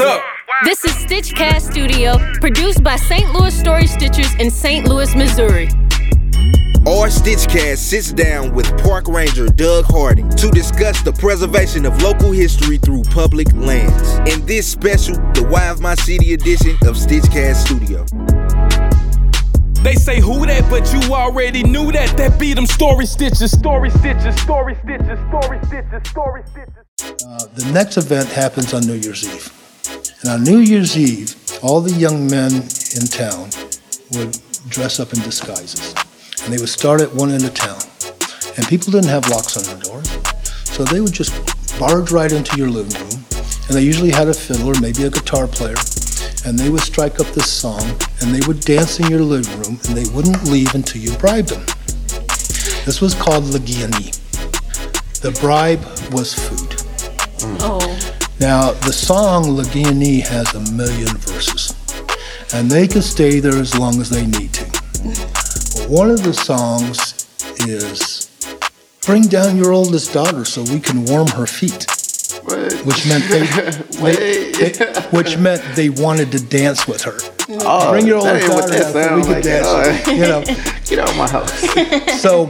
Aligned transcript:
up. 0.00 0.22
This 0.64 0.84
is 0.84 0.92
Stitchcast 0.92 1.70
Studio, 1.70 2.16
produced 2.40 2.82
by 2.82 2.96
St. 2.96 3.32
Louis 3.32 3.58
Story 3.58 3.84
Stitchers 3.84 4.38
in 4.40 4.50
St. 4.50 4.86
Louis, 4.86 5.14
Missouri. 5.14 5.68
Our 6.86 7.08
Stitchcast 7.08 7.78
sits 7.78 8.12
down 8.12 8.54
with 8.54 8.66
Park 8.82 9.08
Ranger 9.08 9.48
Doug 9.48 9.84
Harding 9.86 10.30
to 10.30 10.48
discuss 10.50 11.02
the 11.02 11.12
preservation 11.12 11.84
of 11.84 12.00
local 12.00 12.30
history 12.30 12.78
through 12.78 13.02
public 13.04 13.52
lands. 13.54 14.18
In 14.32 14.44
this 14.46 14.70
special, 14.70 15.16
the 15.32 15.46
Why 15.48 15.68
of 15.68 15.80
My 15.80 15.94
City 15.94 16.34
edition 16.34 16.76
of 16.82 16.96
Stitchcast 16.96 17.66
Studio. 17.66 18.04
They 19.82 19.94
say 19.94 20.20
who 20.20 20.46
that, 20.46 20.68
but 20.70 20.92
you 20.92 21.14
already 21.14 21.62
knew 21.62 21.92
that. 21.92 22.16
That 22.16 22.38
beat 22.40 22.54
them 22.54 22.66
story 22.66 23.06
stitches, 23.06 23.52
story 23.52 23.90
stitches, 23.90 24.40
story 24.40 24.74
stitches, 24.82 25.18
story 25.28 25.58
stitches, 25.66 26.10
story 26.10 26.42
stitches. 26.50 27.24
Uh, 27.24 27.46
the 27.54 27.70
next 27.72 27.96
event 27.96 28.28
happens 28.28 28.74
on 28.74 28.86
New 28.86 28.94
Year's 28.94 29.24
Eve. 29.24 29.55
And 30.26 30.40
on 30.40 30.42
New 30.42 30.58
Year's 30.58 30.98
Eve, 30.98 31.36
all 31.62 31.80
the 31.80 31.92
young 31.92 32.28
men 32.28 32.50
in 32.50 33.06
town 33.06 33.48
would 34.10 34.36
dress 34.68 34.98
up 34.98 35.12
in 35.12 35.20
disguises. 35.20 35.94
And 36.42 36.52
they 36.52 36.58
would 36.58 36.68
start 36.68 37.00
at 37.00 37.14
one 37.14 37.30
end 37.30 37.44
of 37.44 37.54
town. 37.54 37.78
And 38.56 38.66
people 38.66 38.90
didn't 38.90 39.08
have 39.08 39.28
locks 39.28 39.56
on 39.56 39.62
their 39.62 39.80
doors. 39.84 40.10
So 40.64 40.82
they 40.82 41.00
would 41.00 41.12
just 41.12 41.30
barge 41.78 42.10
right 42.10 42.32
into 42.32 42.56
your 42.56 42.68
living 42.68 43.00
room. 43.02 43.24
And 43.68 43.76
they 43.76 43.82
usually 43.82 44.10
had 44.10 44.26
a 44.26 44.34
fiddle 44.34 44.66
or 44.66 44.80
maybe 44.80 45.04
a 45.04 45.10
guitar 45.10 45.46
player. 45.46 45.78
And 46.44 46.58
they 46.58 46.70
would 46.70 46.82
strike 46.82 47.20
up 47.20 47.28
this 47.28 47.48
song 47.48 47.86
and 48.20 48.34
they 48.34 48.44
would 48.48 48.58
dance 48.62 48.98
in 48.98 49.06
your 49.08 49.22
living 49.22 49.56
room 49.60 49.78
and 49.86 49.96
they 49.96 50.12
wouldn't 50.12 50.42
leave 50.50 50.74
until 50.74 51.00
you 51.00 51.16
bribed 51.18 51.50
them. 51.50 51.64
This 52.84 53.00
was 53.00 53.14
called 53.14 53.44
La 53.44 53.60
Guiannée. 53.60 54.10
The 55.20 55.30
bribe 55.40 55.84
was 56.12 56.34
food. 56.34 56.82
Oh. 57.62 57.75
Now, 58.38 58.72
the 58.72 58.92
song 58.92 59.56
La 59.56 59.64
Guiannée 59.64 60.22
has 60.26 60.54
a 60.54 60.60
million 60.72 61.16
verses, 61.16 61.74
and 62.54 62.70
they 62.70 62.86
can 62.86 63.00
stay 63.02 63.40
there 63.40 63.56
as 63.56 63.78
long 63.78 63.98
as 64.00 64.10
they 64.10 64.26
need 64.26 64.52
to. 64.54 64.64
But 64.66 65.86
one 65.88 66.10
of 66.10 66.22
the 66.22 66.32
songs 66.34 67.26
is 67.66 68.24
Bring 69.06 69.22
down 69.22 69.56
your 69.56 69.72
oldest 69.72 70.12
daughter 70.12 70.44
so 70.44 70.62
we 70.64 70.80
can 70.80 71.04
warm 71.04 71.28
her 71.28 71.46
feet. 71.46 71.86
Which 72.84 73.06
meant 73.06 73.24
they, 73.30 73.46
they- 74.02 74.50
they- 74.52 75.00
which 75.10 75.38
meant 75.38 75.62
they 75.76 75.90
wanted 75.90 76.32
to 76.32 76.40
dance 76.40 76.88
with 76.88 77.02
her. 77.02 77.16
Oh, 77.48 77.92
Bring 77.92 78.06
your 78.06 78.16
oldest 78.18 78.48
daughter 78.48 78.74
out 78.74 78.92
so 78.92 79.16
we 79.16 79.22
could 79.22 79.30
like 79.30 79.44
dance. 79.44 80.06
her, 80.06 80.12
You 80.12 80.22
know, 80.22 80.42
Get 80.86 80.98
out 80.98 81.10
of 81.10 81.16
my 81.16 81.28
house. 81.28 82.20
so 82.20 82.46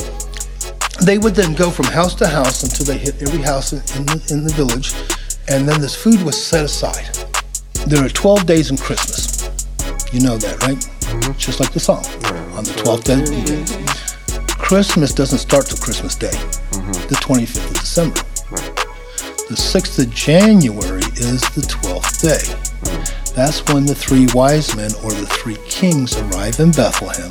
they 1.04 1.18
would 1.18 1.34
then 1.34 1.52
go 1.54 1.70
from 1.70 1.86
house 1.86 2.14
to 2.16 2.26
house 2.26 2.62
until 2.62 2.86
they 2.86 2.98
hit 2.98 3.20
every 3.22 3.42
house 3.42 3.72
in 3.74 3.78
in 3.98 4.06
the, 4.06 4.26
in 4.30 4.44
the 4.44 4.52
village, 4.54 4.94
and 5.48 5.69
then 5.69 5.80
this 5.80 5.94
food 5.94 6.22
was 6.22 6.36
set 6.41 6.64
aside. 6.64 7.08
There 7.86 8.05
are 8.05 8.08
12 8.08 8.47
days 8.47 8.70
in 8.70 8.77
Christmas. 8.77 9.48
You 10.12 10.20
know 10.20 10.36
that, 10.38 10.62
right? 10.62 10.77
Mm-hmm. 10.77 11.38
Just 11.38 11.61
like 11.61 11.72
the 11.72 11.80
song. 11.80 12.05
On 12.56 12.64
the 12.64 12.72
12th 12.72 13.05
day. 13.05 14.47
Christmas 14.48 15.12
doesn't 15.12 15.38
start 15.38 15.66
till 15.66 15.78
Christmas 15.78 16.16
Day, 16.16 16.31
mm-hmm. 16.31 16.93
the 17.09 17.15
25th 17.16 17.66
of 17.69 17.75
December. 17.75 18.20
The 19.48 19.54
6th 19.54 20.04
of 20.04 20.10
January 20.12 21.06
is 21.15 21.41
the 21.54 21.62
12th 21.62 22.22
day. 22.22 22.43
Mm-hmm. 22.43 23.34
That's 23.37 23.62
when 23.72 23.84
the 23.84 23.94
three 23.94 24.26
wise 24.32 24.75
men 24.75 24.91
or 25.04 25.12
the 25.12 25.26
three 25.26 25.59
kings 25.69 26.16
arrive 26.16 26.59
in 26.59 26.72
Bethlehem 26.72 27.31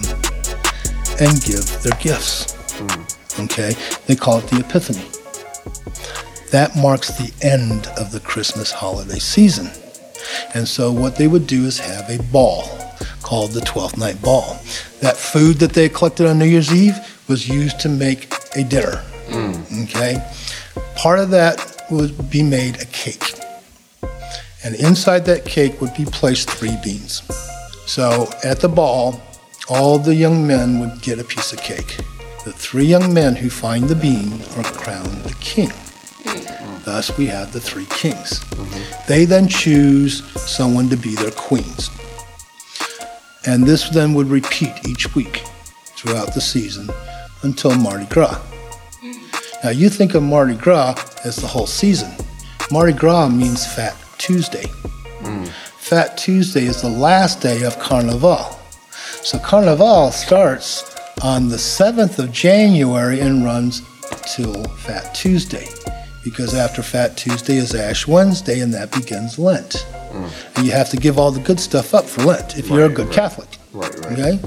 and 1.19 1.41
give 1.43 1.65
their 1.81 1.97
gifts. 1.99 2.53
Mm. 2.79 3.45
Okay? 3.45 3.75
They 4.05 4.15
call 4.15 4.39
it 4.39 4.47
the 4.47 4.59
Epiphany. 4.59 5.09
That 6.55 6.73
marks 6.77 7.09
the 7.09 7.33
end 7.45 7.87
of 7.97 8.13
the 8.13 8.21
Christmas 8.21 8.71
holiday 8.71 9.19
season. 9.19 9.69
And 10.53 10.65
so 10.65 10.89
what 10.89 11.17
they 11.17 11.27
would 11.27 11.47
do 11.47 11.65
is 11.65 11.79
have 11.79 12.09
a 12.09 12.23
ball 12.31 12.63
called 13.21 13.51
the 13.51 13.59
12th 13.59 13.97
night 13.97 14.21
ball. 14.21 14.57
That 15.01 15.17
food 15.17 15.57
that 15.57 15.73
they 15.73 15.89
collected 15.89 16.27
on 16.27 16.39
New 16.39 16.45
Year's 16.45 16.73
Eve 16.73 16.95
was 17.27 17.49
used 17.49 17.81
to 17.81 17.89
make 17.89 18.33
a 18.55 18.63
dinner. 18.63 19.03
Mm. 19.27 19.83
Okay? 19.83 20.25
Part 20.95 21.19
of 21.19 21.29
that 21.31 21.83
would 21.91 22.29
be 22.29 22.41
made 22.41 22.81
a 22.81 22.85
cake. 22.85 23.33
And 24.63 24.75
inside 24.75 25.25
that 25.25 25.43
cake 25.43 25.81
would 25.81 25.93
be 25.93 26.05
placed 26.05 26.49
three 26.49 26.77
beans. 26.81 27.21
So 27.85 28.29
at 28.45 28.61
the 28.61 28.69
ball, 28.69 29.21
all 29.67 29.99
the 29.99 30.15
young 30.15 30.47
men 30.47 30.79
would 30.79 31.01
get 31.01 31.19
a 31.19 31.25
piece 31.25 31.51
of 31.51 31.59
cake. 31.59 31.97
The 32.45 32.53
three 32.53 32.85
young 32.85 33.13
men 33.13 33.35
who 33.35 33.49
find 33.49 33.89
the 33.89 33.95
bean 33.95 34.41
are 34.55 34.63
crowned 34.63 35.23
the 35.23 35.35
king. 35.41 35.73
Thus, 36.85 37.17
we 37.17 37.25
have 37.25 37.51
the 37.51 37.59
three 37.59 37.87
kings. 37.87 38.45
They 39.07 39.25
then 39.25 39.47
choose 39.47 40.23
someone 40.39 40.87
to 40.89 40.95
be 40.95 41.15
their 41.15 41.31
queens. 41.31 41.89
And 43.47 43.63
this 43.63 43.89
then 43.89 44.13
would 44.13 44.27
repeat 44.27 44.87
each 44.87 45.15
week 45.15 45.43
throughout 45.97 46.35
the 46.35 46.41
season 46.41 46.89
until 47.41 47.75
Mardi 47.75 48.05
Gras. 48.05 48.39
Now, 49.63 49.71
you 49.71 49.89
think 49.89 50.13
of 50.13 50.21
Mardi 50.21 50.53
Gras 50.55 50.95
as 51.25 51.37
the 51.37 51.47
whole 51.47 51.65
season. 51.65 52.11
Mardi 52.71 52.93
Gras 52.93 53.29
means 53.29 53.65
Fat 53.65 53.95
Tuesday. 54.19 54.65
Fat 55.77 56.17
Tuesday 56.17 56.65
is 56.65 56.81
the 56.81 56.89
last 56.89 57.41
day 57.41 57.63
of 57.63 57.79
Carnival. 57.79 58.59
So 59.23 59.39
Carnival 59.39 60.11
starts 60.11 60.95
on 61.23 61.47
the 61.47 61.55
7th 61.55 62.19
of 62.19 62.31
January 62.31 63.21
and 63.21 63.43
runs 63.43 63.81
till 64.35 64.63
Fat 64.85 65.15
Tuesday. 65.15 65.67
Because 66.25 66.55
after 66.55 66.81
Fat 66.81 67.15
Tuesday 67.15 67.55
is 67.55 67.73
Ash 67.75 68.07
Wednesday 68.07 68.59
and 68.59 68.73
that 68.73 68.91
begins 68.91 69.39
Lent. 69.39 69.85
Mm. 70.11 70.57
And 70.57 70.65
you 70.65 70.71
have 70.71 70.89
to 70.89 70.97
give 70.97 71.19
all 71.19 71.31
the 71.31 71.39
good 71.39 71.59
stuff 71.59 71.93
up 71.93 72.05
for 72.05 72.23
Lent 72.23 72.57
if 72.57 72.67
you're 72.67 72.87
a 72.87 72.89
good 72.89 73.11
Catholic. 73.11 73.47
Right, 73.71 73.95
right. 73.99 74.19
Okay? 74.19 74.39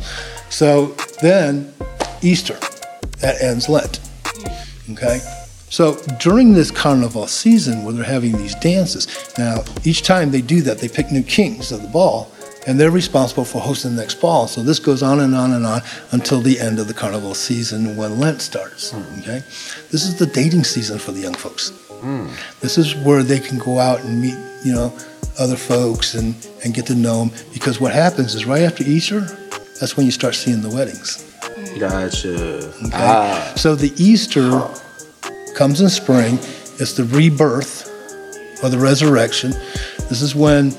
So 0.50 0.87
then 1.22 1.72
Easter, 2.21 2.59
that 3.21 3.41
ends 3.41 3.69
Lent. 3.69 4.00
Okay? 4.91 5.21
So 5.71 5.97
during 6.19 6.53
this 6.53 6.71
carnival 6.71 7.27
season 7.27 7.84
where 7.84 7.95
they're 7.95 8.05
having 8.05 8.33
these 8.33 8.56
dances, 8.56 9.06
now 9.39 9.62
each 9.84 10.03
time 10.03 10.31
they 10.33 10.41
do 10.41 10.62
that, 10.62 10.78
they 10.78 10.89
pick 10.89 11.12
new 11.12 11.22
kings 11.22 11.71
of 11.71 11.83
the 11.83 11.89
ball, 11.89 12.33
and 12.68 12.78
they're 12.78 12.90
responsible 12.90 13.46
for 13.46 13.62
hosting 13.62 13.96
the 13.96 14.02
next 14.02 14.20
ball. 14.20 14.46
So 14.46 14.62
this 14.62 14.78
goes 14.78 15.02
on 15.02 15.20
and 15.20 15.34
on 15.34 15.54
and 15.54 15.64
on 15.66 15.80
until 16.12 16.42
the 16.42 16.60
end 16.60 16.78
of 16.78 16.86
the 16.86 16.92
carnival 16.92 17.34
season 17.34 17.96
when 17.96 18.20
Lent 18.20 18.42
starts. 18.42 18.92
Okay? 19.20 19.42
This 19.90 20.04
is 20.04 20.18
the 20.18 20.26
dating 20.26 20.64
season 20.64 20.98
for 20.98 21.12
the 21.12 21.20
young 21.20 21.32
folks. 21.32 21.72
This 22.60 22.76
is 22.76 22.94
where 22.94 23.22
they 23.22 23.40
can 23.40 23.58
go 23.58 23.78
out 23.78 24.00
and 24.00 24.20
meet, 24.20 24.36
you 24.64 24.74
know, 24.74 24.92
other 25.38 25.56
folks 25.56 26.14
and, 26.14 26.34
and 26.62 26.74
get 26.74 26.84
to 26.86 26.94
know 26.94 27.24
them. 27.24 27.30
Because 27.54 27.80
what 27.80 27.92
happens 27.92 28.34
is 28.34 28.44
right 28.44 28.62
after 28.62 28.84
Easter, 28.84 29.20
that's 29.80 29.96
when 29.96 30.04
you 30.04 30.12
start 30.12 30.34
seeing 30.34 30.60
the 30.60 30.70
weddings. 30.70 31.24
Gotcha. 31.78 32.68
Okay? 32.68 32.90
Ah. 32.92 33.52
So 33.56 33.76
the 33.76 33.94
Easter 33.96 34.68
comes 35.54 35.80
in 35.80 35.88
spring. 35.88 36.34
It's 36.78 36.92
the 36.92 37.04
rebirth 37.04 37.88
or 38.62 38.68
the 38.68 38.78
resurrection. 38.78 39.52
This 40.10 40.20
is 40.20 40.34
when 40.34 40.72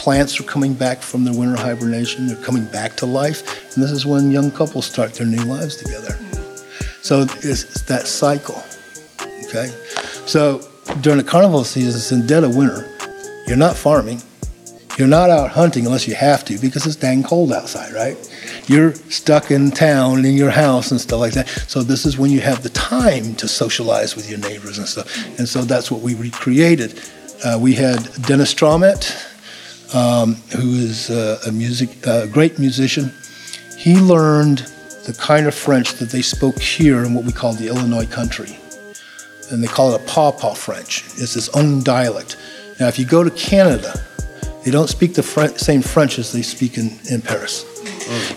plants 0.00 0.40
are 0.40 0.44
coming 0.44 0.72
back 0.72 1.02
from 1.02 1.24
their 1.24 1.34
winter 1.34 1.60
hibernation. 1.60 2.26
They're 2.26 2.42
coming 2.42 2.64
back 2.64 2.96
to 2.96 3.06
life. 3.06 3.74
And 3.74 3.84
this 3.84 3.90
is 3.90 4.06
when 4.06 4.30
young 4.30 4.50
couples 4.50 4.86
start 4.86 5.12
their 5.12 5.26
new 5.26 5.42
lives 5.44 5.76
together. 5.76 6.18
So 7.02 7.26
it's, 7.42 7.82
that 7.82 8.06
cycle. 8.06 8.62
Okay? 9.46 9.66
So 10.24 10.66
during 11.02 11.18
the 11.18 11.24
carnival 11.24 11.64
season, 11.64 11.90
it's 11.90 12.12
in 12.12 12.26
dead 12.26 12.44
of 12.44 12.56
winter. 12.56 12.88
You're 13.46 13.58
not 13.58 13.76
farming. 13.76 14.22
You're 14.96 15.06
not 15.06 15.28
out 15.28 15.50
hunting 15.50 15.84
unless 15.84 16.08
you 16.08 16.14
have 16.14 16.46
to 16.46 16.58
because 16.58 16.86
it's 16.86 16.96
dang 16.96 17.22
cold 17.22 17.52
outside, 17.52 17.92
right? 17.92 18.16
You're 18.68 18.94
stuck 18.94 19.50
in 19.50 19.70
town 19.70 20.24
in 20.24 20.34
your 20.34 20.50
house 20.50 20.90
and 20.90 21.00
stuff 21.00 21.20
like 21.20 21.34
that. 21.34 21.46
So 21.68 21.82
this 21.82 22.06
is 22.06 22.16
when 22.16 22.30
you 22.30 22.40
have 22.40 22.62
the 22.62 22.70
time 22.70 23.34
to 23.34 23.46
socialize 23.46 24.16
with 24.16 24.30
your 24.30 24.38
neighbors 24.38 24.78
and 24.78 24.88
stuff. 24.88 25.38
And 25.38 25.46
so 25.46 25.60
that's 25.60 25.90
what 25.90 26.00
we 26.00 26.14
recreated. 26.14 26.98
Uh, 27.44 27.58
we 27.60 27.74
had 27.74 27.98
Dennis 28.22 28.52
Stroughmatt, 28.52 29.29
um, 29.94 30.34
who 30.56 30.74
is 30.74 31.10
uh, 31.10 31.40
a 31.46 31.52
music, 31.52 32.06
uh, 32.06 32.26
great 32.26 32.58
musician. 32.58 33.12
He 33.76 33.96
learned 33.98 34.58
the 35.06 35.14
kind 35.18 35.46
of 35.46 35.54
French 35.54 35.94
that 35.94 36.10
they 36.10 36.22
spoke 36.22 36.58
here 36.58 37.04
in 37.04 37.14
what 37.14 37.24
we 37.24 37.32
call 37.32 37.52
the 37.54 37.68
Illinois 37.68 38.06
country. 38.06 38.56
And 39.50 39.62
they 39.62 39.66
call 39.68 39.92
it 39.94 40.00
a 40.00 40.04
pawpaw 40.04 40.54
French. 40.54 41.04
It's 41.16 41.34
its 41.36 41.48
own 41.56 41.82
dialect. 41.82 42.36
Now, 42.78 42.88
if 42.88 42.98
you 42.98 43.04
go 43.04 43.24
to 43.24 43.30
Canada, 43.30 43.94
They 44.64 44.70
don't 44.70 44.88
speak 44.88 45.14
the 45.14 45.22
Fr- 45.22 45.56
same 45.56 45.80
French 45.82 46.18
as 46.18 46.32
they 46.32 46.42
speak 46.42 46.76
in, 46.76 46.90
in 47.10 47.22
Paris. 47.22 47.64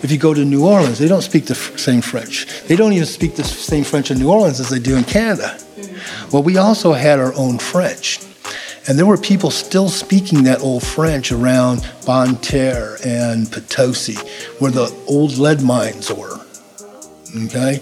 If 0.02 0.10
you 0.10 0.16
go 0.18 0.32
to 0.32 0.44
New 0.44 0.64
Orleans, 0.66 0.98
they 0.98 1.08
don't 1.08 1.22
speak 1.22 1.44
the 1.44 1.54
f- 1.54 1.78
same 1.78 2.00
French. 2.00 2.46
They 2.66 2.76
don't 2.76 2.92
even 2.94 3.06
speak 3.06 3.36
the 3.36 3.44
same 3.44 3.84
French 3.84 4.10
in 4.10 4.18
New 4.18 4.30
Orleans 4.30 4.58
as 4.58 4.70
they 4.70 4.78
do 4.78 4.96
in 4.96 5.04
Canada. 5.04 5.58
Well, 6.32 6.42
we 6.42 6.56
also 6.56 6.92
had 6.94 7.18
our 7.18 7.34
own 7.34 7.58
French. 7.58 8.20
And 8.86 8.98
there 8.98 9.06
were 9.06 9.16
people 9.16 9.50
still 9.50 9.88
speaking 9.88 10.44
that 10.44 10.60
old 10.60 10.82
French 10.82 11.32
around 11.32 11.88
Bonne 12.04 12.36
Terre 12.36 12.98
and 13.04 13.50
Potosi, 13.50 14.16
where 14.58 14.70
the 14.70 14.94
old 15.06 15.38
lead 15.38 15.62
mines 15.62 16.12
were. 16.12 16.38
Okay? 17.46 17.80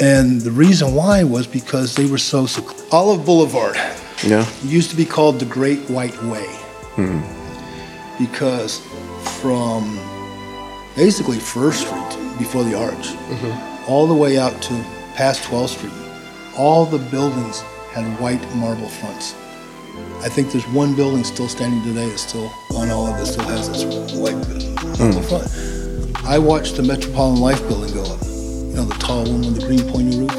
And 0.00 0.40
the 0.40 0.50
reason 0.50 0.94
why 0.94 1.24
was 1.24 1.46
because 1.46 1.94
they 1.94 2.06
were 2.06 2.18
so. 2.18 2.46
sec- 2.46 2.64
Olive 2.90 3.24
Boulevard 3.26 3.76
Yeah. 4.24 4.46
used 4.64 4.90
to 4.90 4.96
be 4.96 5.04
called 5.04 5.38
the 5.38 5.44
Great 5.44 5.78
White 5.90 6.16
Way 6.24 6.46
hmm. 6.96 7.20
because 8.18 8.80
from 9.40 10.00
basically 10.96 11.38
First 11.38 11.86
Street 11.86 12.38
before 12.38 12.64
the 12.64 12.74
arch, 12.74 13.08
mm-hmm. 13.08 13.90
all 13.90 14.06
the 14.06 14.14
way 14.14 14.38
out 14.38 14.60
to 14.62 14.74
past 15.14 15.42
12th 15.42 15.76
Street, 15.76 15.92
all 16.56 16.86
the 16.86 16.98
buildings 17.10 17.60
had 17.92 18.04
white 18.18 18.42
marble 18.54 18.88
fronts. 18.88 19.34
I 20.22 20.28
think 20.28 20.52
there's 20.52 20.66
one 20.68 20.94
building 20.94 21.24
still 21.24 21.48
standing 21.48 21.82
today 21.82 22.08
that's 22.08 22.22
still 22.28 22.52
on 22.76 22.90
all 22.90 23.06
of 23.06 23.18
it, 23.20 23.26
still 23.26 23.44
has 23.44 23.68
its 23.68 23.84
white 24.14 24.34
marble 24.98 25.22
front. 25.22 26.26
I 26.26 26.38
watched 26.38 26.76
the 26.76 26.82
Metropolitan 26.82 27.40
Life 27.40 27.66
building 27.68 27.94
go 27.94 28.02
up. 28.02 28.20
You 28.22 28.76
know, 28.76 28.84
the 28.84 28.96
tall 29.00 29.24
one 29.24 29.40
with 29.40 29.60
the 29.60 29.66
green 29.66 29.80
pointy 29.90 30.18
roof. 30.18 30.30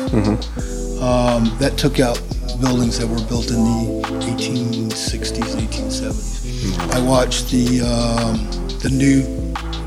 Um, 1.01 1.57
that 1.57 1.77
took 1.77 1.99
out 1.99 2.21
buildings 2.61 2.99
that 2.99 3.07
were 3.07 3.25
built 3.27 3.49
in 3.49 3.55
the 3.57 4.01
1860s, 4.29 5.55
1870s. 5.55 6.91
I 6.93 7.01
watched 7.03 7.49
the 7.49 7.81
um, 7.81 8.37
the 8.79 8.89
new 8.89 9.23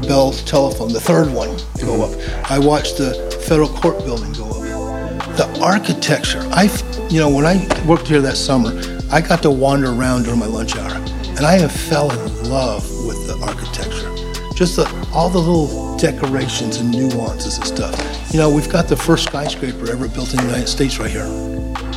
Bell 0.09 0.33
telephone, 0.33 0.93
the 0.93 1.01
third 1.01 1.33
one, 1.33 1.57
go 1.81 2.03
up. 2.05 2.51
I 2.51 2.59
watched 2.59 2.99
the 2.99 3.15
federal 3.49 3.69
court 3.69 3.99
building 4.05 4.33
go 4.33 4.47
up. 4.47 5.37
The 5.37 5.61
architecture, 5.63 6.41
I, 6.51 6.65
you 7.09 7.21
know, 7.21 7.31
when 7.31 7.47
I 7.47 7.57
worked 7.87 8.09
here 8.09 8.21
that 8.21 8.37
summer, 8.37 8.73
I 9.11 9.21
got 9.21 9.43
to 9.43 9.51
wander 9.51 9.91
around 9.91 10.25
during 10.25 10.41
my 10.41 10.47
lunch 10.47 10.77
hour, 10.77 10.93
and 10.93 11.41
I 11.41 11.59
have 11.59 11.73
fell 11.73 12.11
in 12.11 12.51
love 12.51 12.83
with 13.07 13.27
the 13.27 13.37
architecture. 13.45 14.11
Just 14.55 14.77
the, 14.77 14.87
all 15.13 15.29
the 15.29 15.39
little 15.39 15.97
decorations 15.99 16.79
and 16.79 16.91
nuances 16.91 17.57
and 17.57 17.67
stuff. 17.67 18.33
You 18.33 18.39
know, 18.39 18.51
we've 18.51 18.69
got 18.69 18.89
the 18.89 18.97
first 18.97 19.25
skyscraper 19.25 19.91
ever 19.91 20.09
built 20.09 20.31
in 20.33 20.39
the 20.39 20.45
United 20.45 20.69
States 20.69 20.99
right 20.99 21.11
here. 21.11 21.27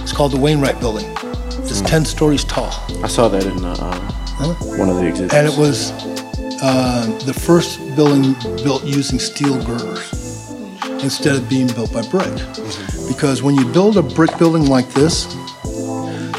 It's 0.01 0.13
called 0.13 0.31
the 0.31 0.39
Wainwright 0.39 0.79
Building. 0.79 1.05
It's 1.59 1.81
10 1.81 2.05
stories 2.05 2.43
tall. 2.43 2.71
I 3.03 3.07
saw 3.07 3.27
that 3.27 3.45
in 3.45 3.63
uh, 3.63 3.75
um, 4.39 4.55
one 4.77 4.89
of 4.89 4.97
the 4.97 5.07
exhibits. 5.07 5.33
And 5.33 5.47
it 5.47 5.57
was 5.57 5.91
uh, 6.61 7.19
the 7.25 7.33
first 7.33 7.79
building 7.95 8.33
built 8.63 8.83
using 8.83 9.19
steel 9.19 9.63
girders 9.65 10.51
instead 11.03 11.35
of 11.35 11.49
being 11.49 11.67
built 11.67 11.93
by 11.93 12.01
brick. 12.07 12.33
Because 13.07 13.43
when 13.43 13.55
you 13.55 13.65
build 13.71 13.97
a 13.97 14.03
brick 14.03 14.37
building 14.37 14.65
like 14.65 14.89
this, 14.89 15.25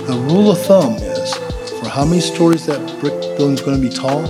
the 0.09 0.17
rule 0.33 0.51
of 0.51 0.59
thumb 0.63 0.95
is 0.95 1.35
for 1.79 1.87
how 1.87 2.03
many 2.03 2.19
stories 2.19 2.65
that 2.65 2.81
brick 2.99 3.13
building 3.37 3.53
is 3.53 3.61
going 3.61 3.79
to 3.79 3.89
be 3.89 3.95
tall, 3.95 4.23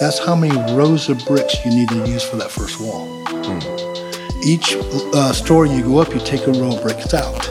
that's 0.00 0.18
how 0.18 0.34
many 0.34 0.56
rows 0.72 1.10
of 1.10 1.22
bricks 1.26 1.62
you 1.66 1.70
need 1.70 1.90
to 1.90 2.08
use 2.08 2.22
for 2.22 2.36
that 2.36 2.50
first 2.50 2.80
wall. 2.80 3.22
Each 4.42 4.74
uh, 5.14 5.34
story 5.34 5.68
you 5.68 5.82
go 5.82 5.98
up, 5.98 6.14
you 6.14 6.20
take 6.20 6.46
a 6.46 6.52
row 6.52 6.76
of 6.76 6.82
bricks 6.82 7.12
out. 7.12 7.44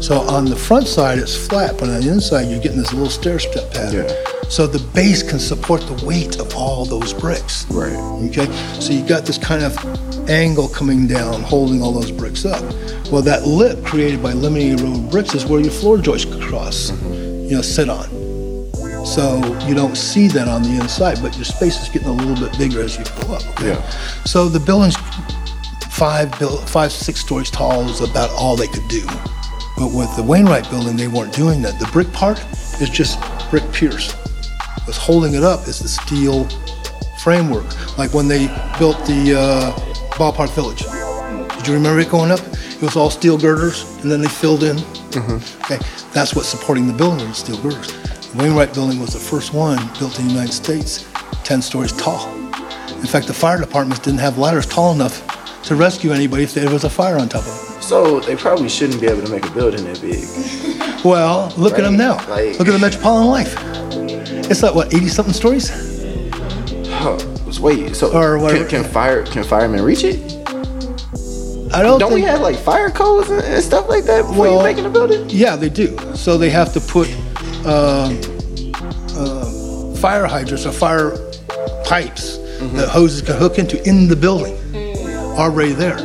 So 0.00 0.20
on 0.20 0.44
the 0.44 0.54
front 0.54 0.86
side, 0.86 1.18
it's 1.18 1.36
flat, 1.36 1.78
but 1.80 1.88
on 1.88 2.00
the 2.00 2.08
inside, 2.08 2.42
you're 2.42 2.60
getting 2.60 2.78
this 2.78 2.92
little 2.92 3.10
stair 3.10 3.40
step 3.40 3.72
pattern. 3.72 4.06
Yeah. 4.06 4.48
So 4.48 4.68
the 4.68 4.78
base 4.94 5.28
can 5.28 5.40
support 5.40 5.80
the 5.80 6.06
weight 6.06 6.38
of 6.38 6.54
all 6.54 6.84
those 6.84 7.12
bricks. 7.12 7.68
Right. 7.72 7.96
Okay. 8.28 8.46
So 8.78 8.92
you 8.92 9.04
got 9.04 9.26
this 9.26 9.36
kind 9.36 9.64
of 9.64 9.74
angle 10.28 10.68
coming 10.68 11.06
down, 11.06 11.42
holding 11.42 11.82
all 11.82 11.92
those 11.92 12.10
bricks 12.10 12.44
up. 12.44 12.62
Well, 13.10 13.22
that 13.22 13.46
lip 13.46 13.84
created 13.84 14.22
by 14.22 14.32
limiting 14.32 14.78
a 14.78 14.82
row 14.82 14.92
of 14.92 15.10
bricks 15.10 15.34
is 15.34 15.46
where 15.46 15.60
your 15.60 15.70
floor 15.70 15.98
joist 15.98 16.30
cross, 16.40 16.90
you 17.02 17.52
know, 17.52 17.62
sit 17.62 17.88
on. 17.88 18.06
So 19.06 19.36
you 19.66 19.74
don't 19.74 19.96
see 19.96 20.26
that 20.28 20.48
on 20.48 20.62
the 20.62 20.80
inside, 20.80 21.22
but 21.22 21.36
your 21.36 21.44
space 21.44 21.80
is 21.80 21.88
getting 21.88 22.08
a 22.08 22.12
little 22.12 22.34
bit 22.34 22.58
bigger 22.58 22.82
as 22.82 22.98
you 22.98 23.04
go 23.04 23.34
up. 23.34 23.46
okay? 23.50 23.68
Yeah. 23.68 23.90
So 24.24 24.48
the 24.48 24.58
building's 24.58 24.96
five, 25.90 26.34
five, 26.68 26.90
six 26.90 27.20
stories 27.20 27.50
tall 27.50 27.88
is 27.88 28.00
about 28.00 28.30
all 28.30 28.56
they 28.56 28.66
could 28.66 28.86
do. 28.88 29.06
But 29.78 29.92
with 29.92 30.14
the 30.16 30.22
Wainwright 30.22 30.68
building, 30.70 30.96
they 30.96 31.08
weren't 31.08 31.32
doing 31.32 31.62
that. 31.62 31.78
The 31.78 31.86
brick 31.86 32.12
part 32.12 32.44
is 32.80 32.90
just 32.90 33.18
brick 33.50 33.64
piers. 33.72 34.12
What's 34.84 34.98
holding 34.98 35.34
it 35.34 35.44
up 35.44 35.68
is 35.68 35.78
the 35.78 35.88
steel 35.88 36.48
framework. 37.22 37.66
Like 37.96 38.12
when 38.12 38.28
they 38.28 38.46
built 38.78 38.98
the 39.06 39.36
uh, 39.38 39.95
ballpark 40.16 40.50
village. 40.54 40.82
Did 41.58 41.66
you 41.68 41.74
remember 41.74 42.00
it 42.00 42.10
going 42.10 42.30
up? 42.30 42.40
It 42.40 42.82
was 42.82 42.96
all 42.96 43.10
steel 43.10 43.38
girders, 43.38 43.84
and 44.02 44.10
then 44.10 44.20
they 44.20 44.28
filled 44.28 44.62
in. 44.62 44.76
Mm-hmm. 44.76 45.62
Okay, 45.72 45.78
that's 46.12 46.34
what's 46.34 46.48
supporting 46.48 46.86
the 46.86 46.92
building, 46.92 47.26
was 47.28 47.38
steel 47.38 47.60
girders. 47.62 47.92
The 48.32 48.38
Wainwright 48.38 48.74
building 48.74 49.00
was 49.00 49.12
the 49.12 49.18
first 49.18 49.52
one 49.54 49.78
built 49.98 50.18
in 50.18 50.26
the 50.26 50.32
United 50.32 50.52
States, 50.52 51.06
10 51.44 51.62
stories 51.62 51.92
tall. 51.92 52.28
In 53.00 53.06
fact, 53.06 53.26
the 53.26 53.34
fire 53.34 53.58
departments 53.58 54.04
didn't 54.04 54.20
have 54.20 54.38
ladders 54.38 54.66
tall 54.66 54.92
enough 54.92 55.22
to 55.64 55.74
rescue 55.74 56.12
anybody 56.12 56.44
if 56.44 56.54
there 56.54 56.70
was 56.70 56.84
a 56.84 56.90
fire 56.90 57.18
on 57.18 57.28
top 57.28 57.42
of 57.42 57.48
it. 57.48 57.82
So 57.82 58.20
they 58.20 58.36
probably 58.36 58.68
shouldn't 58.68 59.00
be 59.00 59.06
able 59.06 59.22
to 59.22 59.30
make 59.30 59.46
a 59.46 59.50
building 59.50 59.84
that 59.84 60.00
big. 60.00 61.04
Well, 61.04 61.52
look 61.56 61.74
at 61.78 61.82
them 61.82 61.96
now. 61.96 62.16
Like- 62.28 62.58
look 62.58 62.68
at 62.68 62.72
the 62.72 62.78
Metropolitan 62.78 63.28
Life. 63.28 63.54
It's 64.50 64.62
like 64.62 64.74
what, 64.74 64.94
80 64.94 65.08
something 65.08 65.34
stories? 65.34 65.70
Wait, 67.60 67.94
so 67.96 68.12
Or 68.12 68.38
can, 68.50 68.68
can 68.68 68.84
fire 68.84 69.24
can 69.24 69.42
firemen 69.44 69.82
reach 69.82 70.04
it? 70.04 70.20
I 71.74 71.82
don't, 71.82 71.98
Don't 71.98 72.10
think. 72.10 72.14
we 72.14 72.22
have 72.22 72.40
like 72.40 72.56
fire 72.56 72.90
codes 72.90 73.28
and, 73.28 73.42
and 73.42 73.62
stuff 73.62 73.88
like 73.88 74.04
that 74.04 74.22
before 74.22 74.36
Well- 74.36 74.58
you 74.58 74.62
making 74.62 74.86
a 74.86 74.90
building? 74.90 75.28
Yeah, 75.28 75.56
they 75.56 75.68
do. 75.68 75.96
So 76.14 76.38
they 76.38 76.50
have 76.50 76.72
to 76.74 76.80
put 76.80 77.08
um, 77.66 78.18
uh, 79.16 79.94
fire 79.96 80.26
hydrants 80.26 80.64
or 80.66 80.72
fire 80.72 81.10
pipes 81.84 82.38
that 82.74 82.88
hoses 82.88 83.22
can 83.22 83.36
hook 83.36 83.58
into 83.58 83.82
in 83.88 84.08
the 84.08 84.16
building 84.16 84.56
already 85.36 85.72
there 85.72 85.96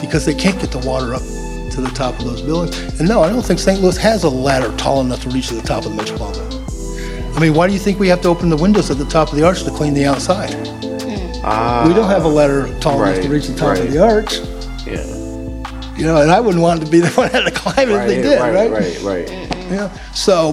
because 0.00 0.24
they 0.26 0.34
can't 0.34 0.60
get 0.60 0.70
the 0.72 0.78
water 0.86 1.14
up 1.14 1.22
to 1.22 1.80
the 1.80 1.90
top 1.94 2.18
of 2.18 2.24
those 2.24 2.42
buildings. 2.42 2.98
And 3.00 3.08
no, 3.08 3.22
I 3.22 3.28
don't 3.28 3.42
think 3.44 3.58
St. 3.60 3.80
Louis 3.80 3.96
has 3.98 4.24
a 4.24 4.28
ladder 4.28 4.74
tall 4.76 5.00
enough 5.00 5.22
to 5.22 5.28
reach 5.30 5.48
to 5.48 5.54
the 5.54 5.62
top 5.62 5.84
of 5.86 5.90
the 5.92 5.96
Metropolitan. 5.96 6.42
I 7.36 7.40
mean, 7.40 7.54
why 7.54 7.66
do 7.66 7.72
you 7.72 7.78
think 7.78 7.98
we 7.98 8.08
have 8.08 8.20
to 8.22 8.28
open 8.28 8.50
the 8.50 8.56
windows 8.56 8.90
at 8.90 8.98
the 8.98 9.06
top 9.06 9.30
of 9.30 9.36
the 9.38 9.44
arch 9.46 9.62
to 9.64 9.70
clean 9.70 9.94
the 9.94 10.04
outside? 10.04 10.50
Ah, 11.44 11.84
We 11.88 11.94
don't 11.94 12.08
have 12.08 12.24
a 12.24 12.28
ladder 12.28 12.68
tall 12.80 13.02
enough 13.02 13.22
to 13.22 13.28
reach 13.28 13.46
the 13.46 13.54
top 13.56 13.70
right. 13.76 13.80
of 13.86 13.92
the 13.92 14.02
arch. 14.02 14.38
yeah. 14.86 15.06
You 15.96 16.06
know, 16.06 16.20
and 16.22 16.30
I 16.30 16.40
wouldn't 16.40 16.62
want 16.62 16.82
to 16.84 16.90
be 16.90 17.00
the 17.00 17.10
one 17.14 17.28
that 17.32 17.42
had 17.44 17.52
to 17.52 17.58
climb 17.58 17.88
it 17.90 17.92
if 17.94 18.06
they 18.06 18.22
did, 18.22 18.40
right, 18.40 18.52
right? 18.54 18.70
right, 18.70 19.02
right. 19.02 19.30
Yeah. 19.70 19.92
So 20.14 20.52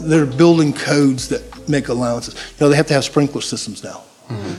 they're 0.00 0.26
building 0.26 0.72
codes 0.72 1.28
that 1.28 1.68
make 1.68 1.88
allowances. 1.88 2.34
You 2.34 2.66
know, 2.66 2.68
they 2.70 2.76
have 2.76 2.86
to 2.88 2.94
have 2.94 3.04
sprinkler 3.04 3.40
systems 3.40 3.82
now. 3.84 4.02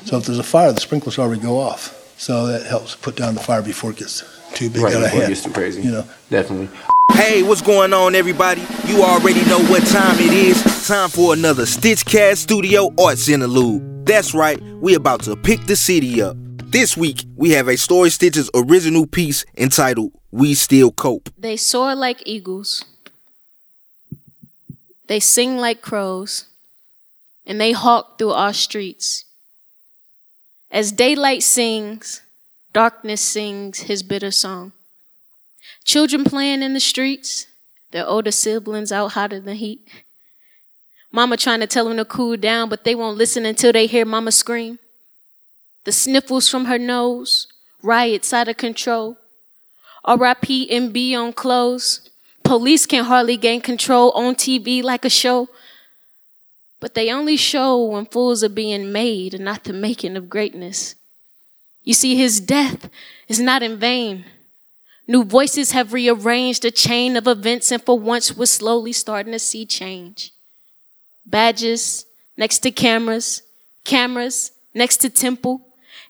So 0.06 0.18
if 0.18 0.26
there's 0.26 0.40
a 0.40 0.44
fire, 0.44 0.72
the 0.74 0.82
sprinklers 0.82 1.18
already 1.18 1.42
go 1.42 1.58
off. 1.60 2.14
So 2.18 2.48
that 2.48 2.66
helps 2.66 2.96
put 2.96 3.16
down 3.16 3.36
the 3.36 3.40
fire 3.42 3.62
before 3.62 3.92
it 3.92 3.98
gets 3.98 4.22
too 4.54 4.70
big 4.70 4.82
Right, 4.84 4.94
out 4.96 5.04
of 5.04 5.04
before 5.06 5.18
it 5.20 5.22
hand. 5.24 5.34
gets 5.34 5.44
too 5.44 5.52
crazy. 5.52 5.82
You 5.82 5.92
know. 5.92 6.06
Definitely. 6.30 6.70
Hey, 7.14 7.42
what's 7.44 7.62
going 7.62 7.94
on, 7.94 8.16
everybody? 8.16 8.62
You 8.86 9.04
already 9.04 9.44
know 9.46 9.60
what 9.66 9.86
time 9.88 10.16
it 10.20 10.34
is. 10.34 10.88
Time 10.88 11.10
for 11.10 11.34
another 11.34 11.64
Stitchcast 11.64 12.38
Studio 12.38 12.90
Arts 13.00 13.30
Interlude. 13.30 13.91
That's 14.12 14.34
right, 14.34 14.62
we 14.82 14.96
about 14.96 15.24
to 15.24 15.38
pick 15.38 15.62
the 15.68 15.75
city 15.77 16.22
up. 16.22 16.36
This 16.65 16.98
week, 16.98 17.24
we 17.38 17.51
have 17.51 17.70
a 17.70 17.77
Story 17.77 18.10
Stitchers 18.10 18.50
original 18.53 19.08
piece 19.08 19.46
entitled 19.58 20.12
We 20.32 20.53
Still 20.53 20.91
Cope. 20.91 21.30
They 21.38 21.56
soar 21.56 21.96
like 21.96 22.22
eagles. 22.25 22.84
They 25.08 25.22
sing 25.22 25.56
like 25.56 25.82
crows. 25.82 26.48
And 27.46 27.62
they 27.62 27.72
hawk 27.72 28.18
through 28.18 28.32
our 28.32 28.51
streets. 28.51 29.24
As 30.70 30.91
daylight 30.91 31.41
sings, 31.41 32.22
darkness 32.74 33.22
sings 33.22 33.84
his 33.84 34.03
bitter 34.03 34.32
song. 34.32 34.74
Children 35.86 36.25
playing 36.25 36.63
in 36.63 36.74
the 36.74 36.82
streets, 36.82 37.48
their 37.91 38.06
older 38.06 38.32
siblings 38.32 38.91
out 38.91 39.13
hotter 39.13 39.39
than 39.39 39.56
heat. 39.56 39.88
Mama 41.12 41.36
trying 41.36 41.60
to 41.60 41.68
tell 41.68 41.86
them 41.86 41.98
to 41.98 42.06
cool 42.06 42.38
down, 42.38 42.70
but 42.70 42.84
they 42.84 42.96
won't 42.96 43.18
listen 43.18 43.46
until 43.46 43.74
they 43.74 43.86
hear 43.86 44.06
mama 44.06 44.32
scream. 44.32 44.80
The 45.84 45.91
sniffles 45.91 46.48
from 46.48 46.65
her 46.65 46.77
nose, 46.77 47.48
riots 47.82 48.34
out 48.34 48.48
of 48.48 48.58
control. 48.58 49.18
RIP 50.08 50.70
MB 50.70 51.15
on 51.18 51.34
clothes. 51.34 52.10
Police 52.44 52.86
can 52.86 53.06
hardly 53.06 53.38
gain 53.38 53.62
control 53.62 54.12
on 54.12 54.36
TV 54.36 54.82
like 54.82 55.06
a 55.06 55.10
show. 55.10 55.50
But 56.80 56.96
they 56.96 57.12
only 57.12 57.38
show 57.38 57.84
when 57.84 58.06
fools 58.06 58.44
are 58.44 58.50
being 58.50 58.91
made 58.91 59.34
and 59.34 59.46
not 59.46 59.63
the 59.63 59.74
making 59.74 60.18
of 60.18 60.30
greatness. 60.30 60.96
You 61.84 61.94
see, 61.94 62.15
his 62.15 62.39
death 62.39 62.89
is 63.27 63.39
not 63.39 63.63
in 63.63 63.77
vain. 63.77 64.25
New 65.08 65.24
voices 65.24 65.72
have 65.72 65.94
rearranged 65.94 66.63
a 66.63 66.72
chain 66.72 67.18
of 67.18 67.27
events, 67.27 67.72
and 67.72 67.84
for 67.84 68.00
once 68.00 68.36
we're 68.36 68.46
slowly 68.46 68.94
starting 68.94 69.34
to 69.34 69.39
see 69.39 69.65
change. 69.65 70.32
Badges, 71.25 72.06
next 72.38 72.60
to 72.60 72.72
cameras, 72.72 73.44
cameras 73.84 74.51
next 74.74 74.98
to 74.98 75.10
temple. 75.10 75.62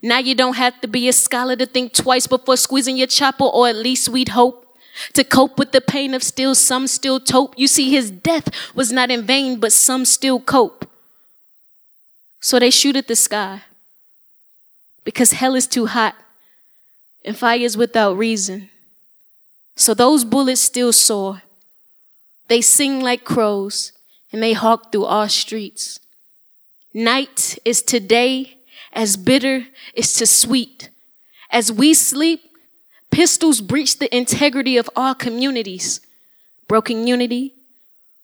Now 0.02 0.20
you 0.20 0.36
don't 0.36 0.56
have 0.56 0.80
to 0.82 0.88
be 0.88 1.08
a 1.08 1.14
scholar 1.14 1.56
to 1.56 1.66
think 1.66 1.94
twice 1.94 2.28
before 2.28 2.58
squeezing 2.58 2.98
your 2.98 3.08
chopper, 3.08 3.44
or 3.46 3.68
at 3.68 3.76
least 3.76 4.10
we'd 4.10 4.30
hope. 4.30 4.68
To 5.14 5.24
cope 5.24 5.58
with 5.58 5.72
the 5.72 5.82
pain 5.82 6.14
of 6.14 6.22
still, 6.22 6.54
some 6.54 6.86
still 6.86 7.20
tope. 7.20 7.54
You 7.58 7.68
see, 7.68 7.92
his 7.92 8.12
death 8.12 8.50
was 8.76 8.92
not 8.92 9.10
in 9.10 9.24
vain, 9.24 9.60
but 9.60 9.72
some 9.72 10.06
still 10.06 10.40
cope. 10.40 10.90
So 12.40 12.60
they 12.60 12.72
shoot 12.72 12.96
at 12.96 13.08
the 13.08 13.16
sky 13.16 13.62
because 15.04 15.32
hell 15.34 15.56
is 15.56 15.68
too 15.68 15.86
hot 15.86 16.16
and 17.24 17.38
fire 17.38 17.60
is 17.60 17.78
without 17.78 18.18
reason. 18.18 18.70
So 19.76 19.94
those 19.94 20.24
bullets 20.24 20.62
still 20.62 20.92
soar. 20.92 21.44
They 22.48 22.62
sing 22.62 23.00
like 23.00 23.24
crows 23.24 23.94
and 24.32 24.42
they 24.42 24.54
hawk 24.54 24.92
through 24.92 25.06
our 25.06 25.30
streets. 25.30 26.00
Night 26.94 27.58
is 27.66 27.82
today 27.82 28.58
as 28.94 29.18
bitter 29.18 29.68
is 29.94 30.14
to 30.16 30.26
sweet. 30.26 30.90
As 31.50 31.72
we 31.72 31.94
sleep, 31.94 32.42
pistols 33.10 33.62
breach 33.62 34.00
the 34.00 34.14
integrity 34.16 34.78
of 34.78 34.90
our 34.96 35.16
communities. 35.16 36.02
Broken 36.68 37.08
unity 37.08 37.54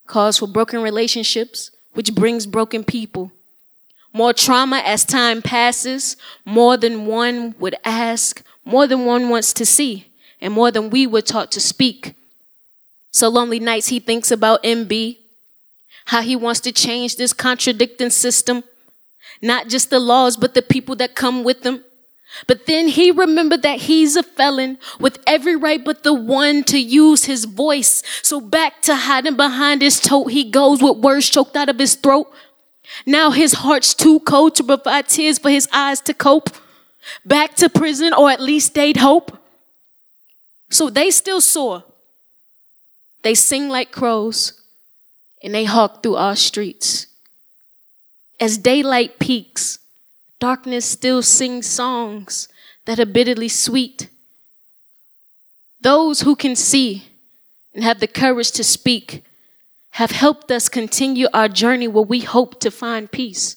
calls 0.06 0.38
for 0.38 0.48
broken 0.48 0.82
relationships, 0.82 1.72
which 1.94 2.16
brings 2.16 2.46
broken 2.46 2.84
people. 2.84 3.32
More 4.14 4.34
trauma 4.34 4.78
as 4.86 5.04
time 5.06 5.42
passes, 5.42 6.18
more 6.46 6.78
than 6.78 7.06
one 7.06 7.56
would 7.60 7.76
ask, 7.84 8.44
more 8.66 8.88
than 8.88 9.06
one 9.06 9.30
wants 9.30 9.54
to 9.54 9.66
see, 9.66 10.08
and 10.42 10.54
more 10.54 10.72
than 10.72 10.90
we 10.90 11.06
were 11.06 11.22
taught 11.22 11.52
to 11.52 11.60
speak. 11.60 12.16
So 13.12 13.30
lonely 13.30 13.60
nights 13.60 13.88
he 13.88 14.00
thinks 14.00 14.32
about 14.32 14.64
MB, 14.64 15.18
how 16.08 16.22
he 16.22 16.36
wants 16.38 16.62
to 16.62 16.72
change 16.72 17.18
this 17.18 17.34
contradicting 17.34 18.10
system, 18.10 18.64
not 19.42 19.68
just 19.68 19.90
the 19.90 20.00
laws, 20.00 20.38
but 20.38 20.54
the 20.54 20.62
people 20.62 20.96
that 20.96 21.16
come 21.16 21.44
with 21.44 21.64
them. 21.64 21.84
But 22.48 22.66
then 22.66 22.88
he 22.88 23.12
remembered 23.12 23.62
that 23.64 23.82
he's 23.82 24.16
a 24.16 24.24
felon 24.24 24.78
with 25.00 25.20
every 25.28 25.56
right 25.56 25.84
but 25.84 26.04
the 26.04 26.14
one 26.14 26.64
to 26.66 26.80
use 26.80 27.26
his 27.26 27.44
voice. 27.44 28.04
So 28.22 28.40
back 28.40 28.82
to 28.84 28.96
hiding 28.96 29.36
behind 29.36 29.82
his 29.82 30.00
tote, 30.00 30.32
he 30.32 30.50
goes 30.50 30.82
with 30.82 30.98
words 30.98 31.30
choked 31.30 31.58
out 31.58 31.70
of 31.70 31.80
his 31.80 31.96
throat. 31.96 32.32
Now 33.06 33.32
his 33.32 33.54
heart's 33.54 33.94
too 33.94 34.22
cold 34.22 34.56
to 34.56 34.64
provide 34.64 35.10
tears 35.10 35.40
for 35.40 35.50
his 35.50 35.68
eyes 35.74 36.00
to 36.02 36.14
cope. 36.14 36.50
Back 37.26 37.56
to 37.56 37.70
prison, 37.70 38.14
or 38.14 38.30
at 38.30 38.42
least 38.42 38.76
they'd 38.76 38.98
hope. 38.98 39.38
So 40.70 40.90
they 40.90 41.12
still 41.12 41.42
soar. 41.42 41.84
They 43.24 43.36
sing 43.36 43.68
like 43.68 43.92
crows, 43.92 44.62
and 45.48 45.56
they 45.56 45.64
hawk 45.64 46.04
through 46.04 46.18
our 46.18 46.36
streets. 46.36 47.08
As 48.38 48.58
daylight 48.58 49.18
peaks, 49.18 49.80
darkness 50.42 50.84
still 50.86 51.22
sings 51.22 51.66
songs 51.66 52.50
that 52.84 53.00
are 53.00 53.06
bitterly 53.06 53.48
sweet. 53.48 54.10
Those 55.80 56.20
who 56.24 56.36
can 56.36 56.54
see 56.54 57.06
and 57.74 57.82
have 57.82 58.02
the 58.02 58.08
courage 58.10 58.52
to 58.52 58.64
speak 58.66 59.24
have 59.92 60.12
helped 60.12 60.52
us 60.52 60.68
continue 60.68 61.28
our 61.34 61.48
journey 61.48 61.88
where 61.88 62.04
we 62.04 62.20
hope 62.20 62.60
to 62.60 62.70
find 62.70 63.10
peace. 63.10 63.56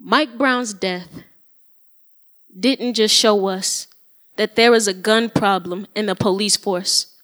Mike 0.00 0.38
Brown's 0.38 0.72
death 0.72 1.10
didn't 2.58 2.94
just 2.94 3.14
show 3.14 3.48
us 3.48 3.86
that 4.36 4.56
there 4.56 4.72
is 4.72 4.88
a 4.88 4.94
gun 4.94 5.28
problem 5.28 5.86
in 5.94 6.06
the 6.06 6.14
police 6.14 6.56
force, 6.56 7.14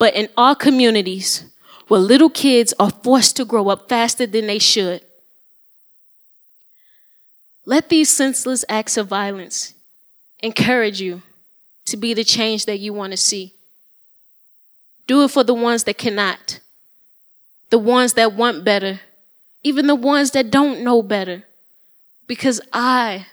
but 0.00 0.16
in 0.16 0.28
our 0.36 0.56
communities 0.56 1.44
where 1.90 1.98
little 1.98 2.30
kids 2.30 2.72
are 2.78 2.88
forced 2.88 3.36
to 3.36 3.44
grow 3.44 3.68
up 3.68 3.88
faster 3.88 4.24
than 4.24 4.46
they 4.46 4.60
should. 4.60 5.02
Let 7.64 7.88
these 7.88 8.08
senseless 8.08 8.64
acts 8.68 8.96
of 8.96 9.08
violence 9.08 9.74
encourage 10.38 11.00
you 11.00 11.22
to 11.86 11.96
be 11.96 12.14
the 12.14 12.22
change 12.22 12.66
that 12.66 12.78
you 12.78 12.92
want 12.92 13.10
to 13.10 13.16
see. 13.16 13.54
Do 15.08 15.24
it 15.24 15.32
for 15.32 15.42
the 15.42 15.52
ones 15.52 15.82
that 15.82 15.98
cannot, 15.98 16.60
the 17.70 17.78
ones 17.78 18.12
that 18.12 18.34
want 18.34 18.62
better, 18.62 19.00
even 19.64 19.88
the 19.88 19.96
ones 19.96 20.30
that 20.30 20.48
don't 20.48 20.84
know 20.84 21.02
better. 21.02 21.42
Because 22.28 22.60
I 22.72 23.26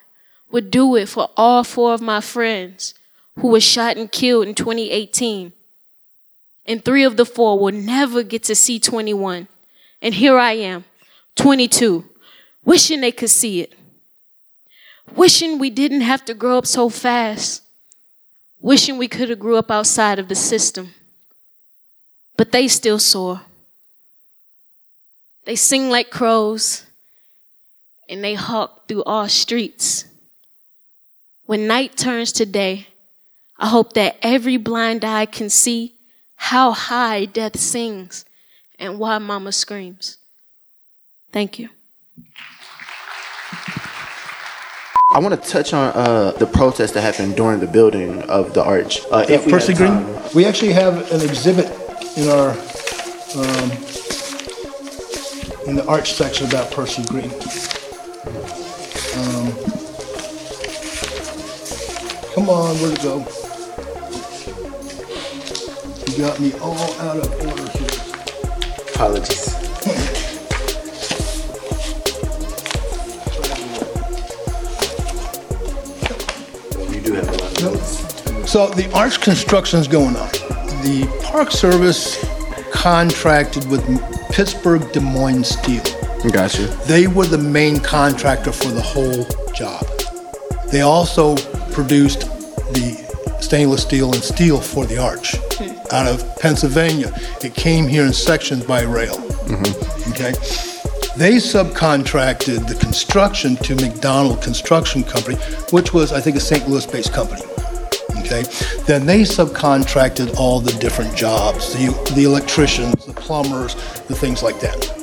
would 0.50 0.72
do 0.72 0.96
it 0.96 1.10
for 1.10 1.30
all 1.38 1.64
four 1.64 1.94
of 1.94 2.02
my 2.02 2.22
friends 2.22 2.96
who 3.38 3.50
were 3.50 3.60
shot 3.60 3.98
and 3.98 4.12
killed 4.12 4.48
in 4.48 4.56
2018. 4.56 5.54
And 6.68 6.84
three 6.84 7.04
of 7.04 7.18
the 7.18 7.26
four 7.26 7.58
will 7.58 7.74
never 7.74 8.24
get 8.24 8.44
to 8.44 8.56
see 8.56 8.80
21. 8.80 9.48
And 10.02 10.14
here 10.14 10.38
I 10.38 10.52
am, 10.54 10.84
22, 11.36 12.06
wishing 12.66 13.02
they 13.02 13.12
could 13.12 13.30
see 13.30 13.62
it. 13.62 13.74
Wishing 15.16 15.58
we 15.58 15.70
didn't 15.70 16.02
have 16.02 16.26
to 16.26 16.34
grow 16.34 16.58
up 16.58 16.66
so 16.66 16.90
fast. 16.90 17.64
Wishing 18.60 18.98
we 18.98 19.08
could 19.08 19.30
have 19.30 19.40
grew 19.40 19.56
up 19.56 19.72
outside 19.72 20.20
of 20.20 20.28
the 20.28 20.36
system 20.36 20.94
but 22.38 22.52
they 22.52 22.68
still 22.68 23.00
soar. 23.00 23.42
They 25.46 25.56
sing 25.56 25.90
like 25.90 26.12
crows 26.12 26.86
and 28.08 28.24
they 28.24 28.36
hawk 28.36 28.88
through 28.88 29.04
all 29.04 29.28
streets. 29.28 30.06
When 31.46 31.68
night 31.68 31.98
turns 31.98 32.32
to 32.34 32.46
day, 32.46 32.88
I 33.58 33.68
hope 33.68 33.94
that 33.94 34.18
every 34.22 34.58
blind 34.58 35.04
eye 35.04 35.26
can 35.26 35.50
see 35.50 35.96
how 36.38 36.72
high 36.72 37.26
death 37.26 37.60
sings 37.60 38.26
and 38.80 38.98
why 38.98 39.18
mama 39.18 39.52
screams. 39.52 40.18
Thank 41.32 41.60
you. 41.60 41.70
I 45.10 45.20
want 45.20 45.42
to 45.42 45.50
touch 45.50 45.74
on 45.74 45.94
uh, 45.94 46.32
the 46.32 46.46
protest 46.46 46.94
that 46.94 47.02
happened 47.02 47.36
during 47.36 47.60
the 47.60 47.68
building 47.68 48.22
of 48.24 48.54
the 48.54 48.64
arch. 48.64 49.02
Uh, 49.12 49.26
if 49.28 49.46
we 49.46 49.52
Percy 49.52 49.74
Green. 49.74 50.06
We 50.36 50.46
actually 50.46 50.74
have 50.74 51.12
an 51.12 51.22
exhibit 51.22 51.66
in 52.18 52.30
our 52.30 52.52
um, 53.36 53.72
in 55.68 55.76
the 55.76 55.86
arch 55.88 56.14
section 56.14 56.48
about 56.48 56.72
Percy 56.72 57.04
Green. 57.04 57.32
Um, 59.18 59.52
come 62.36 62.50
on, 62.50 62.76
where'd 62.78 62.94
it 62.94 63.02
go? 63.02 63.47
You 66.08 66.18
got 66.20 66.40
me 66.40 66.54
all 66.62 66.94
out 67.02 67.18
of 67.18 67.30
order 67.46 67.70
here. 67.72 67.90
Apologies. 68.94 69.54
You 76.90 77.02
do 77.02 77.14
have 77.14 77.28
a 77.28 77.32
lot 77.34 77.52
of 77.52 77.62
notes. 77.62 78.50
So 78.50 78.70
the 78.70 78.90
arch 78.94 79.20
construction's 79.20 79.90
going 79.90 80.16
on. 80.16 80.30
The 80.82 81.06
Park 81.26 81.52
Service 81.52 82.18
contracted 82.72 83.70
with 83.70 83.84
Pittsburgh 84.32 84.90
Des 84.94 85.02
Moines 85.02 85.44
Steel. 85.44 85.84
Gotcha. 86.32 86.68
They 86.88 87.08
were 87.08 87.26
the 87.26 87.38
main 87.38 87.82
contractor 87.82 88.54
for 88.54 88.70
the 88.70 88.82
whole 88.82 89.26
job. 89.54 89.86
They 90.72 90.82
also 90.82 91.36
produced 91.74 92.22
the 92.72 93.06
stainless 93.42 93.82
steel 93.82 94.14
and 94.14 94.24
steel 94.24 94.62
for 94.62 94.86
the 94.86 94.98
arch 94.98 95.36
hmm. 95.58 95.77
Out 95.92 96.08
of 96.08 96.24
Pennsylvania. 96.38 97.12
It 97.44 97.54
came 97.54 97.88
here 97.88 98.06
in 98.06 98.14
sections 98.14 98.66
by 98.66 98.84
rail. 98.84 99.16
Mm-hmm. 99.16 100.12
Okay. 100.12 100.32
They 101.18 101.38
subcontracted 101.38 102.68
the 102.68 102.76
construction 102.76 103.56
to 103.58 103.76
McDonald 103.76 104.42
Construction 104.42 105.04
Company, 105.04 105.38
which 105.72 105.94
was, 105.94 106.14
I 106.14 106.22
think, 106.22 106.36
a 106.36 106.40
St. 106.40 106.68
Louis-based 106.68 107.14
company. 107.14 107.42
Okay. 108.20 108.44
Then 108.86 109.06
they 109.06 109.22
subcontracted 109.22 110.36
all 110.36 110.60
the 110.60 110.74
different 110.80 111.16
jobs, 111.16 111.74
the, 111.74 112.14
the 112.16 112.24
electricians, 112.24 113.06
the 113.06 113.14
plumbers, 113.14 113.76
the 114.08 114.16
things 114.16 114.44
like 114.44 114.60
that 114.60 114.98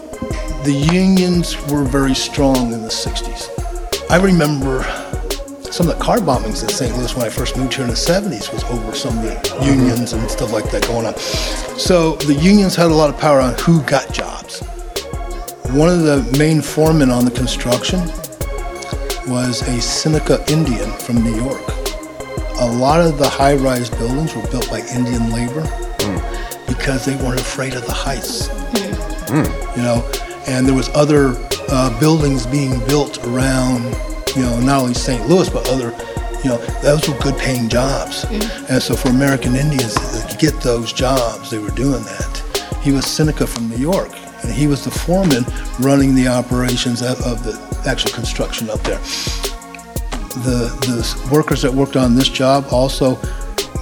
the 0.65 0.73
unions 0.73 1.59
were 1.71 1.85
very 1.85 2.15
strong 2.15 2.73
in 2.73 2.81
the 2.81 2.89
60s. 2.89 3.51
I 4.11 4.17
remember 4.17 4.81
some 5.75 5.89
of 5.89 5.99
the 5.99 6.05
car 6.05 6.19
bombings 6.19 6.63
in 6.63 6.69
St. 6.69 6.97
Louis 6.97 7.17
when 7.17 7.27
I 7.27 7.29
first 7.29 7.57
moved 7.57 7.75
here 7.75 7.83
in 7.83 7.91
the 7.91 7.97
70s 7.97 8.53
was 8.53 8.63
over 8.65 8.95
some 8.95 9.19
of 9.19 9.25
the 9.25 9.59
unions 9.67 10.13
and 10.13 10.31
stuff 10.31 10.53
like 10.53 10.71
that 10.71 10.87
going 10.87 11.05
on. 11.05 11.17
So 11.77 12.15
the 12.15 12.35
unions 12.35 12.77
had 12.77 12.93
a 12.93 12.95
lot 12.95 13.11
of 13.11 13.19
power 13.19 13.41
on 13.41 13.55
who 13.55 13.83
got 13.83 14.13
jobs. 14.13 14.61
One 15.71 15.89
of 15.89 16.03
the 16.03 16.23
main 16.39 16.63
foremen 16.63 17.11
on 17.11 17.25
the 17.25 17.33
construction 17.33 17.99
was 19.27 19.63
a 19.63 19.81
Seneca 19.81 20.45
Indian 20.49 20.93
from 20.93 21.25
New 21.25 21.35
York. 21.35 21.63
A 22.61 22.71
lot 22.79 23.01
of 23.01 23.19
the 23.19 23.29
high-rise 23.29 23.91
buildings 23.91 24.33
were 24.37 24.47
built 24.53 24.71
by 24.71 24.79
Indian 24.95 25.33
labor 25.33 25.63
because 26.69 27.05
they 27.05 27.17
weren't 27.17 27.41
afraid 27.41 27.75
of 27.75 27.85
the 27.85 27.93
heights 27.93 28.49
you 29.77 29.83
know, 29.83 30.09
and 30.47 30.67
there 30.67 30.75
was 30.75 30.89
other 30.91 31.35
uh, 31.69 31.99
buildings 31.99 32.47
being 32.47 32.79
built 32.87 33.19
around, 33.27 33.95
you 34.37 34.43
know, 34.43 34.59
not 34.61 34.81
only 34.83 34.95
St. 34.95 35.29
Louis 35.29 35.49
but 35.49 35.69
other, 35.69 35.91
you 36.43 36.51
know, 36.51 36.59
those 36.83 37.09
were 37.09 37.17
good 37.19 37.39
paying 37.39 37.69
jobs, 37.69 38.25
mm-hmm. 38.25 38.73
and 38.73 38.83
so 38.83 38.95
for 38.95 39.09
American 39.09 39.55
Indians 39.55 39.95
to 39.95 40.37
get 40.39 40.61
those 40.61 40.93
jobs, 40.93 41.51
they 41.51 41.59
were 41.59 41.71
doing 41.71 42.03
that. 42.05 42.43
He 42.83 42.93
was 42.93 43.07
Seneca 43.07 43.47
from 43.47 43.71
New 43.71 43.79
York, 43.79 44.11
and 44.43 44.53
he 44.53 44.67
was 44.67 44.85
the 44.85 44.91
foreman 44.91 45.45
running 45.81 46.15
the 46.15 46.29
operations 46.29 47.01
of, 47.01 47.19
of 47.25 47.43
the 47.45 47.55
actual 47.87 48.11
construction 48.13 48.69
up 48.69 48.81
there. 48.83 49.01
The 50.45 50.69
the 50.83 51.29
workers 51.33 51.63
that 51.63 51.73
worked 51.73 51.97
on 51.97 52.15
this 52.15 52.29
job 52.29 52.67
also 52.71 53.17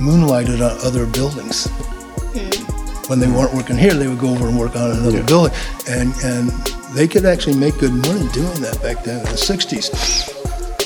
moonlighted 0.00 0.60
on 0.60 0.76
other 0.86 1.06
buildings. 1.06 1.66
Mm-hmm. 1.66 3.08
When 3.08 3.18
they 3.18 3.26
weren't 3.28 3.52
working 3.52 3.76
here, 3.76 3.94
they 3.94 4.06
would 4.06 4.20
go 4.20 4.28
over 4.30 4.46
and 4.46 4.56
work 4.58 4.76
on 4.76 4.90
another 4.92 5.18
Yeah. 5.18 5.26
building, 5.26 5.52
and 5.88 6.14
and 6.22 6.50
they 6.94 7.08
could 7.08 7.24
actually 7.24 7.56
make 7.56 7.78
good 7.78 7.92
money 7.92 8.28
doing 8.32 8.60
that 8.60 8.78
back 8.82 9.02
then 9.02 9.18
in 9.18 9.24
the 9.24 9.38
'60s. 9.38 10.38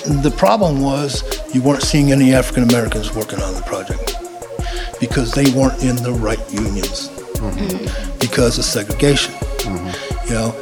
The 0.06 0.30
problem 0.30 0.80
was 0.80 1.22
you 1.52 1.62
weren't 1.62 1.82
seeing 1.82 2.12
any 2.12 2.32
African 2.32 2.62
Americans 2.62 3.12
working 3.14 3.40
on 3.40 3.54
the 3.54 3.62
project 3.62 4.14
because 5.00 5.32
they 5.32 5.50
weren't 5.52 5.82
in 5.82 5.96
the 5.96 6.12
right 6.12 6.38
unions 6.52 7.08
mm-hmm. 7.38 8.18
because 8.20 8.56
of 8.58 8.64
segregation. 8.64 9.34
Mm-hmm. 9.34 10.28
You 10.28 10.34
know, 10.34 10.54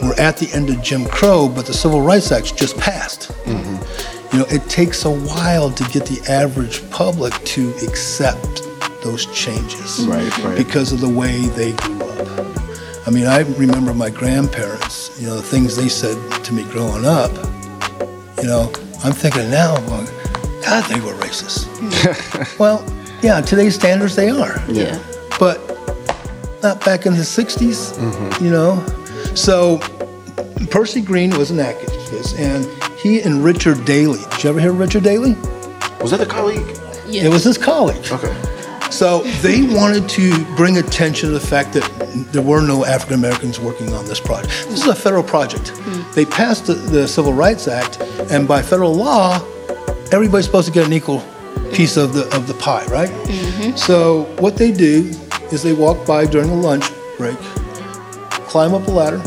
we're 0.00 0.14
at 0.14 0.36
the 0.36 0.48
end 0.52 0.70
of 0.70 0.80
Jim 0.80 1.06
Crow, 1.06 1.48
but 1.48 1.66
the 1.66 1.74
Civil 1.74 2.02
Rights 2.02 2.30
Act 2.30 2.56
just 2.56 2.78
passed. 2.78 3.32
Mm-hmm. 3.44 4.36
You 4.36 4.38
know, 4.40 4.46
it 4.50 4.68
takes 4.70 5.04
a 5.04 5.10
while 5.10 5.70
to 5.72 5.84
get 5.90 6.06
the 6.06 6.24
average 6.30 6.88
public 6.90 7.32
to 7.32 7.70
accept 7.82 8.62
those 9.02 9.26
changes 9.26 10.06
Right, 10.06 10.38
right. 10.38 10.56
because 10.56 10.92
of 10.92 11.00
the 11.00 11.08
way 11.08 11.46
they 11.48 11.72
grew 11.72 12.00
up. 12.00 13.06
I 13.06 13.10
mean, 13.10 13.26
I 13.26 13.40
remember 13.40 13.92
my 13.92 14.08
grandparents, 14.08 15.20
you 15.20 15.26
know, 15.26 15.36
the 15.36 15.42
things 15.42 15.76
they 15.76 15.88
said 15.88 16.16
to 16.44 16.54
me 16.54 16.64
growing 16.64 17.04
up. 17.04 17.32
You 18.38 18.48
know, 18.50 18.72
I'm 19.04 19.12
thinking 19.12 19.50
now, 19.50 19.74
I'm 19.76 20.06
God, 20.64 20.84
they 20.88 20.98
were 20.98 21.12
racist. 21.14 21.68
well, 22.58 22.82
yeah, 23.22 23.42
today's 23.42 23.74
standards, 23.74 24.16
they 24.16 24.30
are 24.30 24.62
Yeah. 24.66 24.98
but 25.38 25.58
not 26.62 26.82
back 26.84 27.04
in 27.04 27.12
the 27.12 27.20
60s, 27.20 27.98
mm-hmm. 27.98 28.44
you 28.44 28.50
know? 28.50 28.82
So 29.34 29.78
Percy 30.70 31.02
Green 31.02 31.36
was 31.36 31.50
an 31.50 31.58
activist, 31.58 32.38
and 32.38 32.64
he 32.98 33.20
and 33.20 33.44
Richard 33.44 33.84
Daly, 33.84 34.20
did 34.30 34.44
you 34.44 34.50
ever 34.50 34.60
hear 34.60 34.70
of 34.70 34.78
Richard 34.78 35.02
Daly? 35.04 35.34
Was 36.00 36.10
that 36.12 36.22
a 36.22 36.26
colleague? 36.26 36.64
Yeah. 37.06 37.24
It 37.24 37.28
was 37.28 37.44
his 37.44 37.58
colleague. 37.58 38.06
Okay. 38.10 38.34
So 38.90 39.22
they 39.42 39.62
wanted 39.62 40.08
to 40.10 40.44
bring 40.56 40.78
attention 40.78 41.28
to 41.28 41.34
the 41.34 41.46
fact 41.46 41.74
that 41.74 41.82
there 42.14 42.42
were 42.42 42.60
no 42.60 42.84
African 42.84 43.16
Americans 43.16 43.58
working 43.58 43.92
on 43.92 44.04
this 44.06 44.20
project. 44.20 44.50
This 44.68 44.82
is 44.82 44.86
a 44.86 44.94
federal 44.94 45.22
project. 45.22 45.68
Hmm. 45.74 46.12
They 46.12 46.24
passed 46.24 46.66
the, 46.66 46.74
the 46.74 47.08
Civil 47.08 47.32
Rights 47.32 47.68
Act, 47.68 48.00
and 48.30 48.46
by 48.46 48.62
federal 48.62 48.94
law, 48.94 49.40
everybody's 50.12 50.46
supposed 50.46 50.66
to 50.68 50.72
get 50.72 50.86
an 50.86 50.92
equal 50.92 51.22
piece 51.72 51.96
of 51.96 52.14
the 52.14 52.24
of 52.34 52.46
the 52.46 52.54
pie, 52.54 52.84
right? 52.86 53.10
Mm-hmm. 53.10 53.76
So 53.76 54.24
what 54.38 54.56
they 54.56 54.70
do 54.72 55.10
is 55.52 55.62
they 55.62 55.72
walk 55.72 56.06
by 56.06 56.26
during 56.26 56.48
the 56.48 56.56
lunch 56.56 56.84
break, 57.18 57.38
climb 58.48 58.74
up 58.74 58.86
a 58.86 58.90
ladder. 58.90 59.22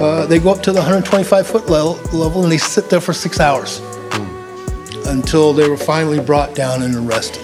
Uh, 0.00 0.26
they 0.26 0.40
go 0.40 0.50
up 0.50 0.60
to 0.62 0.72
the 0.72 0.80
125 0.80 1.46
foot 1.46 1.68
level, 1.68 1.94
level, 2.12 2.42
and 2.42 2.50
they 2.50 2.58
sit 2.58 2.90
there 2.90 3.00
for 3.00 3.12
six 3.12 3.38
hours 3.38 3.78
hmm. 3.80 5.08
until 5.08 5.52
they 5.52 5.68
were 5.68 5.76
finally 5.76 6.18
brought 6.18 6.54
down 6.54 6.82
and 6.82 6.94
arrested. 6.96 7.42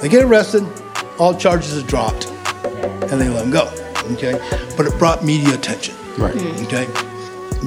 They 0.00 0.08
get 0.08 0.22
arrested, 0.22 0.64
all 1.18 1.34
charges 1.34 1.76
are 1.76 1.86
dropped, 1.86 2.32
and 3.10 3.20
they 3.20 3.28
let 3.28 3.42
them 3.42 3.50
go. 3.50 3.72
Okay, 4.12 4.38
but 4.76 4.86
it 4.86 4.98
brought 4.98 5.24
media 5.24 5.54
attention. 5.54 5.94
Right. 6.16 6.34
Mm. 6.34 6.64
Okay, 6.66 6.86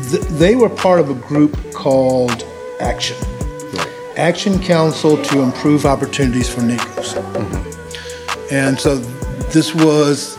Th- 0.09 0.23
they 0.39 0.55
were 0.55 0.69
part 0.69 0.99
of 0.99 1.09
a 1.09 1.13
group 1.13 1.57
called 1.73 2.45
Action, 2.79 3.17
Action 4.17 4.59
Council 4.59 5.21
to 5.23 5.41
Improve 5.41 5.85
Opportunities 5.85 6.49
for 6.49 6.61
Negroes, 6.61 7.13
mm-hmm. 7.13 8.53
and 8.53 8.79
so 8.79 8.97
this 9.51 9.75
was 9.75 10.37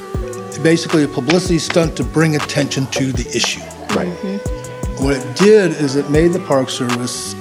basically 0.63 1.05
a 1.05 1.09
publicity 1.09 1.59
stunt 1.59 1.97
to 1.97 2.05
bring 2.05 2.37
attention 2.37 2.87
to 2.87 3.13
the 3.13 3.27
issue. 3.35 3.61
Right. 3.95 4.09
Mm-hmm. 4.09 5.05
What 5.05 5.17
it 5.17 5.37
did 5.37 5.73
is 5.73 5.97
it 5.97 6.11
made 6.11 6.33
the 6.33 6.39
Park 6.41 6.71
Service, 6.71 7.35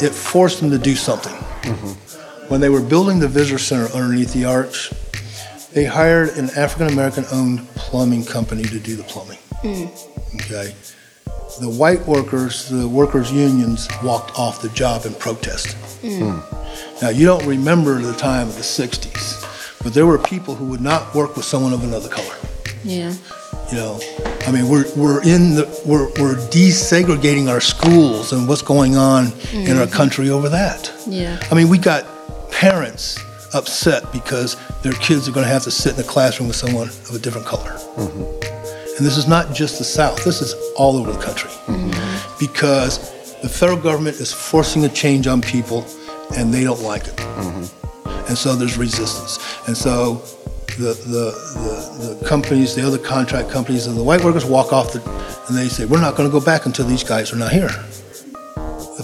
it 0.00 0.10
forced 0.10 0.60
them 0.60 0.70
to 0.70 0.78
do 0.78 0.94
something. 0.94 1.34
Mm-hmm. 1.34 2.48
When 2.48 2.60
they 2.60 2.70
were 2.70 2.80
building 2.80 3.18
the 3.18 3.28
visitor 3.28 3.58
center 3.58 3.92
underneath 3.94 4.32
the 4.32 4.46
arch, 4.46 4.90
they 5.72 5.84
hired 5.84 6.30
an 6.36 6.50
African 6.56 6.88
American 6.88 7.24
owned 7.32 7.66
plumbing 7.74 8.24
company 8.24 8.62
to 8.64 8.78
do 8.78 8.96
the 8.96 9.02
plumbing. 9.04 9.38
Hmm. 9.62 9.86
Okay. 10.36 10.74
The 11.60 11.68
white 11.68 12.06
workers, 12.06 12.68
the 12.68 12.88
workers' 12.88 13.32
unions, 13.32 13.88
walked 14.02 14.38
off 14.38 14.62
the 14.62 14.68
job 14.70 15.06
in 15.06 15.14
protest. 15.14 15.72
Hmm. 16.02 16.30
Hmm. 16.30 17.02
Now, 17.02 17.10
you 17.10 17.26
don't 17.26 17.44
remember 17.46 18.00
the 18.00 18.12
time 18.14 18.48
of 18.48 18.54
the 18.54 18.62
60s, 18.62 19.82
but 19.82 19.94
there 19.94 20.06
were 20.06 20.18
people 20.18 20.54
who 20.54 20.66
would 20.66 20.80
not 20.80 21.14
work 21.14 21.36
with 21.36 21.44
someone 21.44 21.72
of 21.72 21.84
another 21.84 22.08
color. 22.08 22.34
Yeah. 22.84 23.14
You 23.70 23.76
know, 23.76 24.00
I 24.46 24.52
mean, 24.52 24.68
we're, 24.68 24.84
we're 24.96 25.22
in 25.22 25.54
the, 25.54 25.82
we're, 25.84 26.06
we're 26.20 26.36
desegregating 26.48 27.50
our 27.50 27.60
schools 27.60 28.32
and 28.32 28.48
what's 28.48 28.62
going 28.62 28.96
on 28.96 29.32
in 29.52 29.76
our 29.76 29.86
country 29.86 30.30
over 30.30 30.48
that. 30.48 30.90
Yeah. 31.06 31.38
I 31.50 31.54
mean, 31.54 31.68
we 31.68 31.78
got 31.78 32.06
parents 32.50 33.18
upset 33.54 34.10
because 34.12 34.56
their 34.88 34.98
kids 35.00 35.28
are 35.28 35.32
going 35.32 35.44
to 35.44 35.52
have 35.52 35.64
to 35.64 35.70
sit 35.70 35.94
in 35.94 36.00
a 36.00 36.04
classroom 36.04 36.48
with 36.48 36.56
someone 36.56 36.88
of 36.88 37.14
a 37.14 37.18
different 37.18 37.46
color. 37.46 37.72
Mm-hmm. 37.96 38.96
And 38.96 39.06
this 39.06 39.18
is 39.18 39.28
not 39.28 39.54
just 39.54 39.78
the 39.78 39.84
South, 39.84 40.24
this 40.24 40.40
is 40.40 40.54
all 40.76 40.96
over 40.96 41.12
the 41.12 41.18
country. 41.18 41.50
Mm-hmm. 41.66 42.38
Because 42.40 43.12
the 43.42 43.48
federal 43.48 43.78
government 43.78 44.16
is 44.16 44.32
forcing 44.32 44.84
a 44.86 44.88
change 44.88 45.26
on 45.26 45.42
people 45.42 45.84
and 46.36 46.52
they 46.54 46.64
don't 46.64 46.80
like 46.80 47.06
it. 47.06 47.16
Mm-hmm. 47.16 48.08
And 48.28 48.38
so 48.38 48.54
there's 48.56 48.78
resistance. 48.78 49.38
And 49.66 49.76
so 49.76 50.22
the, 50.78 50.94
the, 51.06 51.26
the, 51.60 52.14
the 52.20 52.26
companies, 52.26 52.74
the 52.74 52.86
other 52.86 52.98
contract 52.98 53.50
companies, 53.50 53.86
and 53.86 53.96
the 53.96 54.02
white 54.02 54.24
workers 54.24 54.46
walk 54.46 54.72
off 54.72 54.94
the, 54.94 55.02
and 55.48 55.58
they 55.58 55.68
say, 55.68 55.84
we're 55.84 56.00
not 56.00 56.16
going 56.16 56.28
to 56.28 56.32
go 56.32 56.42
back 56.42 56.64
until 56.64 56.86
these 56.86 57.04
guys 57.04 57.30
are 57.30 57.36
not 57.36 57.52
here. 57.52 57.70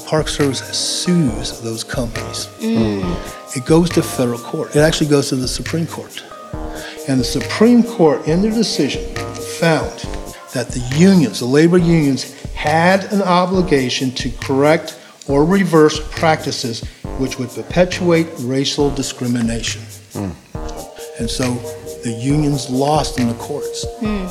Park 0.06 0.28
Service 0.28 0.60
sues 0.76 1.60
those 1.60 1.82
companies. 1.82 2.48
It 2.60 3.64
goes 3.64 3.90
to 3.90 4.02
federal 4.02 4.38
court. 4.38 4.76
It 4.76 4.80
actually 4.80 5.10
goes 5.10 5.28
to 5.30 5.36
the 5.36 5.48
Supreme 5.48 5.86
Court. 5.86 6.22
And 7.08 7.20
the 7.20 7.24
Supreme 7.24 7.82
Court, 7.82 8.26
in 8.26 8.42
their 8.42 8.52
decision, 8.52 9.02
found 9.58 9.98
that 10.52 10.68
the 10.68 10.80
unions, 10.96 11.40
the 11.40 11.46
labor 11.46 11.78
unions, 11.78 12.32
had 12.52 13.12
an 13.12 13.22
obligation 13.22 14.10
to 14.12 14.30
correct 14.30 14.98
or 15.28 15.44
reverse 15.44 16.00
practices 16.10 16.82
which 17.18 17.38
would 17.38 17.50
perpetuate 17.50 18.26
racial 18.40 18.90
discrimination. 18.90 19.82
And 21.18 21.30
so 21.30 21.54
the 22.02 22.12
unions 22.20 22.68
lost 22.68 23.18
in 23.18 23.28
the 23.28 23.34
courts. 23.34 23.86
Hmm. 24.00 24.26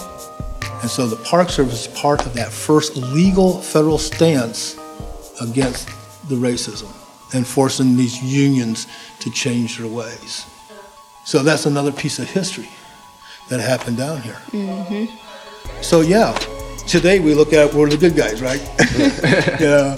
And 0.81 0.91
so 0.91 1.07
the 1.07 1.15
Park 1.23 1.49
Service 1.49 1.87
is 1.87 1.93
part 1.95 2.25
of 2.25 2.33
that 2.33 2.51
first 2.51 2.97
legal 2.97 3.61
federal 3.61 3.97
stance 3.97 4.77
against 5.41 5.87
the 6.29 6.35
racism 6.35 6.91
and 7.33 7.45
forcing 7.47 7.95
these 7.95 8.21
unions 8.23 8.87
to 9.19 9.31
change 9.31 9.77
their 9.77 9.87
ways. 9.87 10.45
So 11.25 11.41
that's 11.41 11.65
another 11.65 11.91
piece 11.91 12.19
of 12.19 12.29
history 12.29 12.69
that 13.49 13.59
happened 13.59 13.97
down 13.97 14.21
here. 14.21 14.37
Mm-hmm. 14.51 15.81
So 15.81 16.01
yeah, 16.01 16.33
today 16.87 17.19
we 17.19 17.33
look 17.33 17.53
at 17.53 17.73
we're 17.73 17.89
the 17.89 17.97
good 17.97 18.15
guys, 18.15 18.41
right? 18.41 18.61
yeah. 19.59 19.95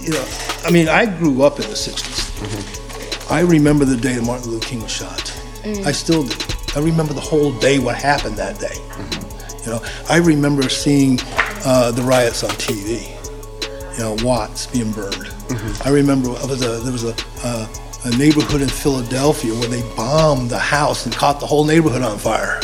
You 0.00 0.12
know, 0.12 0.28
I 0.64 0.70
mean, 0.70 0.88
I 0.88 1.06
grew 1.06 1.42
up 1.42 1.56
in 1.56 1.62
the 1.62 1.76
'60s. 1.76 2.30
Mm-hmm. 2.40 3.32
I 3.32 3.40
remember 3.40 3.86
the 3.86 3.96
day 3.96 4.14
that 4.14 4.22
Martin 4.22 4.50
Luther 4.50 4.66
King 4.66 4.82
was 4.82 4.90
shot. 4.90 5.32
Mm. 5.62 5.86
I 5.86 5.92
still 5.92 6.24
do. 6.24 6.36
I 6.76 6.80
remember 6.80 7.14
the 7.14 7.20
whole 7.20 7.52
day, 7.58 7.78
what 7.78 7.96
happened 7.96 8.36
that 8.36 8.58
day. 8.58 8.66
Mm-hmm. 8.66 9.64
You 9.64 9.70
know, 9.76 9.82
I 10.10 10.18
remember 10.18 10.68
seeing 10.68 11.18
uh, 11.64 11.90
the 11.92 12.02
riots 12.02 12.44
on 12.44 12.50
TV. 12.50 13.10
You 13.96 14.00
know, 14.00 14.16
Watts 14.22 14.66
being 14.66 14.90
burned. 14.92 15.32
I 15.84 15.90
remember 15.90 16.32
there 16.34 16.48
was 16.48 16.62
a, 16.62 16.80
there 16.80 16.92
was 16.92 17.04
a, 17.04 17.14
uh, 17.44 17.68
a 18.04 18.16
neighborhood 18.16 18.60
in 18.60 18.68
Philadelphia 18.68 19.54
where 19.54 19.68
they 19.68 19.82
bombed 19.96 20.50
the 20.50 20.58
house 20.58 21.06
and 21.06 21.14
caught 21.14 21.40
the 21.40 21.46
whole 21.46 21.64
neighborhood 21.64 22.02
on 22.02 22.18
fire 22.18 22.60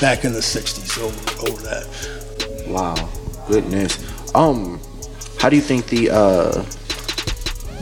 back 0.00 0.24
in 0.24 0.32
the 0.32 0.40
60s 0.40 0.98
over, 0.98 1.50
over 1.50 1.62
that. 1.62 2.66
Wow, 2.66 3.08
goodness. 3.48 3.98
Um, 4.34 4.80
how 5.38 5.48
do 5.50 5.56
you 5.56 5.62
think 5.62 5.86
the 5.86 6.10
uh, 6.10 6.64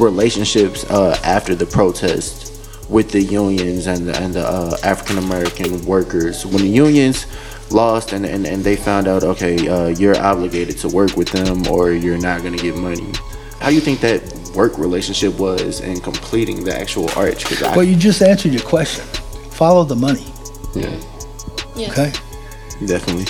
relationships 0.03 0.85
uh, 0.91 1.19
after 1.23 1.55
the 1.55 1.67
protest 1.67 2.61
with 2.89 3.13
the 3.13 3.23
unions 3.23 3.87
and 3.87 4.09
the, 4.09 4.17
and 4.19 4.35
the 4.35 4.45
uh, 4.45 4.77
African 4.83 5.19
American 5.19 5.85
workers, 5.85 6.45
when 6.45 6.63
the 6.63 6.69
unions 6.69 7.27
lost 7.73 8.13
and, 8.13 8.25
and, 8.27 8.47
and 8.47 8.63
they 8.65 8.77
found 8.77 9.07
out, 9.09 9.23
okay, 9.23 9.69
uh, 9.69 9.89
you're 9.89 10.17
obligated 10.19 10.77
to 10.79 10.89
work 10.89 11.17
with 11.17 11.29
them 11.31 11.67
or 11.69 11.93
you're 11.93 12.19
not 12.19 12.43
going 12.43 12.57
to 12.57 12.63
get 12.63 12.77
money. 12.77 13.13
How 13.61 13.69
do 13.69 13.75
you 13.75 13.81
think 13.81 14.01
that 14.01 14.23
work 14.55 14.79
relationship 14.79 15.39
was 15.39 15.81
in 15.81 16.01
completing 16.01 16.65
the 16.65 16.77
actual 16.79 17.09
arch? 17.17 17.45
'Cause 17.45 17.63
I, 17.63 17.77
Well, 17.77 17.85
you 17.85 17.97
just 17.97 18.23
answered 18.23 18.53
your 18.53 18.63
question. 18.63 19.05
Follow 19.51 19.85
the 19.85 19.97
money, 19.97 20.27
yeah, 20.75 20.91
Yeah. 21.77 21.91
okay? 21.93 22.13
definitely. 22.87 23.27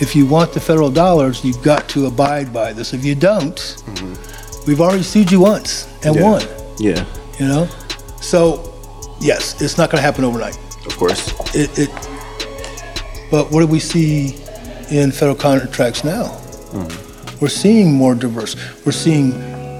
If 0.00 0.14
you 0.16 0.24
want 0.26 0.52
the 0.52 0.60
federal 0.60 0.90
dollars, 0.90 1.44
you've 1.44 1.62
got 1.62 1.88
to 1.90 2.06
abide 2.06 2.52
by 2.52 2.72
this. 2.72 2.92
If 2.94 3.04
you 3.04 3.14
don't, 3.14 3.76
we've 4.66 4.80
already 4.80 5.02
sued 5.02 5.30
you 5.30 5.40
once 5.40 5.86
and 6.04 6.14
Yeah. 6.16 6.22
won, 6.22 6.42
Yeah, 6.78 7.04
you 7.38 7.46
know? 7.48 7.68
So, 8.20 8.72
yes, 9.20 9.60
it's 9.60 9.76
not 9.78 9.90
going 9.90 9.98
to 9.98 10.02
happen 10.02 10.24
overnight. 10.24 10.56
of 10.86 10.96
course. 10.96 11.32
It, 11.54 11.76
it 11.78 11.90
But 13.32 13.50
what 13.50 13.60
do 13.62 13.66
we 13.66 13.80
see 13.80 14.36
in 14.90 15.10
federal 15.10 15.34
contracts 15.34 16.04
now? 16.04 16.26
Hmm. 16.26 17.40
We're 17.40 17.48
seeing 17.48 17.94
more 17.94 18.14
diverse. 18.14 18.54
We're 18.84 18.92
seeing 18.92 19.32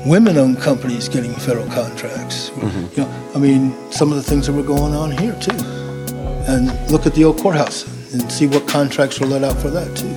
women-owned 0.09 0.59
companies 0.59 1.07
getting 1.07 1.35
federal 1.35 1.67
contracts. 1.67 2.49
Mm-hmm. 2.49 3.01
You 3.01 3.07
know, 3.07 3.33
I 3.35 3.39
mean, 3.39 3.93
some 3.93 4.11
of 4.11 4.17
the 4.17 4.23
things 4.23 4.47
that 4.47 4.55
were 4.55 4.63
going 4.63 4.95
on 4.95 5.11
here 5.11 5.39
too. 5.39 5.55
And 6.49 6.73
look 6.91 7.05
at 7.05 7.15
the 7.15 7.25
old 7.25 7.41
courthouse 7.41 7.85
and 8.15 8.33
see 8.33 8.47
what 8.47 8.67
contracts 8.67 9.21
were 9.21 9.27
let 9.27 9.45
out 9.45 9.59
for 9.59 9.69
that 9.69 9.95
too. 9.99 10.09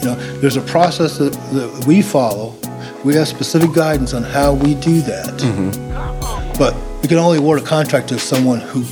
You 0.00 0.12
know, 0.12 0.40
there's 0.40 0.56
a 0.56 0.62
process 0.62 1.16
that, 1.18 1.32
that 1.52 1.84
we 1.86 2.02
follow. 2.02 2.56
We 3.04 3.14
have 3.14 3.28
specific 3.28 3.72
guidance 3.72 4.14
on 4.14 4.24
how 4.24 4.52
we 4.52 4.74
do 4.74 5.00
that. 5.02 5.32
Mm-hmm. 5.34 6.58
But 6.58 6.74
we 7.02 7.08
can 7.08 7.18
only 7.18 7.38
award 7.38 7.62
a 7.62 7.64
contract 7.64 8.08
to 8.08 8.18
someone 8.18 8.58
who 8.58 8.82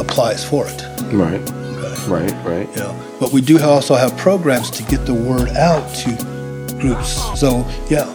applies 0.00 0.44
for 0.48 0.66
it. 0.68 0.82
Right. 1.12 1.65
Right. 2.06 2.32
Right. 2.44 2.76
know. 2.76 2.98
But 3.20 3.32
we 3.32 3.40
do 3.40 3.60
also 3.62 3.94
have 3.94 4.16
programs 4.16 4.70
to 4.72 4.82
get 4.84 5.06
the 5.06 5.14
word 5.14 5.48
out 5.50 5.94
to 5.96 6.76
groups. 6.80 7.14
So 7.38 7.66
yeah, 7.88 8.12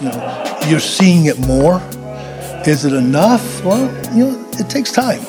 you 0.00 0.08
know, 0.08 0.60
you're 0.68 0.80
seeing 0.80 1.26
it 1.26 1.38
more. 1.40 1.80
Is 2.66 2.84
it 2.84 2.92
enough? 2.92 3.64
Well, 3.64 3.86
you 4.16 4.26
know, 4.26 4.50
it 4.58 4.68
takes 4.68 4.92
time. 4.92 5.20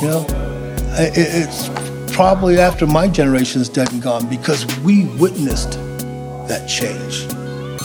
You 0.00 0.08
know, 0.08 0.26
it, 0.98 1.12
it's 1.16 1.68
probably 2.14 2.58
after 2.58 2.86
my 2.86 3.08
generation 3.08 3.60
is 3.60 3.68
dead 3.68 3.92
and 3.92 4.02
gone 4.02 4.28
because 4.28 4.66
we 4.80 5.06
witnessed 5.16 5.72
that 6.48 6.66
change. 6.68 7.22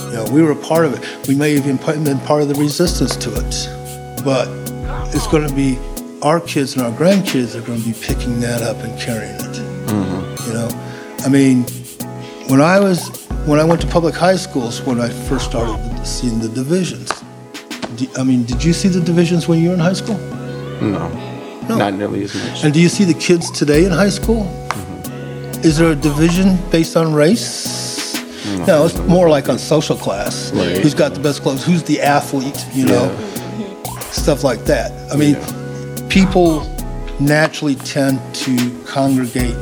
You 0.08 0.14
know, 0.14 0.26
we 0.32 0.42
were 0.42 0.52
a 0.52 0.56
part 0.56 0.86
of 0.86 0.94
it. 0.94 1.28
We 1.28 1.36
may 1.36 1.56
have 1.56 1.68
even 1.68 2.04
been 2.04 2.20
part 2.20 2.42
of 2.42 2.48
the 2.48 2.56
resistance 2.56 3.16
to 3.18 3.34
it, 3.34 4.24
but 4.24 4.48
it's 5.14 5.28
going 5.28 5.48
to 5.48 5.54
be 5.54 5.78
our 6.22 6.40
kids 6.40 6.76
and 6.76 6.86
our 6.86 6.92
grandkids 6.92 7.56
are 7.56 7.62
going 7.62 7.82
to 7.82 7.88
be 7.88 7.94
picking 7.94 8.40
that 8.40 8.62
up 8.62 8.78
and 8.78 9.00
carrying 9.00 9.36
it. 9.36 9.42
Mm-hmm. 9.88 10.48
You 10.48 10.54
know, 10.54 10.70
I 11.26 11.30
mean, 11.30 11.64
when 12.50 12.62
I 12.62 12.80
was 12.80 13.26
when 13.46 13.60
I 13.60 13.64
went 13.64 13.82
to 13.82 13.88
public 13.88 14.16
high 14.16 14.36
schools, 14.36 14.82
when 14.82 15.00
I 15.00 15.10
first 15.10 15.46
started 15.46 16.06
seeing 16.06 16.40
the 16.40 16.50
divisions. 16.50 17.12
I 18.18 18.24
mean, 18.24 18.44
did 18.44 18.64
you 18.64 18.74
see 18.74 18.90
the 18.90 19.02
divisions 19.02 19.48
when 19.48 19.60
you 19.60 19.70
were 19.70 19.74
in 19.74 19.80
high 19.80 19.94
school? 19.94 20.18
No. 20.82 21.10
No. 21.68 21.78
Not 21.78 21.94
nearly 21.94 22.24
as 22.24 22.36
much. 22.36 22.64
And 22.64 22.74
do 22.74 22.80
you 22.80 22.90
see 22.90 23.04
the 23.04 23.14
kids 23.14 23.50
today 23.50 23.86
in 23.86 23.92
high 23.92 24.10
school? 24.10 24.44
Mm-hmm. 24.44 25.66
Is 25.66 25.78
there 25.78 25.92
a 25.92 25.96
division 25.96 26.58
based 26.70 26.96
on 26.96 27.14
race? 27.14 27.76
No, 28.66 28.86
it's 28.86 28.98
more 29.00 29.30
like 29.30 29.50
on 29.50 29.58
social 29.58 29.96
class. 29.96 30.52
Right. 30.54 30.78
Who's 30.78 30.94
got 30.94 31.14
the 31.14 31.20
best 31.20 31.42
clothes? 31.42 31.66
Who's 31.66 31.84
the 31.84 32.02
athlete? 32.02 32.66
You 32.74 32.86
know, 32.86 33.10
stuff 34.12 34.44
like 34.44 34.66
that. 34.66 34.92
I 35.12 35.16
mean, 35.16 35.36
people 36.18 36.62
naturally 37.20 37.76
tend 37.76 38.20
to 38.34 38.84
congregate 38.86 39.56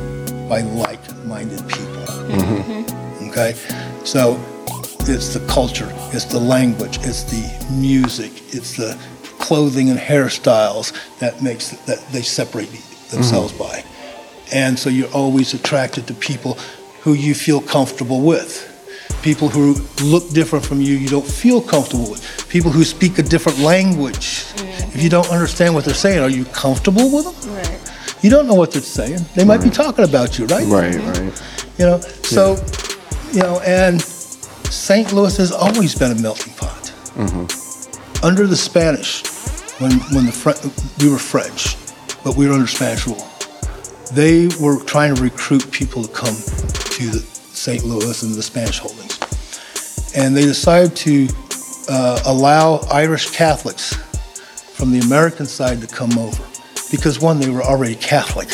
by 0.48 0.62
like-minded 0.62 1.58
people. 1.68 2.06
Mm-hmm. 2.32 3.28
Okay, 3.28 3.52
so 4.04 4.40
it's 5.00 5.34
the 5.34 5.46
culture, 5.48 5.88
it's 6.14 6.24
the 6.24 6.40
language, 6.40 6.96
it's 7.02 7.24
the 7.24 7.74
music, 7.74 8.32
it's 8.54 8.74
the 8.78 8.98
clothing 9.38 9.90
and 9.90 9.98
hairstyles 9.98 10.94
that 11.18 11.42
makes 11.42 11.72
that 11.84 11.98
they 12.08 12.22
separate 12.22 12.70
themselves 13.10 13.52
mm-hmm. 13.52 13.62
by, 13.62 13.84
and 14.50 14.78
so 14.78 14.88
you're 14.88 15.12
always 15.12 15.52
attracted 15.52 16.06
to 16.06 16.14
people 16.14 16.54
who 17.02 17.12
you 17.12 17.34
feel 17.34 17.60
comfortable 17.60 18.22
with. 18.22 18.72
People 19.26 19.48
who 19.48 19.74
look 20.04 20.30
different 20.30 20.64
from 20.64 20.80
you, 20.80 20.94
you 20.94 21.08
don't 21.08 21.26
feel 21.26 21.60
comfortable 21.60 22.08
with. 22.08 22.48
People 22.48 22.70
who 22.70 22.84
speak 22.84 23.18
a 23.18 23.24
different 23.24 23.58
language. 23.58 24.44
Mm-hmm. 24.44 24.96
If 24.96 25.02
you 25.02 25.10
don't 25.10 25.28
understand 25.30 25.74
what 25.74 25.84
they're 25.84 25.94
saying, 25.94 26.20
are 26.20 26.30
you 26.30 26.44
comfortable 26.44 27.10
with 27.10 27.24
them? 27.24 27.54
Right. 27.56 28.22
You 28.22 28.30
don't 28.30 28.46
know 28.46 28.54
what 28.54 28.70
they're 28.70 28.82
saying. 28.82 29.26
They 29.34 29.44
might 29.44 29.62
be 29.64 29.68
talking 29.68 30.04
about 30.04 30.38
you, 30.38 30.46
right? 30.46 30.64
Right. 30.66 30.94
Right. 30.94 31.42
You 31.76 31.86
know, 31.86 32.00
so, 32.22 32.56
you 33.32 33.40
know, 33.40 33.60
and 33.66 34.00
St. 34.00 35.12
Louis 35.12 35.36
has 35.38 35.50
always 35.50 35.96
been 35.96 36.12
a 36.12 36.20
melting 36.22 36.52
pot. 36.54 36.94
Mm-hmm. 37.16 38.24
Under 38.24 38.46
the 38.46 38.56
Spanish, 38.56 39.24
when 39.80 39.92
when 40.14 40.26
the 40.26 40.32
Fre- 40.32 41.02
we 41.02 41.10
were 41.10 41.18
French, 41.18 41.76
but 42.22 42.36
we 42.36 42.46
were 42.46 42.54
under 42.54 42.66
Spanish 42.68 43.06
rule, 43.06 43.26
they 44.12 44.48
were 44.60 44.82
trying 44.84 45.14
to 45.14 45.20
recruit 45.20 45.68
people 45.72 46.04
to 46.04 46.12
come 46.12 46.34
to 46.34 47.10
the 47.10 47.18
St. 47.56 47.84
Louis 47.84 48.22
and 48.22 48.34
the 48.34 48.42
Spanish 48.42 48.78
holdings, 48.78 49.05
and 50.16 50.36
they 50.36 50.42
decided 50.42 50.96
to 50.96 51.28
uh, 51.88 52.20
allow 52.26 52.80
Irish 52.90 53.30
Catholics 53.30 53.94
from 54.74 54.90
the 54.92 55.00
American 55.00 55.46
side 55.46 55.80
to 55.80 55.86
come 55.86 56.18
over 56.18 56.42
because 56.90 57.20
one, 57.20 57.40
they 57.40 57.50
were 57.50 57.62
already 57.62 57.94
Catholic. 57.96 58.48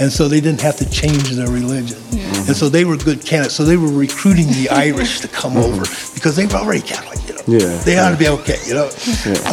And 0.00 0.12
so 0.12 0.28
they 0.28 0.40
didn't 0.40 0.60
have 0.60 0.76
to 0.76 0.88
change 0.88 1.30
their 1.30 1.48
religion. 1.50 1.98
And 2.46 2.54
so 2.56 2.68
they 2.68 2.84
were 2.84 2.96
good 2.96 3.24
candidates. 3.24 3.54
So 3.56 3.64
they 3.64 3.76
were 3.76 3.90
recruiting 3.90 4.46
the 4.46 4.68
Irish 4.70 5.18
to 5.22 5.28
come 5.28 5.56
over 5.56 5.84
because 6.14 6.36
they 6.36 6.46
were 6.46 6.52
already 6.54 6.82
Catholic, 6.82 7.18
you 7.28 7.34
know. 7.34 7.42
Yeah, 7.58 7.76
They 7.82 7.98
ought 7.98 8.10
to 8.10 8.16
be 8.16 8.28
okay, 8.28 8.58
you 8.66 8.74
know. 8.74 8.88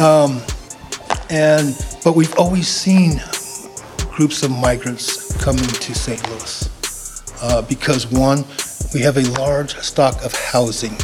Um, 0.00 0.40
and 1.30 1.74
but 2.04 2.14
we've 2.14 2.34
always 2.38 2.68
seen 2.68 3.20
groups 4.12 4.44
of 4.44 4.52
migrants 4.52 5.36
coming 5.42 5.64
to 5.66 5.94
St. 5.94 6.22
Louis 6.30 6.70
uh, 7.42 7.62
because 7.62 8.06
one, 8.06 8.44
we 8.94 9.00
have 9.00 9.16
a 9.16 9.22
large 9.40 9.76
stock 9.78 10.24
of 10.24 10.32
housing 10.34 10.96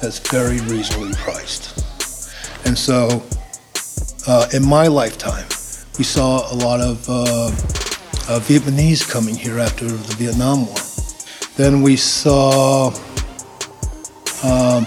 that's 0.00 0.18
very 0.30 0.60
reasonably 0.60 1.12
priced. 1.14 1.78
And 2.66 2.76
so 2.76 3.22
uh, 4.26 4.48
in 4.52 4.64
my 4.64 4.86
lifetime, 4.86 5.46
we 5.98 6.04
saw 6.04 6.52
a 6.52 6.56
lot 6.56 6.80
of 6.80 7.08
uh, 7.08 7.46
uh, 8.28 8.40
Vietnamese 8.40 9.08
coming 9.08 9.34
here 9.34 9.58
after 9.58 9.86
the 9.86 10.14
Vietnam 10.14 10.66
War. 10.66 10.76
Then 11.56 11.82
we 11.82 11.96
saw, 11.96 12.88
um, 14.44 14.86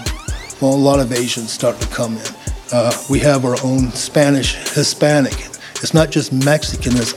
well, 0.60 0.74
a 0.74 0.82
lot 0.90 1.00
of 1.00 1.12
Asians 1.12 1.52
start 1.52 1.80
to 1.80 1.88
come 1.88 2.16
in. 2.16 2.26
Uh, 2.72 2.92
we 3.08 3.18
have 3.20 3.44
our 3.44 3.56
own 3.62 3.90
Spanish, 3.92 4.54
Hispanic. 4.74 5.34
It's 5.82 5.94
not 5.94 6.10
just 6.10 6.32
Mexican, 6.32 6.94
there's 6.94 7.14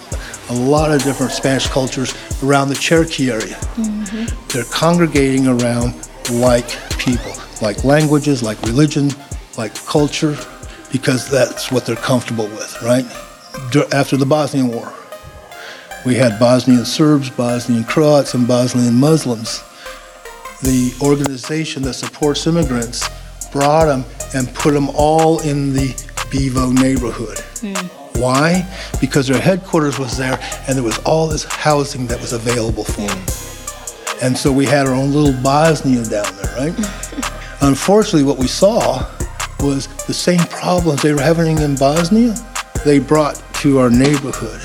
a 0.49 0.53
lot 0.53 0.91
of 0.91 1.01
different 1.03 1.31
Spanish 1.31 1.67
cultures 1.67 2.13
around 2.43 2.69
the 2.69 2.75
Cherokee 2.75 3.31
area. 3.31 3.55
Mm-hmm. 3.75 4.47
They're 4.49 4.63
congregating 4.65 5.47
around 5.47 5.93
like 6.31 6.67
people, 6.97 7.33
like 7.61 7.83
languages, 7.83 8.43
like 8.43 8.61
religion, 8.63 9.09
like 9.57 9.73
culture, 9.85 10.37
because 10.91 11.29
that's 11.29 11.71
what 11.71 11.85
they're 11.85 11.95
comfortable 11.95 12.47
with, 12.47 12.81
right? 12.81 13.05
After 13.93 14.17
the 14.17 14.25
Bosnian 14.25 14.69
War, 14.69 14.93
we 16.05 16.15
had 16.15 16.39
Bosnian 16.39 16.85
Serbs, 16.85 17.29
Bosnian 17.29 17.83
Croats, 17.83 18.33
and 18.33 18.47
Bosnian 18.47 18.95
Muslims. 18.95 19.63
The 20.61 20.93
organization 21.01 21.83
that 21.83 21.93
supports 21.93 22.47
immigrants 22.47 23.07
brought 23.51 23.85
them 23.85 24.05
and 24.33 24.53
put 24.53 24.73
them 24.73 24.89
all 24.93 25.39
in 25.39 25.73
the 25.73 25.95
Bevo 26.31 26.71
neighborhood. 26.71 27.39
Hmm. 27.61 27.98
Why? 28.19 28.67
Because 28.99 29.27
their 29.27 29.41
headquarters 29.41 29.97
was 29.97 30.17
there 30.17 30.39
and 30.67 30.75
there 30.75 30.83
was 30.83 30.97
all 30.99 31.27
this 31.27 31.45
housing 31.45 32.07
that 32.07 32.19
was 32.19 32.33
available 32.33 32.83
for 32.83 33.01
them. 33.01 33.25
And 34.21 34.37
so 34.37 34.51
we 34.51 34.65
had 34.65 34.85
our 34.87 34.93
own 34.93 35.13
little 35.13 35.41
Bosnia 35.41 36.03
down 36.03 36.35
there, 36.35 36.55
right? 36.57 36.75
Unfortunately, 37.61 38.23
what 38.23 38.37
we 38.37 38.47
saw 38.47 39.09
was 39.61 39.87
the 40.05 40.13
same 40.13 40.39
problems 40.47 41.01
they 41.01 41.13
were 41.13 41.21
having 41.21 41.59
in 41.59 41.75
Bosnia, 41.75 42.35
they 42.85 42.99
brought 42.99 43.41
to 43.55 43.79
our 43.79 43.89
neighborhood 43.89 44.61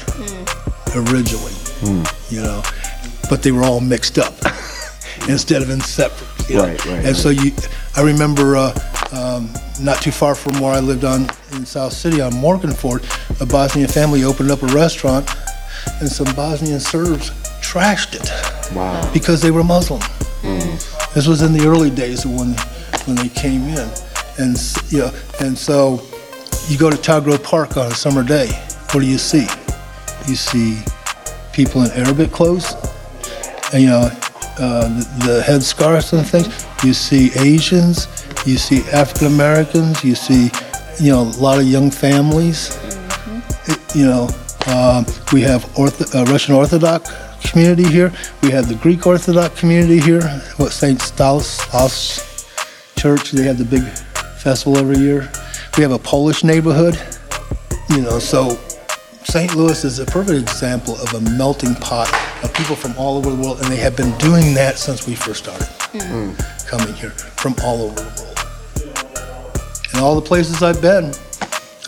originally, 0.95 1.53
you 2.31 2.41
know, 2.41 2.63
but 3.29 3.43
they 3.43 3.51
were 3.51 3.65
all 3.65 3.81
mixed 3.81 4.19
up 4.19 4.35
instead 5.29 5.63
of 5.63 5.71
in 5.71 5.81
separate. 5.81 6.49
You 6.49 6.57
know? 6.57 6.65
Right, 6.65 6.87
right, 6.87 7.05
And 7.07 7.17
so 7.17 7.31
you, 7.31 7.53
I 7.97 8.03
remember 8.03 8.57
uh, 8.57 8.73
um, 9.15 9.49
not 9.81 10.01
too 10.03 10.11
far 10.11 10.35
from 10.35 10.61
where 10.61 10.73
I 10.73 10.81
lived 10.81 11.05
on 11.05 11.29
in 11.53 11.65
South 11.67 11.93
City 11.93 12.21
on 12.21 12.33
Morganford, 12.33 13.03
a 13.41 13.47
Bosnian 13.47 13.89
family 13.89 14.25
opened 14.25 14.51
up 14.51 14.63
a 14.63 14.67
restaurant, 14.67 15.29
and 16.01 16.09
some 16.09 16.35
Bosnian 16.35 16.81
Serbs 16.81 17.31
trashed 17.61 18.15
it 18.15 18.75
Wow. 18.75 19.11
because 19.13 19.41
they 19.41 19.51
were 19.51 19.65
Muslim. 19.65 20.01
This 21.15 21.27
was 21.27 21.43
in 21.43 21.53
the 21.53 21.67
early 21.67 21.91
days 21.91 22.25
of 22.25 22.33
when 22.33 22.55
when 23.07 23.17
they 23.17 23.29
came 23.29 23.63
in, 23.69 23.89
and 24.39 24.57
you 24.89 24.99
know, 24.99 25.13
and 25.41 25.57
so 25.57 26.01
you 26.69 26.77
go 26.79 26.91
to 26.91 26.97
Tower 26.97 27.21
Grove 27.21 27.43
Park 27.43 27.77
on 27.77 27.87
a 27.93 27.95
summer 27.95 28.23
day. 28.23 28.49
What 28.93 29.01
do 29.01 29.07
you 29.07 29.19
see? 29.19 29.47
You 30.27 30.35
see 30.35 30.83
people 31.53 31.83
in 31.83 31.91
Arabic 31.93 32.33
clothes, 32.33 32.75
and, 33.73 33.83
you 33.83 33.89
know, 33.91 34.11
uh, 34.59 34.89
the, 34.89 35.25
the 35.27 35.43
headscarves 35.47 36.13
and 36.17 36.27
things. 36.27 36.67
You 36.85 36.95
see 36.95 37.31
Asians. 37.37 38.09
You 38.45 38.59
see 38.59 38.83
African 38.93 39.29
Americans. 39.29 40.05
You 40.05 40.15
see, 40.15 40.51
you 41.01 41.11
know, 41.13 41.23
a 41.23 41.37
lot 41.41 41.59
of 41.59 41.65
young 41.67 41.91
families. 41.91 42.77
It- 43.67 43.79
you 43.95 44.07
know, 44.07 44.29
um, 44.67 45.07
we 45.33 45.41
have 45.43 45.65
Ortho, 45.75 46.05
uh, 46.15 46.25
Russian 46.31 46.55
Orthodox 46.55 47.11
community 47.51 47.85
here. 47.87 48.13
We 48.43 48.51
have 48.51 48.69
the 48.69 48.75
Greek 48.75 49.07
Orthodox 49.07 49.59
community 49.61 49.99
here. 50.01 50.23
What 50.57 50.73
Saint 50.73 51.01
Stanislaus 51.01 52.21
Church? 52.97 53.31
They 53.33 53.45
have 53.45 53.59
the 53.59 53.65
big 53.65 53.83
festival 54.39 54.79
every 54.79 54.99
year. 54.99 55.31
We 55.77 55.83
have 55.83 55.93
a 55.93 55.99
Polish 55.99 56.45
neighborhood. 56.45 56.99
You 57.91 58.01
know, 58.03 58.19
so 58.19 58.59
St. 59.25 59.55
Louis 59.55 59.85
is 59.85 59.99
a 60.01 60.05
perfect 60.07 60.39
example 60.41 60.97
of 61.01 61.15
a 61.15 61.21
melting 61.21 61.75
pot 61.77 62.09
of 62.43 62.53
people 62.55 62.77
from 62.77 62.95
all 62.99 63.17
over 63.17 63.31
the 63.31 63.37
world, 63.37 63.61
and 63.63 63.71
they 63.73 63.77
have 63.77 63.97
been 63.97 64.13
doing 64.19 64.55
that 64.55 64.79
since 64.79 65.07
we 65.07 65.15
first 65.15 65.45
started 65.45 65.69
coming 66.67 66.95
here 66.95 67.11
from 67.37 67.55
all 67.65 67.83
over 67.83 67.95
the 67.95 68.03
world. 68.03 68.24
And 69.95 70.03
all 70.03 70.17
the 70.17 70.27
places 70.27 70.61
I've 70.61 70.83
been, 70.83 71.13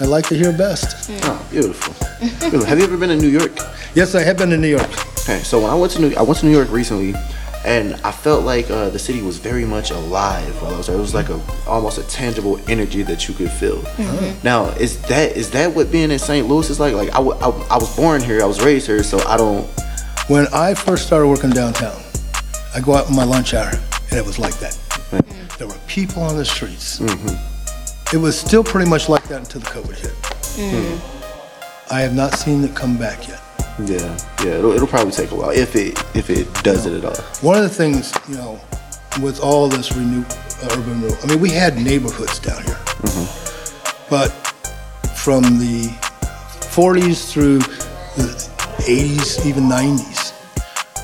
I 0.00 0.04
like 0.04 0.26
to 0.28 0.36
hear 0.36 0.52
best. 0.52 1.10
Oh, 1.24 1.48
beautiful. 1.50 1.92
beautiful. 2.20 2.64
Have 2.64 2.78
you 2.78 2.84
ever 2.84 2.96
been 2.96 3.08
to 3.08 3.16
New 3.16 3.28
York? 3.28 3.50
Yes, 3.96 4.14
I 4.14 4.22
have 4.22 4.38
been 4.38 4.50
to 4.50 4.56
New 4.56 4.68
York. 4.68 4.88
Okay, 5.24 5.40
so 5.40 5.58
when 5.60 5.70
I 5.70 5.74
went 5.74 5.90
to 5.94 6.00
New, 6.00 6.14
I 6.14 6.22
went 6.22 6.38
to 6.38 6.46
New 6.46 6.52
York 6.52 6.70
recently, 6.70 7.14
and 7.64 7.94
I 8.04 8.12
felt 8.12 8.44
like 8.44 8.70
uh, 8.70 8.90
the 8.90 8.98
city 8.98 9.22
was 9.22 9.38
very 9.38 9.64
much 9.64 9.90
alive 9.90 10.62
while 10.62 10.74
I 10.74 10.76
was 10.76 10.86
there. 10.86 10.94
It 10.94 11.00
was 11.00 11.14
like 11.14 11.30
a 11.30 11.40
almost 11.66 11.98
a 11.98 12.04
tangible 12.04 12.60
energy 12.70 13.02
that 13.02 13.26
you 13.26 13.34
could 13.34 13.50
feel. 13.50 13.78
Mm-hmm. 13.78 14.46
Now, 14.46 14.66
is 14.66 15.02
that 15.08 15.36
is 15.36 15.50
that 15.50 15.74
what 15.74 15.90
being 15.90 16.12
in 16.12 16.18
St. 16.20 16.46
Louis 16.46 16.70
is 16.70 16.78
like? 16.78 16.94
Like 16.94 17.08
I, 17.08 17.16
w- 17.16 17.36
I, 17.40 17.48
I 17.70 17.76
was 17.76 17.96
born 17.96 18.22
here, 18.22 18.40
I 18.40 18.46
was 18.46 18.62
raised 18.62 18.86
here, 18.86 19.02
so 19.02 19.18
I 19.26 19.36
don't. 19.36 19.66
When 20.28 20.46
I 20.54 20.74
first 20.74 21.08
started 21.08 21.26
working 21.26 21.50
downtown, 21.50 22.00
I 22.72 22.80
go 22.80 22.94
out 22.94 23.08
in 23.08 23.16
my 23.16 23.24
lunch 23.24 23.52
hour, 23.52 23.72
and 24.10 24.12
it 24.12 24.24
was 24.24 24.38
like 24.38 24.54
that. 24.58 24.74
Mm-hmm. 24.74 25.58
There 25.58 25.66
were 25.66 25.80
people 25.88 26.22
on 26.22 26.36
the 26.36 26.44
streets. 26.44 27.00
Mm-hmm. 27.00 27.55
It 28.12 28.18
was 28.18 28.38
still 28.38 28.62
pretty 28.62 28.88
much 28.88 29.08
like 29.08 29.24
that 29.28 29.38
until 29.38 29.60
the 29.60 29.66
COVID 29.66 29.96
hit. 29.96 31.90
I 31.90 32.00
have 32.00 32.14
not 32.14 32.34
seen 32.34 32.62
it 32.64 32.74
come 32.74 32.96
back 32.96 33.26
yet. 33.28 33.40
Yeah, 33.80 34.16
yeah. 34.44 34.58
It'll, 34.58 34.72
it'll 34.72 34.86
probably 34.86 35.12
take 35.12 35.32
a 35.32 35.34
while 35.34 35.50
if 35.50 35.74
it 35.76 35.98
if 36.14 36.30
it 36.30 36.52
does 36.62 36.86
it 36.86 36.92
at 36.94 37.04
all. 37.04 37.16
One 37.42 37.56
of 37.56 37.62
the 37.64 37.68
things, 37.68 38.14
you 38.28 38.36
know, 38.36 38.60
with 39.20 39.40
all 39.40 39.68
this 39.68 39.94
renew, 39.96 40.22
uh, 40.22 40.68
urban 40.72 41.02
renewal, 41.02 41.16
I 41.22 41.26
mean, 41.26 41.40
we 41.40 41.50
had 41.50 41.76
neighborhoods 41.76 42.38
down 42.38 42.62
here, 42.64 42.78
but 44.08 44.28
from 45.16 45.42
the 45.58 45.88
40s 46.72 47.30
through 47.30 47.58
the 47.58 48.50
80s, 48.86 49.44
even 49.46 49.64
90s, 49.64 50.32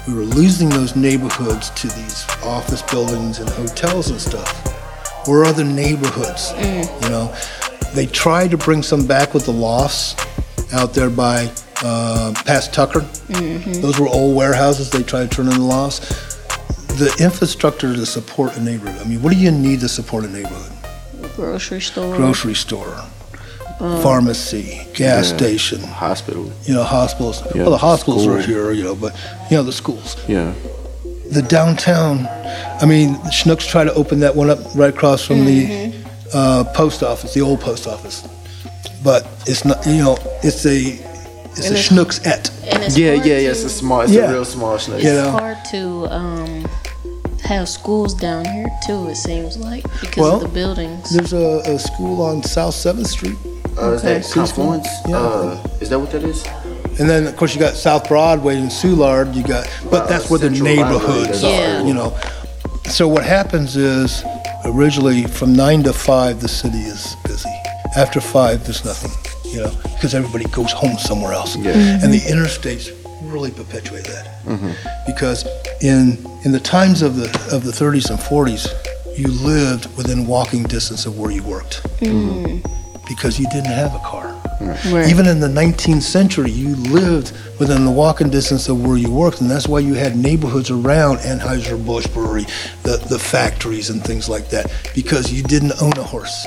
we 0.07 0.15
were 0.15 0.25
losing 0.25 0.69
those 0.69 0.95
neighborhoods 0.97 1.71
to 1.71 1.89
these 1.89 2.27
office 2.45 2.83
buildings 2.83 3.41
and 3.41 3.49
hotels 3.51 4.11
and 4.11 4.21
stuff. 4.21 4.62
Where 5.27 5.45
are 5.45 5.53
the 5.53 5.65
neighborhoods? 5.65 6.53
You 7.05 7.09
know, 7.11 7.35
they 7.95 8.07
tried 8.07 8.51
to 8.51 8.57
bring 8.59 8.83
some 8.83 9.07
back 9.07 9.35
with 9.35 9.45
the 9.47 9.53
lofts 9.53 10.17
out 10.73 10.95
there 10.95 11.11
by 11.11 11.51
uh, 11.85 12.33
past 12.45 12.73
Tucker. 12.75 13.01
Those 13.81 13.99
were 14.01 14.09
old 14.09 14.37
warehouses. 14.37 14.91
They 14.91 15.03
tried 15.03 15.31
to 15.31 15.37
turn 15.37 15.47
into 15.47 15.63
lofts. 15.63 16.01
The 16.99 17.15
infrastructure 17.21 17.95
to 17.95 18.05
support 18.05 18.57
a 18.57 18.61
neighborhood. 18.63 19.01
I 19.01 19.09
mean, 19.09 19.23
what 19.23 19.33
do 19.33 19.39
you 19.39 19.51
need 19.51 19.81
to 19.81 19.89
support 19.89 20.25
a 20.25 20.29
neighborhood? 20.29 20.73
Grocery 21.37 21.81
store. 21.81 22.17
Grocery 22.17 22.55
store, 22.55 23.03
pharmacy, 23.79 24.87
gas 24.93 25.29
station. 25.29 25.81
Hospital. 25.81 26.53
You 26.65 26.75
know, 26.75 26.85
hospitals. 26.85 27.43
Yeah, 27.55 27.63
well, 27.63 27.71
the 27.71 27.79
hospitals 27.79 28.27
are 28.27 28.41
here, 28.43 28.73
you 28.73 28.85
know, 28.85 28.95
but 28.95 29.15
you 29.51 29.57
know 29.57 29.63
the 29.63 29.73
schools. 29.73 30.17
Yeah. 30.29 30.53
The 31.33 31.43
downtown, 31.43 32.27
I 32.81 32.87
mean, 32.87 33.15
Schnucks 33.33 33.67
tried 33.69 33.85
to 33.85 33.95
open 33.95 34.21
that 34.21 34.35
one 34.37 34.51
up 34.51 34.59
right 34.75 34.93
across 34.95 35.25
from 35.25 35.45
the 35.45 35.93
uh, 36.35 36.65
post 36.75 37.03
office, 37.03 37.35
the 37.35 37.41
old 37.41 37.61
post 37.61 37.87
office. 37.87 38.29
But 39.03 39.27
it's 39.47 39.65
not, 39.65 39.85
you 39.87 39.99
know, 39.99 40.17
it's 40.43 40.65
a, 40.67 40.79
it's 40.79 41.67
And 41.67 41.75
a 41.75 41.79
it's- 41.79 41.89
Schnucks 41.89 42.27
et. 42.27 42.51
And 42.71 42.83
it's 42.85 42.97
Yeah, 42.97 43.15
yeah, 43.15 43.23
to, 43.23 43.29
yeah. 43.29 43.51
It's 43.51 43.65
a 43.65 43.71
small. 43.71 44.03
It's 44.03 44.13
Yeah. 44.13 44.31
a 44.31 44.33
real 44.33 44.45
small 44.45 44.79
snake. 44.79 45.03
You 45.03 45.11
It's 45.11 45.23
know. 45.25 45.31
hard 45.33 45.59
to 45.73 46.07
um, 46.11 46.69
have 47.45 47.69
schools 47.69 48.15
down 48.15 48.45
here 48.45 48.69
too. 48.87 49.09
It 49.09 49.17
seems 49.17 49.57
like 49.57 49.83
because 50.01 50.17
Well, 50.23 50.37
of 50.37 50.43
the 50.43 50.49
buildings. 50.49 51.11
There's 51.11 51.33
a, 51.33 51.63
a 51.67 51.79
school 51.79 52.23
on 52.23 52.43
South 52.43 52.75
7th 52.75 53.07
Street. 53.09 53.37
Uh, 53.81 53.93
is 53.93 54.03
that 54.03 54.25
Confluence? 54.33 54.87
Yeah. 55.09 55.17
Uh, 55.17 55.67
is 55.81 55.89
that 55.89 55.99
what 55.99 56.11
that 56.13 56.23
is? 56.25 56.45
And 56.99 57.09
then, 57.09 57.27
of 57.27 57.37
course, 57.37 57.55
you 57.55 57.61
got 57.61 57.75
South 57.75 58.07
Broadway 58.09 58.57
and 58.57 58.71
Soulard. 58.71 59.35
You 59.35 59.43
got, 59.43 59.67
but 59.91 60.09
that's 60.09 60.29
where 60.29 60.39
the 60.39 60.55
Central 60.55 60.65
neighborhoods 60.67 61.43
Library, 61.43 61.57
Yeah. 61.57 61.83
are, 61.83 61.87
you 61.87 61.95
know. 61.95 62.17
So 62.91 63.09
what 63.09 63.25
happens 63.25 63.77
is, 63.77 64.25
originally 64.65 65.25
from 65.25 65.55
nine 65.55 65.83
to 65.85 65.93
five, 65.93 66.41
the 66.41 66.49
city 66.49 66.79
is 66.79 67.17
busy. 67.25 67.49
After 67.97 68.21
five, 68.21 68.65
there's 68.65 68.85
nothing, 68.85 69.11
you 69.51 69.63
know, 69.63 69.73
because 69.95 70.15
everybody 70.15 70.45
goes 70.47 70.73
home 70.73 70.97
somewhere 70.99 71.33
else. 71.33 71.57
Yeah. 71.57 71.73
And 71.73 72.13
the 72.13 72.21
mm-hmm. 72.21 72.39
interstates 72.39 72.91
really 73.23 73.51
perpetuate 73.51 74.05
that, 74.05 74.29
because 75.07 75.47
in 75.81 76.19
in 76.45 76.53
the 76.53 76.61
times 76.61 77.03
of 77.03 77.17
the 77.17 77.27
of 77.53 77.65
the 77.65 77.73
30s 77.73 78.11
and 78.11 78.19
40s, 78.19 78.69
you 79.17 79.29
lived 79.29 79.95
within 79.97 80.27
walking 80.27 80.63
distance 80.65 81.07
of 81.07 81.19
where 81.19 81.31
you 81.31 81.43
worked, 81.43 81.83
mm-hmm. 82.01 82.61
because 83.09 83.39
you 83.39 83.47
didn't 83.51 83.73
have 83.73 83.95
a 83.95 84.01
car. 84.01 84.32
Right. 84.93 85.09
Even 85.09 85.27
in 85.27 85.41
the 85.41 85.49
19th 85.49 86.03
century, 86.03 86.51
you 86.51 86.77
lived 86.77 87.33
within 87.59 87.85
the 87.85 87.91
walking 87.91 88.31
distance 88.31 88.69
of 88.69 88.85
where 88.85 88.97
you 88.97 89.11
worked, 89.11 89.41
and 89.41 89.51
that's 89.51 89.69
why 89.69 89.81
you 89.81 89.95
had 89.95 90.17
neighborhoods 90.17 90.71
around 90.71 91.19
Anheuser-Busch 91.19 92.07
Brewery, 92.09 92.47
the, 92.83 92.97
the 93.09 93.19
factories 93.19 93.91
and 93.91 94.03
things 94.03 94.29
like 94.29 94.49
that, 94.51 94.73
because 94.95 95.33
you 95.33 95.43
didn't 95.43 95.73
own 95.83 95.93
a 95.93 96.03
horse. 96.03 96.47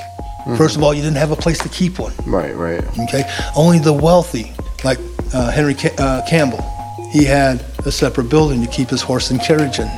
First 0.56 0.76
of 0.76 0.82
all, 0.84 0.94
you 0.94 1.02
didn't 1.02 1.16
have 1.16 1.32
a 1.32 1.36
place 1.36 1.58
to 1.58 1.68
keep 1.68 1.98
one. 1.98 2.12
Right, 2.24 2.54
right. 2.54 2.84
Okay, 3.00 3.24
only 3.56 3.80
the 3.80 3.92
wealthy, 3.92 4.52
like 4.84 4.98
uh, 5.34 5.50
Henry 5.50 5.74
Ca- 5.74 5.94
uh, 5.98 6.22
Campbell, 6.28 6.62
he 7.10 7.24
had 7.24 7.64
a 7.84 7.90
separate 7.90 8.28
building 8.28 8.60
to 8.64 8.68
keep 8.70 8.88
his 8.88 9.02
horse 9.02 9.30
and 9.32 9.40
carriage 9.40 9.80
in, 9.80 9.88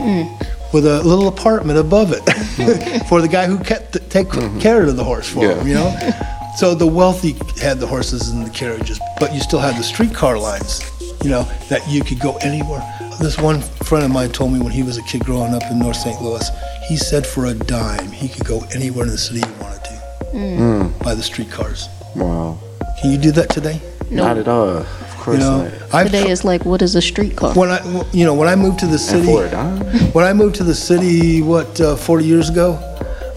with 0.72 0.86
a 0.86 1.02
little 1.02 1.28
apartment 1.28 1.78
above 1.78 2.12
it 2.12 2.20
for 3.08 3.20
the 3.20 3.28
guy 3.28 3.46
who 3.46 3.58
kept 3.58 3.92
take 4.10 4.30
care 4.60 4.84
of 4.84 4.96
the 4.96 5.04
horse 5.04 5.28
for 5.28 5.40
him. 5.40 5.66
You 5.66 5.74
know, 5.74 5.88
so 6.58 6.74
the 6.74 6.86
wealthy 6.86 7.32
had 7.60 7.78
the 7.78 7.86
horses 7.86 8.30
and 8.30 8.44
the 8.44 8.50
carriages, 8.50 8.98
but 9.20 9.32
you 9.32 9.40
still 9.40 9.60
had 9.60 9.76
the 9.76 9.82
streetcar 9.82 10.38
lines. 10.38 10.82
You 11.22 11.30
know 11.30 11.42
that 11.68 11.88
you 11.88 12.02
could 12.04 12.20
go 12.20 12.36
anywhere. 12.42 12.82
This 13.20 13.38
one 13.38 13.60
friend 13.88 14.04
of 14.04 14.10
mine 14.10 14.30
told 14.30 14.52
me 14.52 14.60
when 14.60 14.72
he 14.72 14.82
was 14.82 14.96
a 14.98 15.02
kid 15.02 15.24
growing 15.24 15.52
up 15.54 15.62
in 15.70 15.78
North 15.78 15.96
St. 15.96 16.20
Louis, 16.22 16.48
he 16.88 16.96
said 16.96 17.26
for 17.26 17.46
a 17.46 17.54
dime 17.54 18.10
he 18.12 18.28
could 18.28 18.46
go 18.46 18.60
anywhere 18.74 19.04
in 19.04 19.10
the 19.10 19.18
city 19.18 19.40
he 19.40 19.52
wanted 19.62 19.82
to 19.84 21.04
by 21.04 21.14
the 21.14 21.22
streetcars. 21.22 21.88
Wow. 22.14 22.58
Can 23.00 23.10
you 23.12 23.18
do 23.18 23.32
that 23.32 23.50
today? 23.50 23.80
Not 24.10 24.38
at 24.38 24.48
all. 24.48 24.68
Of 24.68 25.16
course 25.18 25.38
You 25.38 25.44
know, 25.44 25.68
not. 25.68 25.94
I've 25.94 26.06
Today 26.06 26.30
is 26.30 26.44
like, 26.44 26.64
what 26.64 26.82
is 26.82 26.94
a 26.96 27.02
streetcar? 27.02 27.54
when 27.54 27.70
I 27.70 27.80
you 28.12 28.24
know 28.24 28.34
when 28.34 28.48
I 28.48 28.56
moved 28.56 28.78
to 28.80 28.86
the 28.86 28.98
city 28.98 29.26
for 29.26 29.46
a 29.46 29.50
dime? 29.50 29.80
when 30.12 30.24
I 30.24 30.32
moved 30.32 30.56
to 30.56 30.64
the 30.64 30.74
city 30.74 31.42
what 31.42 31.80
uh, 31.80 31.96
40 31.96 32.24
years 32.24 32.48
ago, 32.48 32.78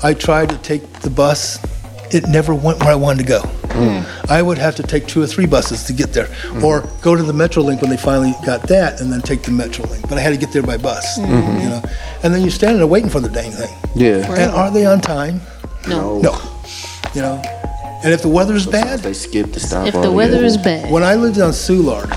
I 0.04 0.14
tried 0.14 0.50
to 0.50 0.58
take 0.60 0.84
the 1.02 1.10
bus. 1.10 1.60
It 2.13 2.28
never 2.28 2.54
went 2.54 2.80
where 2.80 2.89
I 2.89 2.95
wanted 2.95 3.26
to 3.26 3.30
go. 3.30 3.41
Hmm. 3.71 4.32
I 4.32 4.41
would 4.41 4.58
have 4.58 4.76
to 4.76 4.84
take 4.84 5.08
two 5.08 5.21
or 5.21 5.28
three 5.28 5.45
buses 5.45 5.84
to 5.86 5.93
get 5.93 6.13
there, 6.13 6.28
or 6.63 6.82
hmm. 6.82 7.02
go 7.02 7.15
to 7.15 7.24
the 7.24 7.34
MetroLink 7.34 7.82
when 7.82 7.89
they 7.89 7.97
finally 7.97 8.34
got 8.45 8.63
that, 8.63 9.00
and 9.00 9.12
then 9.12 9.21
take 9.21 9.43
the 9.43 9.52
MetroLink. 9.52 10.08
But 10.10 10.17
I 10.17 10.21
had 10.21 10.32
to 10.32 10.38
get 10.38 10.52
there 10.52 10.63
by 10.63 10.78
bus, 10.78 11.17
hmm. 11.17 11.26
you 11.26 11.69
know. 11.69 11.82
And 12.24 12.34
then 12.34 12.41
you're 12.41 12.52
standing 12.52 12.78
there 12.78 12.88
waiting 12.88 13.10
for 13.10 13.19
the 13.19 13.30
dang 13.30 13.52
thing. 13.52 13.74
Yeah. 13.95 14.32
And 14.34 14.52
are 14.52 14.71
they 14.71 14.86
on 14.86 15.02
time? 15.02 15.41
no. 15.88 16.19
No. 16.19 16.39
You 17.13 17.21
know. 17.21 17.41
And 18.04 18.12
if 18.13 18.24
the 18.24 18.30
weather's 18.30 18.65
bad, 18.65 19.02
They 19.02 19.13
skipped 19.13 19.54
the 19.54 19.60
stop. 19.60 19.88
If 19.88 19.93
the 19.93 20.12
weather 20.12 20.43
is 20.43 20.58
bad, 20.58 20.91
When 20.91 21.04
I 21.04 21.15
lived 21.15 21.39
on 21.39 21.52
Soulard, 21.52 22.10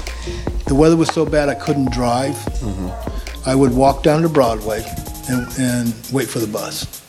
the 0.65 0.75
weather 0.75 0.97
was 0.97 1.09
so 1.09 1.27
bad 1.27 1.51
I 1.51 1.55
couldn't 1.55 1.93
drive. 1.93 2.35
Mm-hmm. 2.35 3.49
I 3.49 3.55
would 3.55 3.75
walk 3.75 4.03
down 4.03 4.23
to 4.23 4.29
Broadway 4.31 4.83
and, 5.29 5.47
and 5.59 5.95
wait 6.11 6.29
for 6.29 6.39
the 6.39 6.47
bus. 6.47 7.04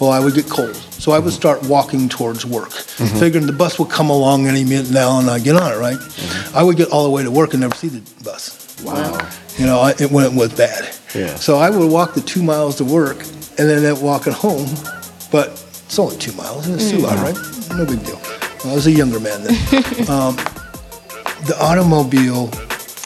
Well, 0.00 0.10
I 0.10 0.18
would 0.18 0.34
get 0.34 0.48
cold, 0.48 0.74
so 0.74 1.12
I 1.12 1.18
would 1.18 1.32
start 1.32 1.62
walking 1.68 2.08
towards 2.08 2.44
work, 2.44 2.70
mm-hmm. 2.70 3.18
figuring 3.18 3.46
the 3.46 3.52
bus 3.52 3.78
would 3.78 3.90
come 3.90 4.10
along 4.10 4.46
any 4.46 4.64
minute 4.64 4.90
now 4.90 5.18
and 5.18 5.28
I'd 5.28 5.44
get 5.44 5.54
on 5.54 5.72
it, 5.72 5.76
right? 5.76 5.96
Mm-hmm. 5.96 6.56
I 6.56 6.62
would 6.62 6.76
get 6.76 6.90
all 6.90 7.04
the 7.04 7.10
way 7.10 7.22
to 7.22 7.30
work 7.30 7.52
and 7.52 7.60
never 7.60 7.74
see 7.74 7.88
the 7.88 8.00
bus. 8.24 8.82
Wow. 8.82 9.28
You 9.58 9.66
know, 9.66 9.80
I, 9.80 9.90
it, 9.90 10.10
when 10.10 10.24
it 10.24 10.32
was 10.32 10.52
bad. 10.54 10.94
Yeah. 11.14 11.34
So 11.36 11.58
I 11.58 11.70
would 11.70 11.90
walk 11.90 12.14
the 12.14 12.20
two 12.20 12.42
miles 12.42 12.76
to 12.76 12.84
work 12.84 13.18
and 13.58 13.68
then 13.68 14.00
walking 14.00 14.32
home, 14.32 14.68
but 15.30 15.50
it's 15.84 15.98
only 15.98 16.16
two 16.16 16.32
miles. 16.32 16.66
And 16.66 16.76
it's 16.76 16.90
Soulard, 16.90 17.18
mm. 17.18 17.68
right? 17.68 17.78
No 17.78 17.86
big 17.86 18.04
deal. 18.04 18.20
I 18.64 18.74
was 18.74 18.86
a 18.86 18.92
younger 18.92 19.20
man 19.20 19.42
then. 19.44 19.54
um, 20.08 20.36
the 21.46 21.56
automobile 21.60 22.48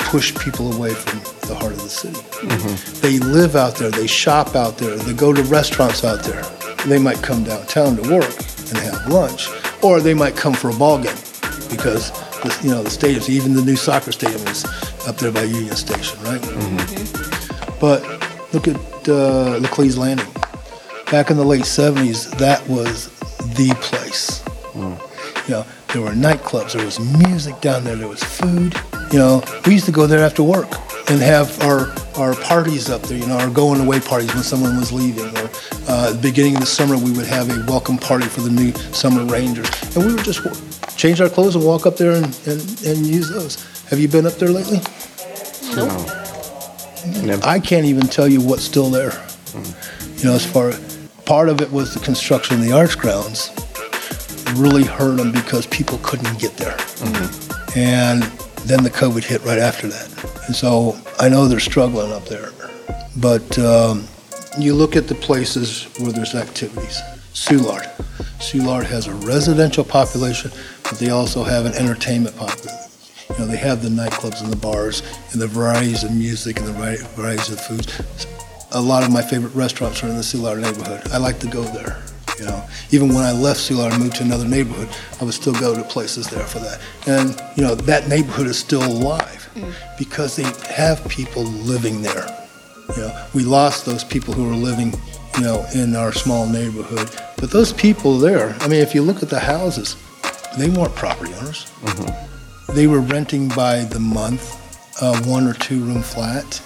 pushed 0.06 0.38
people 0.38 0.72
away 0.72 0.94
from 0.94 1.18
the 1.48 1.54
heart 1.54 1.72
of 1.72 1.82
the 1.82 1.88
city. 1.88 2.14
Mm-hmm. 2.14 3.00
They 3.00 3.18
live 3.18 3.56
out 3.56 3.76
there, 3.76 3.90
they 3.90 4.06
shop 4.06 4.54
out 4.54 4.78
there, 4.78 4.96
they 4.96 5.12
go 5.12 5.32
to 5.32 5.42
restaurants 5.44 6.04
out 6.04 6.22
there. 6.22 6.44
They 6.86 6.98
might 6.98 7.20
come 7.22 7.42
downtown 7.44 7.96
to 7.96 8.02
work 8.02 8.30
and 8.68 8.78
have 8.78 9.08
lunch, 9.08 9.48
or 9.82 10.00
they 10.00 10.14
might 10.14 10.36
come 10.36 10.54
for 10.54 10.70
a 10.70 10.74
ball 10.74 10.98
game 11.02 11.16
because 11.68 12.10
the, 12.42 12.58
you 12.62 12.70
know 12.70 12.82
the 12.82 12.90
stadiums, 12.90 13.28
even 13.28 13.54
the 13.54 13.62
new 13.62 13.76
soccer 13.76 14.12
stadium 14.12 14.46
is 14.46 14.64
up 15.06 15.16
there 15.16 15.32
by 15.32 15.42
Union 15.42 15.74
Station, 15.76 16.18
right? 16.22 16.40
But 17.80 18.02
look 18.52 18.68
at 18.68 18.76
uh, 19.08 19.58
Laclede 19.60 19.96
Landing. 19.96 20.26
Back 21.10 21.30
in 21.30 21.36
the 21.36 21.44
late 21.44 21.62
70s, 21.62 22.36
that 22.38 22.66
was 22.68 23.08
the 23.56 23.74
place. 23.80 24.42
You 24.74 25.54
know, 25.54 25.66
there 25.92 26.02
were 26.02 26.10
nightclubs, 26.10 26.72
there 26.72 26.84
was 26.84 26.98
music 26.98 27.60
down 27.60 27.84
there, 27.84 27.94
there 27.96 28.08
was 28.08 28.22
food. 28.22 28.74
You 29.12 29.18
know, 29.18 29.42
we 29.66 29.74
used 29.74 29.86
to 29.86 29.92
go 29.92 30.06
there 30.06 30.24
after 30.24 30.42
work 30.42 30.68
and 31.08 31.20
have 31.20 31.60
our, 31.62 31.94
our 32.16 32.34
parties 32.34 32.88
up 32.90 33.02
there, 33.02 33.18
you 33.18 33.26
know, 33.26 33.38
our 33.38 33.50
going 33.50 33.80
away 33.80 34.00
parties 34.00 34.32
when 34.34 34.42
someone 34.42 34.76
was 34.76 34.92
leaving. 34.92 35.26
Or 35.36 35.50
uh, 35.88 36.08
at 36.08 36.12
the 36.12 36.20
beginning 36.22 36.54
of 36.54 36.60
the 36.60 36.66
summer, 36.66 36.96
we 36.96 37.12
would 37.12 37.26
have 37.26 37.50
a 37.50 37.64
welcome 37.70 37.98
party 37.98 38.26
for 38.26 38.40
the 38.40 38.50
new 38.50 38.72
summer 38.92 39.24
Rangers. 39.24 39.68
And 39.94 40.06
we 40.06 40.14
would 40.14 40.24
just 40.24 40.40
change 40.96 41.20
our 41.20 41.28
clothes 41.28 41.54
and 41.54 41.64
walk 41.64 41.86
up 41.86 41.96
there 41.96 42.12
and, 42.12 42.24
and, 42.46 42.60
and 42.84 43.06
use 43.06 43.30
those. 43.30 43.62
Have 43.90 43.98
you 43.98 44.08
been 44.08 44.26
up 44.26 44.34
there 44.34 44.48
lately? 44.48 44.78
No. 45.74 45.88
Mm. 45.88 47.22
Never. 47.24 47.46
I 47.46 47.60
can't 47.60 47.86
even 47.86 48.06
tell 48.06 48.26
you 48.26 48.40
what's 48.40 48.62
still 48.62 48.90
there. 48.90 49.10
Mm. 49.10 50.18
You 50.18 50.24
know, 50.24 50.34
as 50.34 50.44
far 50.44 50.72
part 51.24 51.48
of 51.48 51.60
it 51.60 51.70
was 51.70 51.92
the 51.92 52.00
construction 52.00 52.56
of 52.56 52.62
the 52.62 52.72
arts 52.72 52.94
grounds 52.94 53.50
really 54.54 54.84
hurt 54.84 55.16
them 55.16 55.32
because 55.32 55.66
people 55.66 55.98
couldn't 56.02 56.38
get 56.38 56.56
there. 56.56 56.76
Mm-hmm. 56.76 57.78
And 57.78 58.22
then 58.66 58.82
the 58.82 58.90
COVID 58.90 59.24
hit 59.24 59.42
right 59.44 59.58
after 59.58 59.88
that. 59.88 60.44
And 60.46 60.54
so 60.54 60.98
I 61.18 61.28
know 61.28 61.46
they're 61.46 61.60
struggling 61.60 62.12
up 62.12 62.26
there. 62.26 62.50
But 63.16 63.58
um, 63.58 64.06
you 64.58 64.74
look 64.74 64.96
at 64.96 65.08
the 65.08 65.14
places 65.14 65.84
where 65.98 66.12
there's 66.12 66.34
activities. 66.34 67.00
Soulard. 67.32 67.86
Soulard 68.38 68.84
has 68.84 69.06
a 69.06 69.14
residential 69.14 69.84
population, 69.84 70.50
but 70.82 70.98
they 70.98 71.10
also 71.10 71.44
have 71.44 71.66
an 71.66 71.74
entertainment 71.74 72.36
population. 72.36 72.78
You 73.30 73.38
know, 73.38 73.46
they 73.46 73.56
have 73.56 73.82
the 73.82 73.88
nightclubs 73.88 74.42
and 74.42 74.52
the 74.52 74.56
bars 74.56 75.02
and 75.32 75.40
the 75.40 75.46
varieties 75.46 76.04
of 76.04 76.14
music 76.14 76.58
and 76.58 76.66
the 76.66 76.72
varieties 77.14 77.50
of 77.50 77.60
foods. 77.60 78.26
A 78.72 78.80
lot 78.80 79.02
of 79.02 79.12
my 79.12 79.22
favorite 79.22 79.54
restaurants 79.54 80.02
are 80.02 80.08
in 80.08 80.16
the 80.16 80.22
Soulard 80.22 80.60
neighborhood. 80.60 81.02
I 81.12 81.18
like 81.18 81.38
to 81.40 81.46
go 81.46 81.62
there. 81.62 82.02
You 82.38 82.44
know, 82.44 82.64
even 82.90 83.08
when 83.08 83.24
I 83.24 83.32
left 83.32 83.60
Soulard 83.60 83.92
and 83.92 84.02
moved 84.02 84.16
to 84.16 84.24
another 84.24 84.46
neighborhood, 84.46 84.88
I 85.20 85.24
would 85.24 85.34
still 85.34 85.54
go 85.54 85.74
to 85.74 85.82
places 85.82 86.28
there 86.28 86.44
for 86.44 86.58
that. 86.58 86.80
And 87.06 87.40
you 87.56 87.62
know, 87.62 87.74
that 87.74 88.08
neighborhood 88.08 88.46
is 88.46 88.58
still 88.58 88.84
alive 88.84 89.48
mm. 89.54 89.72
because 89.98 90.36
they 90.36 90.44
have 90.72 91.06
people 91.08 91.44
living 91.44 92.02
there. 92.02 92.26
You 92.96 93.02
know, 93.02 93.26
we 93.34 93.42
lost 93.42 93.86
those 93.86 94.04
people 94.04 94.34
who 94.34 94.44
were 94.44 94.54
living, 94.54 94.92
you 95.36 95.42
know, 95.42 95.66
in 95.74 95.96
our 95.96 96.12
small 96.12 96.46
neighborhood. 96.46 97.10
But 97.36 97.50
those 97.50 97.72
people 97.72 98.18
there, 98.18 98.54
I 98.60 98.68
mean, 98.68 98.80
if 98.80 98.94
you 98.94 99.02
look 99.02 99.22
at 99.22 99.30
the 99.30 99.40
houses, 99.40 99.96
they 100.58 100.68
weren't 100.68 100.94
property 100.94 101.32
owners. 101.34 101.64
Mm-hmm. 101.82 102.74
They 102.74 102.86
were 102.86 103.00
renting 103.00 103.48
by 103.48 103.84
the 103.84 104.00
month, 104.00 104.54
a 105.02 105.16
one 105.22 105.46
or 105.46 105.54
two 105.54 105.82
room 105.84 106.02
flat, 106.02 106.62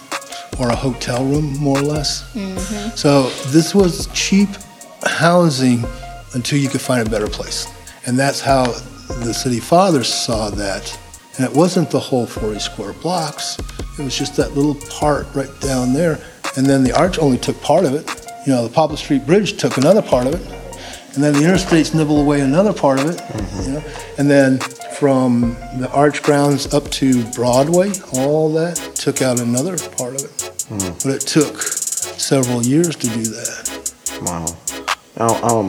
or 0.59 0.69
a 0.69 0.75
hotel 0.75 1.23
room, 1.25 1.57
more 1.57 1.79
or 1.79 1.83
less. 1.83 2.29
Mm-hmm. 2.33 2.95
So 2.95 3.29
this 3.51 3.73
was 3.73 4.07
cheap 4.13 4.49
housing 5.21 5.85
until 6.33 6.57
you 6.57 6.67
could 6.67 6.81
find 6.81 7.07
a 7.07 7.09
better 7.09 7.27
place. 7.27 7.67
And 8.07 8.17
that's 8.17 8.41
how 8.41 8.65
the 9.23 9.33
city 9.33 9.59
fathers 9.59 10.11
saw 10.11 10.49
that. 10.49 10.99
And 11.37 11.45
it 11.45 11.55
wasn't 11.55 11.91
the 11.91 11.99
whole 11.99 12.25
40 12.25 12.57
square 12.57 12.93
blocks, 12.93 13.59
it 13.99 14.03
was 14.03 14.17
just 14.17 14.35
that 14.37 14.53
little 14.53 14.73
part 14.89 15.27
right 15.35 15.51
down 15.59 15.93
there. 15.93 16.19
And 16.57 16.65
then 16.65 16.83
the 16.83 16.97
arch 16.97 17.19
only 17.19 17.37
took 17.37 17.61
part 17.61 17.85
of 17.85 17.93
it. 17.93 18.09
You 18.47 18.53
know, 18.53 18.67
the 18.67 18.73
Poplar 18.73 18.97
Street 18.97 19.27
Bridge 19.27 19.57
took 19.57 19.77
another 19.77 20.01
part 20.01 20.25
of 20.25 20.33
it. 20.33 20.41
And 21.13 21.23
then 21.23 21.33
the 21.33 21.41
interstates 21.41 21.93
nibble 21.93 22.19
away 22.19 22.41
another 22.41 22.73
part 22.73 22.99
of 22.99 23.09
it. 23.11 23.21
You 23.63 23.73
know? 23.73 23.83
And 24.17 24.27
then 24.27 24.57
from 24.97 25.55
the 25.77 25.89
arch 25.93 26.23
grounds 26.23 26.73
up 26.73 26.89
to 26.91 27.23
Broadway, 27.31 27.91
all 28.13 28.51
that 28.53 28.75
took 28.95 29.21
out 29.21 29.39
another 29.39 29.77
part 29.77 30.15
of 30.15 30.23
it. 30.23 30.31
Mm-hmm. 30.71 31.07
But 31.07 31.15
it 31.15 31.21
took 31.21 31.61
several 31.61 32.63
years 32.63 32.95
to 32.95 33.07
do 33.07 33.23
that. 33.23 33.93
Wow. 34.23 34.45
Now, 35.17 35.41
um, 35.43 35.67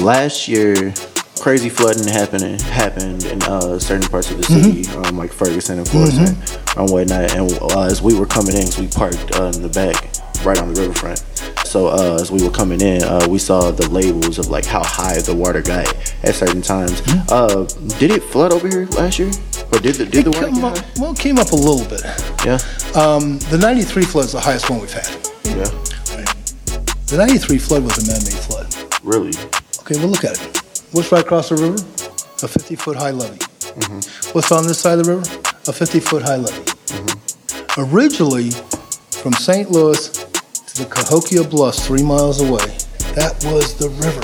last 0.00 0.48
year, 0.48 0.92
crazy 1.40 1.68
flooding 1.68 2.06
happened 2.08 2.60
happened 2.62 3.24
in 3.24 3.42
uh, 3.44 3.78
certain 3.78 4.08
parts 4.08 4.30
of 4.30 4.38
the 4.38 4.44
city, 4.44 4.86
um, 4.96 5.16
like 5.16 5.32
Ferguson 5.32 5.78
and 5.78 5.88
Florissant 5.88 6.36
and 6.76 6.90
whatnot. 6.90 7.32
And 7.34 7.52
uh, 7.62 7.82
as 7.82 8.02
we 8.02 8.14
were 8.18 8.26
coming 8.26 8.54
in, 8.56 8.64
'cause 8.64 8.78
we 8.80 8.88
parked 8.88 9.38
uh, 9.38 9.52
in 9.54 9.62
the 9.62 9.68
back, 9.68 10.10
right 10.44 10.58
on 10.60 10.72
the 10.72 10.80
riverfront. 10.80 11.22
So 11.66 11.88
uh, 11.88 12.18
as 12.20 12.30
we 12.30 12.42
were 12.42 12.50
coming 12.50 12.80
in, 12.80 13.02
uh, 13.04 13.26
we 13.28 13.38
saw 13.38 13.70
the 13.70 13.88
labels 13.90 14.38
of 14.38 14.48
like 14.48 14.64
how 14.64 14.82
high 14.84 15.20
the 15.20 15.34
water 15.34 15.62
got 15.62 15.88
at 16.24 16.34
certain 16.34 16.62
times. 16.62 17.00
Uh, 17.30 17.64
did 17.98 18.10
it 18.10 18.22
flood 18.24 18.52
over 18.52 18.68
here 18.68 18.86
last 18.96 19.18
year, 19.18 19.30
or 19.72 19.78
did 19.80 19.94
the 19.96 20.06
did 20.06 20.24
the 20.24 20.30
water 20.30 20.48
up, 20.80 20.84
well, 20.98 21.12
it 21.12 21.18
came 21.18 21.38
up 21.38 21.52
a 21.52 21.56
little 21.56 21.84
bit. 21.88 22.02
Yeah, 22.44 22.58
Um, 22.94 23.38
the 23.50 23.58
93 23.58 24.02
flood 24.04 24.26
is 24.26 24.32
the 24.32 24.40
highest 24.40 24.68
one 24.68 24.80
we've 24.80 24.92
had. 24.92 25.08
yeah, 25.44 25.70
The 27.06 27.16
93 27.18 27.58
flood 27.58 27.82
was 27.84 27.98
a 27.98 28.06
man-made 28.06 28.38
flood. 28.46 28.63
Really. 29.04 29.32
Okay, 29.80 29.98
well, 29.98 30.08
look 30.08 30.24
at 30.24 30.40
it. 30.40 30.62
What's 30.92 31.12
right 31.12 31.22
across 31.22 31.50
the 31.50 31.56
river? 31.56 31.74
A 31.74 32.48
50-foot 32.48 32.96
high 32.96 33.10
levee. 33.10 33.38
Mm-hmm. 33.38 34.30
What's 34.32 34.50
on 34.50 34.66
this 34.66 34.78
side 34.78 34.98
of 34.98 35.04
the 35.04 35.16
river? 35.16 35.22
A 35.22 35.72
50-foot 35.72 36.22
high 36.22 36.36
levee. 36.36 36.64
Mm-hmm. 36.64 37.94
Originally, 37.94 38.50
from 39.22 39.32
St. 39.32 39.70
Louis 39.70 40.08
to 40.10 40.82
the 40.82 40.88
Cahokia 40.90 41.44
Bluffs, 41.44 41.86
three 41.86 42.02
miles 42.02 42.40
away, 42.40 42.66
that 43.14 43.34
was 43.44 43.74
the 43.76 43.88
river. 43.90 44.20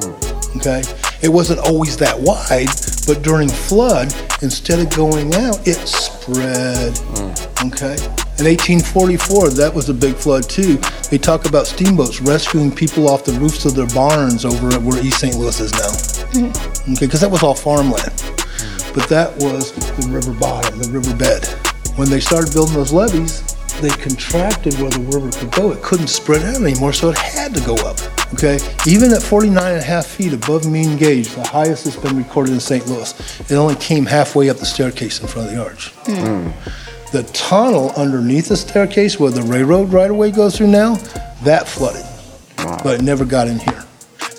Mm. 0.00 0.56
Okay? 0.56 0.82
It 1.22 1.28
wasn't 1.28 1.60
always 1.60 1.96
that 1.98 2.18
wide, 2.18 2.68
but 3.06 3.22
during 3.22 3.48
flood, 3.48 4.12
instead 4.42 4.78
of 4.80 4.90
going 4.94 5.34
out, 5.34 5.66
it 5.66 5.76
spread. 5.86 6.92
Mm. 6.92 7.72
Okay? 7.72 8.21
In 8.38 8.46
1844, 8.46 9.50
that 9.50 9.72
was 9.72 9.88
a 9.88 9.94
big 9.94 10.14
flood 10.14 10.48
too. 10.48 10.78
They 11.10 11.18
talk 11.18 11.46
about 11.46 11.66
steamboats 11.66 12.20
rescuing 12.20 12.74
people 12.74 13.08
off 13.08 13.24
the 13.24 13.32
roofs 13.32 13.66
of 13.66 13.74
their 13.74 13.86
barns 13.88 14.44
over 14.44 14.68
at 14.68 14.80
where 14.80 14.98
East 15.04 15.20
St. 15.20 15.36
Louis 15.36 15.60
is 15.60 15.72
now. 15.72 15.92
Mm-hmm. 16.32 16.92
Okay, 16.94 17.06
because 17.06 17.20
that 17.20 17.30
was 17.30 17.42
all 17.42 17.54
farmland. 17.54 18.10
But 18.94 19.08
that 19.08 19.36
was 19.36 19.72
the 19.72 20.08
river 20.08 20.32
bottom, 20.32 20.78
the 20.78 20.88
river 20.88 21.14
bed. 21.14 21.46
When 21.96 22.08
they 22.08 22.20
started 22.20 22.52
building 22.54 22.74
those 22.74 22.92
levees, 22.92 23.52
they 23.80 23.90
contracted 23.90 24.74
where 24.80 24.90
the 24.90 25.00
river 25.00 25.30
could 25.30 25.50
go. 25.52 25.72
It 25.72 25.82
couldn't 25.82 26.08
spread 26.08 26.42
out 26.42 26.62
anymore, 26.62 26.92
so 26.92 27.10
it 27.10 27.18
had 27.18 27.54
to 27.54 27.60
go 27.60 27.74
up. 27.76 27.98
Okay, 28.34 28.58
even 28.86 29.12
at 29.12 29.22
49 29.22 29.72
and 29.72 29.80
a 29.80 29.82
half 29.82 30.06
feet 30.06 30.32
above 30.32 30.70
mean 30.70 30.96
gauge, 30.96 31.28
the 31.34 31.44
highest 31.44 31.84
that's 31.84 31.96
been 31.96 32.16
recorded 32.16 32.54
in 32.54 32.60
St. 32.60 32.86
Louis, 32.86 33.12
it 33.50 33.54
only 33.54 33.76
came 33.76 34.06
halfway 34.06 34.48
up 34.48 34.56
the 34.56 34.66
staircase 34.66 35.20
in 35.20 35.28
front 35.28 35.48
of 35.48 35.54
the 35.54 35.62
arch. 35.62 35.92
Mm. 36.04 36.52
Mm. 36.52 36.72
The 37.12 37.22
tunnel 37.34 37.90
underneath 37.90 38.48
the 38.48 38.56
staircase 38.56 39.20
where 39.20 39.30
the 39.30 39.42
railroad 39.42 39.92
right 39.92 40.10
away 40.10 40.30
goes 40.30 40.56
through 40.56 40.68
now, 40.68 40.94
that 41.42 41.68
flooded, 41.68 42.06
but 42.82 43.00
it 43.00 43.02
never 43.02 43.26
got 43.26 43.48
in 43.48 43.58
here. 43.58 43.84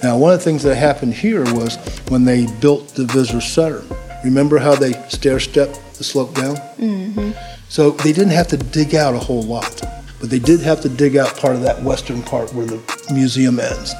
Now, 0.02 0.18
one 0.18 0.34
of 0.34 0.40
the 0.40 0.44
things 0.44 0.64
that 0.64 0.76
happened 0.76 1.14
here 1.14 1.44
was 1.54 1.78
when 2.10 2.26
they 2.26 2.48
built 2.60 2.90
the 2.90 3.06
visitor 3.06 3.42
center. 3.42 3.84
Remember 4.24 4.58
how 4.58 4.74
they 4.74 4.94
stair 5.08 5.40
stepped 5.40 5.80
the 5.98 6.04
slope 6.04 6.34
down? 6.34 6.56
Mm-hmm. 6.78 7.32
So 7.70 7.92
they 7.92 8.12
didn't 8.12 8.34
have 8.34 8.48
to 8.48 8.58
dig 8.58 8.96
out 8.96 9.14
a 9.14 9.20
whole 9.20 9.44
lot, 9.44 9.82
but 10.20 10.30
they 10.30 10.40
did 10.40 10.60
have 10.62 10.82
to 10.82 10.90
dig 10.90 11.16
out 11.16 11.38
part 11.38 11.56
of 11.56 11.62
that 11.62 11.82
western 11.84 12.24
part 12.24 12.54
where 12.54 12.66
the 12.66 12.82
museum 13.14 13.60
ends. 13.60 13.94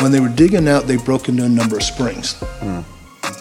When 0.00 0.10
they 0.10 0.20
were 0.20 0.28
digging 0.28 0.68
out, 0.68 0.88
they 0.88 0.96
broke 0.96 1.28
into 1.28 1.44
a 1.44 1.48
number 1.48 1.76
of 1.76 1.82
springs. 1.82 2.34
Hmm. 2.60 2.80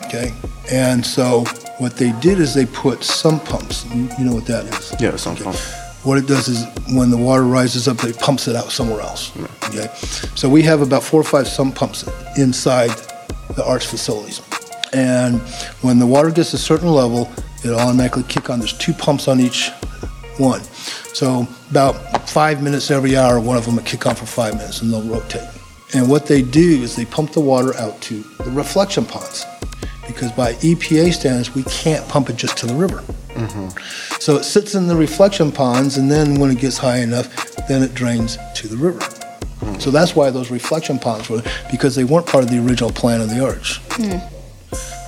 Okay, 0.06 0.32
and 0.72 1.06
so 1.06 1.46
what 1.78 1.96
they 1.96 2.12
did 2.20 2.40
is 2.40 2.54
they 2.54 2.66
put 2.66 3.04
sump 3.04 3.46
pumps. 3.46 3.86
You 3.94 4.26
know 4.26 4.34
what 4.34 4.46
that 4.48 4.66
is? 4.66 4.96
Yeah, 5.00 5.16
some 5.16 5.36
fun. 5.36 5.54
What 6.04 6.18
it 6.18 6.28
does 6.28 6.48
is 6.48 6.66
when 6.96 7.10
the 7.10 7.18
water 7.18 7.44
rises 7.44 7.88
up, 7.88 8.04
it 8.04 8.18
pumps 8.18 8.48
it 8.48 8.56
out 8.56 8.72
somewhere 8.72 9.02
else. 9.02 9.32
Okay, 9.66 9.88
so 10.36 10.48
we 10.48 10.62
have 10.64 10.82
about 10.82 11.04
four 11.04 11.20
or 11.20 11.24
five 11.26 11.48
sump 11.48 11.76
pumps 11.76 12.08
inside 12.38 12.92
the 13.56 13.66
arch 13.66 13.86
facilities, 13.86 14.42
and 14.94 15.40
when 15.82 16.00
the 16.00 16.06
water 16.06 16.32
gets 16.32 16.54
a 16.54 16.58
certain 16.58 16.90
level, 16.90 17.30
it 17.64 17.72
automatically 17.72 18.24
kick 18.24 18.50
on. 18.50 18.60
There's 18.60 18.74
two 18.74 18.94
pumps 18.94 19.28
on 19.28 19.40
each 19.40 19.70
one, 20.38 20.62
so 21.14 21.48
about 21.72 22.30
five 22.30 22.64
minutes 22.64 22.90
every 22.92 23.18
hour, 23.18 23.40
one 23.40 23.58
of 23.58 23.66
them 23.66 23.76
will 23.76 23.84
kick 23.84 24.06
on 24.06 24.16
for 24.16 24.26
five 24.26 24.56
minutes, 24.56 24.82
and 24.82 24.94
they'll 24.94 25.02
rotate. 25.02 25.48
And 25.94 26.10
what 26.10 26.26
they 26.26 26.42
do 26.42 26.82
is 26.82 26.96
they 26.96 27.06
pump 27.06 27.32
the 27.32 27.42
water 27.42 27.76
out 27.78 28.00
to 28.04 28.22
the 28.44 28.52
reflection 28.52 29.04
ponds, 29.04 29.46
because 30.08 30.32
by 30.32 30.54
EPA 30.54 31.14
standards, 31.14 31.54
we 31.54 31.64
can't 31.64 32.08
pump 32.08 32.30
it 32.30 32.36
just 32.38 32.58
to 32.58 32.66
the 32.66 32.74
river. 32.76 33.04
So 34.20 34.36
it 34.38 34.44
sits 34.44 34.74
in 34.74 34.88
the 34.88 34.96
reflection 34.96 35.52
ponds, 35.52 35.98
and 35.98 36.10
then 36.10 36.36
when 36.40 36.50
it 36.50 36.58
gets 36.60 36.78
high 36.78 36.98
enough, 37.00 37.28
then 37.68 37.84
it 37.84 37.94
drains 37.94 38.38
to 38.56 38.68
the 38.68 38.78
river. 38.78 39.00
So 39.80 39.92
that's 39.92 40.16
why 40.16 40.32
those 40.32 40.50
reflection 40.50 40.98
ponds 40.98 41.30
were 41.30 41.44
because 41.70 41.96
they 41.96 42.04
weren't 42.04 42.26
part 42.26 42.44
of 42.44 42.50
the 42.50 42.58
original 42.60 42.92
plan 42.92 43.22
of 43.22 43.30
the 43.30 43.44
arch. 43.44 43.80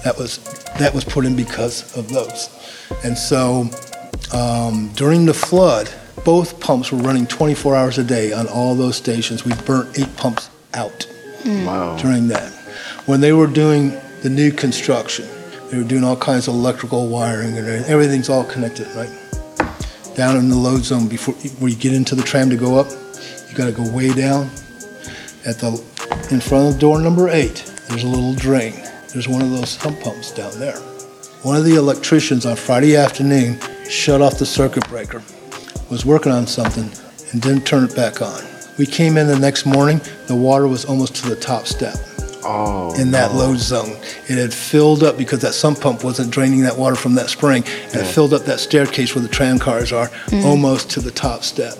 That 0.03 0.15
was 0.17 0.38
that 0.77 0.93
was 0.93 1.03
put 1.03 1.25
in 1.25 1.35
because 1.35 1.95
of 1.97 2.10
those. 2.10 2.50
And 3.04 3.17
so 3.17 3.69
um, 4.31 4.89
during 4.95 5.25
the 5.25 5.33
flood, 5.33 5.89
both 6.23 6.60
pumps 6.60 6.91
were 6.91 7.00
running 7.00 7.25
24 7.27 7.75
hours 7.75 7.97
a 7.97 8.04
day 8.04 8.31
on 8.31 8.47
all 8.47 8.75
those 8.75 8.95
stations. 8.95 9.43
We 9.43 9.54
burnt 9.65 9.97
eight 10.00 10.15
pumps 10.17 10.50
out 10.73 11.08
Wow. 11.45 11.97
during 11.97 12.27
that. 12.29 12.52
When 13.08 13.21
they 13.21 13.33
were 13.33 13.47
doing 13.47 14.00
the 14.22 14.30
new 14.30 14.52
construction, 14.52 15.28
they 15.70 15.78
were 15.78 15.84
doing 15.84 16.04
all 16.04 16.17
kinds 16.17 16.48
of 16.48 16.56
electrical 16.56 17.08
wiring 17.08 17.58
and 17.58 17.67
everything's 17.86 18.30
all 18.30 18.44
connected, 18.44 18.88
right? 18.96 19.10
Down 20.15 20.36
in 20.36 20.50
the 20.50 20.56
load 20.56 20.82
zone 20.82 21.08
before 21.08 21.36
where 21.60 21.70
you 21.70 21.78
get 21.78 21.94
into 21.94 22.15
the 22.15 22.24
tram 22.24 22.50
to 22.50 22.58
go 22.58 22.78
up, 22.78 22.88
you 23.50 23.56
got 23.56 23.65
to 23.65 23.72
go 23.72 23.90
way 23.90 24.13
down. 24.13 24.50
At 25.46 25.60
the 25.60 25.82
in 26.32 26.42
front 26.42 26.74
of 26.74 26.80
door 26.80 27.00
number 27.00 27.30
eight, 27.30 27.63
there's 27.88 28.04
a 28.04 28.08
little 28.08 28.34
drain. 28.34 28.74
There's 29.13 29.28
one 29.28 29.42
of 29.42 29.52
those 29.52 29.70
sump 29.70 30.00
pumps 30.02 30.32
down 30.32 30.60
there. 30.60 30.78
One 31.44 31.56
of 31.56 31.63
the 31.63 31.76
electricians 31.76 32.46
on 32.46 32.58
Friday 32.58 32.98
afternoon 32.98 33.58
shut 33.90 34.22
off 34.22 34.38
the 34.38 34.46
circuit 34.46 34.88
breaker, 34.90 35.24
was 35.90 36.06
working 36.06 36.32
on 36.32 36.46
something, 36.46 36.92
and 37.32 37.42
didn't 37.42 37.65
turn 37.65 37.86
it 37.86 37.96
back 37.96 38.22
on. 38.22 38.44
We 38.78 38.86
came 38.86 39.17
in 39.17 39.28
the 39.28 39.40
next 39.40 39.65
morning, 39.65 40.02
the 40.28 40.36
water 40.36 40.67
was 40.67 40.86
almost 40.86 41.15
to 41.17 41.30
the 41.30 41.36
top 41.36 41.65
step. 41.65 41.96
Oh, 42.44 42.94
in 43.00 43.12
that 43.12 43.31
no. 43.31 43.40
load 43.40 43.58
zone. 43.58 43.98
It 44.27 44.37
had 44.37 44.54
filled 44.54 45.04
up 45.04 45.17
because 45.17 45.40
that 45.40 45.54
sump 45.54 45.81
pump 45.81 46.04
wasn't 46.04 46.31
draining 46.31 46.62
that 46.62 46.77
water 46.77 46.96
from 46.96 47.15
that 47.15 47.29
spring, 47.29 47.63
and 47.65 47.96
it 47.96 48.06
filled 48.06 48.33
up 48.33 48.44
that 48.44 48.60
staircase 48.60 49.15
where 49.15 49.21
the 49.21 49.27
tram 49.29 49.60
cars 49.60 49.92
are, 49.92 50.08
mm-hmm. 50.08 50.46
almost 50.46 50.90
to 50.92 51.02
the 51.02 51.12
top 51.12 51.44
step. 51.44 51.77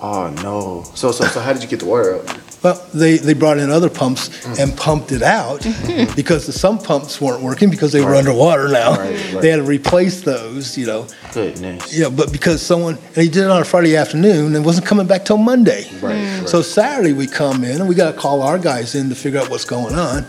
Oh 0.00 0.30
no. 0.42 0.90
So 0.94 1.12
so 1.12 1.24
so 1.26 1.40
how 1.40 1.52
did 1.52 1.62
you 1.62 1.68
get 1.68 1.80
the 1.80 1.86
water 1.86 2.16
up? 2.16 2.26
Well, 2.62 2.86
they, 2.92 3.16
they 3.16 3.32
brought 3.32 3.58
in 3.58 3.70
other 3.70 3.88
pumps 3.88 4.28
mm. 4.28 4.58
and 4.58 4.76
pumped 4.76 5.12
it 5.12 5.22
out 5.22 5.62
because 6.16 6.46
the 6.46 6.52
sump 6.52 6.84
pumps 6.84 7.20
weren't 7.20 7.42
working 7.42 7.70
because 7.70 7.92
they 7.92 8.04
were 8.04 8.14
underwater 8.14 8.68
now. 8.68 8.96
Right, 8.96 9.32
right. 9.32 9.42
They 9.42 9.48
had 9.48 9.56
to 9.56 9.62
replace 9.62 10.20
those, 10.20 10.76
you 10.76 10.86
know. 10.86 11.06
Goodness. 11.32 11.96
Yeah, 11.96 12.10
but 12.10 12.32
because 12.32 12.60
someone 12.60 12.96
and 12.96 13.16
he 13.16 13.28
did 13.28 13.44
it 13.44 13.50
on 13.50 13.62
a 13.62 13.64
Friday 13.64 13.96
afternoon 13.96 14.54
and 14.54 14.64
wasn't 14.64 14.86
coming 14.86 15.06
back 15.06 15.24
till 15.24 15.38
Monday. 15.38 15.90
Right. 16.00 16.46
So 16.46 16.60
Saturday 16.60 17.14
we 17.14 17.26
come 17.26 17.64
in 17.64 17.80
and 17.80 17.88
we 17.88 17.94
got 17.94 18.12
to 18.12 18.18
call 18.18 18.42
our 18.42 18.58
guys 18.58 18.94
in 18.94 19.08
to 19.08 19.14
figure 19.14 19.40
out 19.40 19.48
what's 19.48 19.64
going 19.64 19.94
on. 19.94 20.24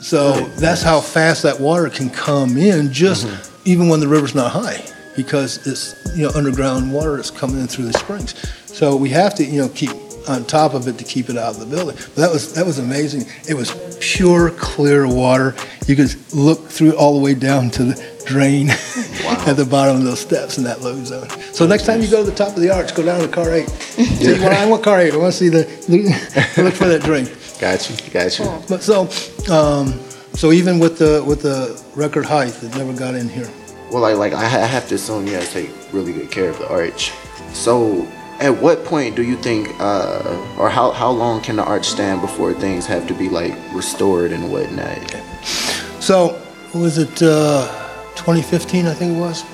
So 0.00 0.32
that's 0.56 0.82
how 0.82 1.00
fast 1.00 1.44
that 1.44 1.60
water 1.60 1.88
can 1.88 2.10
come 2.10 2.56
in, 2.56 2.92
just 2.92 3.26
mm-hmm. 3.26 3.62
even 3.64 3.88
when 3.88 4.00
the 4.00 4.08
river's 4.08 4.34
not 4.34 4.50
high, 4.50 4.84
because 5.14 5.64
it's 5.64 5.94
you 6.16 6.24
know 6.24 6.32
underground 6.34 6.92
water 6.92 7.14
that's 7.16 7.30
coming 7.30 7.60
in 7.60 7.68
through 7.68 7.84
the 7.84 7.92
springs. 7.92 8.34
So 8.66 8.96
we 8.96 9.10
have 9.10 9.34
to 9.36 9.44
you 9.44 9.60
know 9.60 9.68
keep 9.68 9.90
on 10.28 10.44
top 10.44 10.74
of 10.74 10.88
it 10.88 10.98
to 10.98 11.04
keep 11.04 11.28
it 11.28 11.36
out 11.36 11.54
of 11.54 11.60
the 11.60 11.66
building. 11.66 11.96
But 11.96 12.16
that 12.16 12.30
was 12.30 12.54
that 12.54 12.66
was 12.66 12.78
amazing. 12.78 13.26
It 13.48 13.54
was 13.54 13.96
pure 14.00 14.50
clear 14.50 15.06
water. 15.06 15.54
You 15.86 15.96
could 15.96 16.14
look 16.34 16.68
through 16.68 16.90
it 16.90 16.94
all 16.96 17.14
the 17.14 17.24
way 17.24 17.34
down 17.34 17.70
to 17.70 17.84
the 17.84 18.12
drain 18.24 18.70
at 18.70 19.54
the 19.54 19.64
bottom 19.64 19.96
of 19.96 20.04
those 20.04 20.20
steps 20.20 20.58
in 20.58 20.64
that 20.64 20.80
load 20.80 21.04
zone. 21.06 21.28
So 21.52 21.66
next 21.66 21.86
time 21.86 22.00
you 22.00 22.10
go 22.10 22.24
to 22.24 22.30
the 22.30 22.36
top 22.36 22.56
of 22.56 22.62
the 22.62 22.70
arch, 22.70 22.94
go 22.94 23.04
down 23.04 23.20
to 23.20 23.28
car 23.28 23.52
eight. 23.52 23.68
See, 23.68 24.32
well, 24.34 24.56
I 24.56 24.68
want 24.68 24.82
car 24.82 25.00
eight. 25.00 25.12
I 25.12 25.16
want 25.16 25.32
to 25.32 25.38
see 25.38 25.48
the 25.48 25.64
look 26.62 26.74
for 26.74 26.86
that 26.86 27.02
drain. 27.02 27.28
Gotcha, 27.60 28.10
gotcha. 28.10 28.44
Got. 28.44 28.68
But 28.68 28.82
so, 28.82 29.02
um, 29.52 29.98
so 30.34 30.52
even 30.52 30.78
with 30.78 30.98
the 30.98 31.22
with 31.26 31.42
the 31.42 31.80
record 31.94 32.26
height, 32.26 32.60
it 32.62 32.74
never 32.76 32.92
got 32.92 33.14
in 33.14 33.28
here. 33.28 33.48
Well, 33.90 34.02
like 34.02 34.16
like 34.16 34.32
I 34.32 34.44
I 34.44 34.66
have 34.66 34.88
to 34.88 34.94
assume 34.94 35.26
you 35.26 35.34
guys 35.34 35.52
take 35.52 35.70
really 35.92 36.12
good 36.12 36.30
care 36.30 36.48
of 36.48 36.58
the 36.58 36.68
arch. 36.70 37.12
So 37.52 38.06
at 38.42 38.60
what 38.60 38.84
point 38.84 39.14
do 39.14 39.22
you 39.22 39.36
think, 39.36 39.68
uh, 39.78 40.56
or 40.58 40.68
how 40.68 40.90
how 40.90 41.10
long 41.10 41.40
can 41.40 41.56
the 41.56 41.62
arch 41.62 41.86
stand 41.86 42.20
before 42.20 42.52
things 42.52 42.86
have 42.86 43.06
to 43.06 43.14
be 43.14 43.28
like 43.28 43.54
restored 43.72 44.32
and 44.32 44.50
whatnot? 44.50 44.98
So, 46.00 46.42
was 46.74 46.98
it 46.98 47.22
uh, 47.22 47.68
2015? 48.16 48.86
I 48.86 48.94
think 48.94 49.16
it 49.16 49.20
was. 49.20 49.44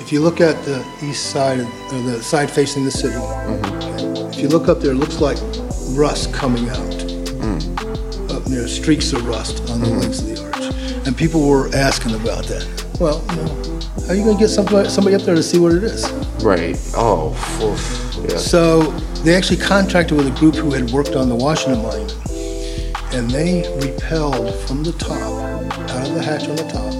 If 0.00 0.12
you 0.12 0.22
look 0.22 0.40
at 0.40 0.56
the 0.64 0.82
east 1.02 1.30
side, 1.30 1.60
of, 1.60 1.66
or 1.92 2.00
the 2.00 2.22
side 2.22 2.50
facing 2.50 2.84
the 2.84 2.90
city, 2.90 3.16
if 4.34 4.40
you 4.40 4.48
look 4.48 4.68
up 4.68 4.80
there, 4.80 4.92
it 4.92 4.94
looks 4.94 5.20
like 5.20 5.36
rust 5.90 6.32
coming 6.32 6.70
out. 6.70 6.94
Up 8.30 8.44
there, 8.44 8.66
streaks 8.68 9.12
of 9.12 9.26
rust 9.26 9.68
on 9.70 9.80
the 9.80 9.90
legs 9.90 10.20
of 10.20 10.26
the 10.28 10.44
arch, 10.44 11.06
and 11.06 11.16
people 11.16 11.46
were 11.46 11.68
asking 11.74 12.14
about 12.14 12.44
that. 12.44 12.64
Well, 13.00 13.22
you 13.30 13.36
know, 13.36 13.80
how 14.06 14.12
are 14.12 14.14
you 14.14 14.24
going 14.24 14.36
to 14.36 14.40
get 14.40 14.48
somebody 14.48 14.88
somebody 14.88 15.16
up 15.16 15.22
there 15.22 15.34
to 15.34 15.42
see 15.42 15.58
what 15.58 15.74
it 15.74 15.82
is? 15.82 16.10
Right. 16.42 16.78
Oh. 16.94 17.32
oof. 17.62 18.07
Yeah. 18.28 18.36
So 18.36 18.82
they 19.24 19.34
actually 19.34 19.58
contracted 19.58 20.16
with 20.16 20.26
a 20.26 20.38
group 20.38 20.54
who 20.54 20.70
had 20.70 20.90
worked 20.90 21.14
on 21.14 21.28
the 21.28 21.34
Washington 21.34 21.82
Monument, 21.82 22.12
and 23.12 23.30
they 23.30 23.62
repelled 23.80 24.54
from 24.66 24.82
the 24.84 24.92
top, 24.92 25.12
out 25.90 26.08
of 26.08 26.14
the 26.14 26.22
hatch 26.22 26.48
on 26.48 26.56
the 26.56 26.64
top, 26.64 26.92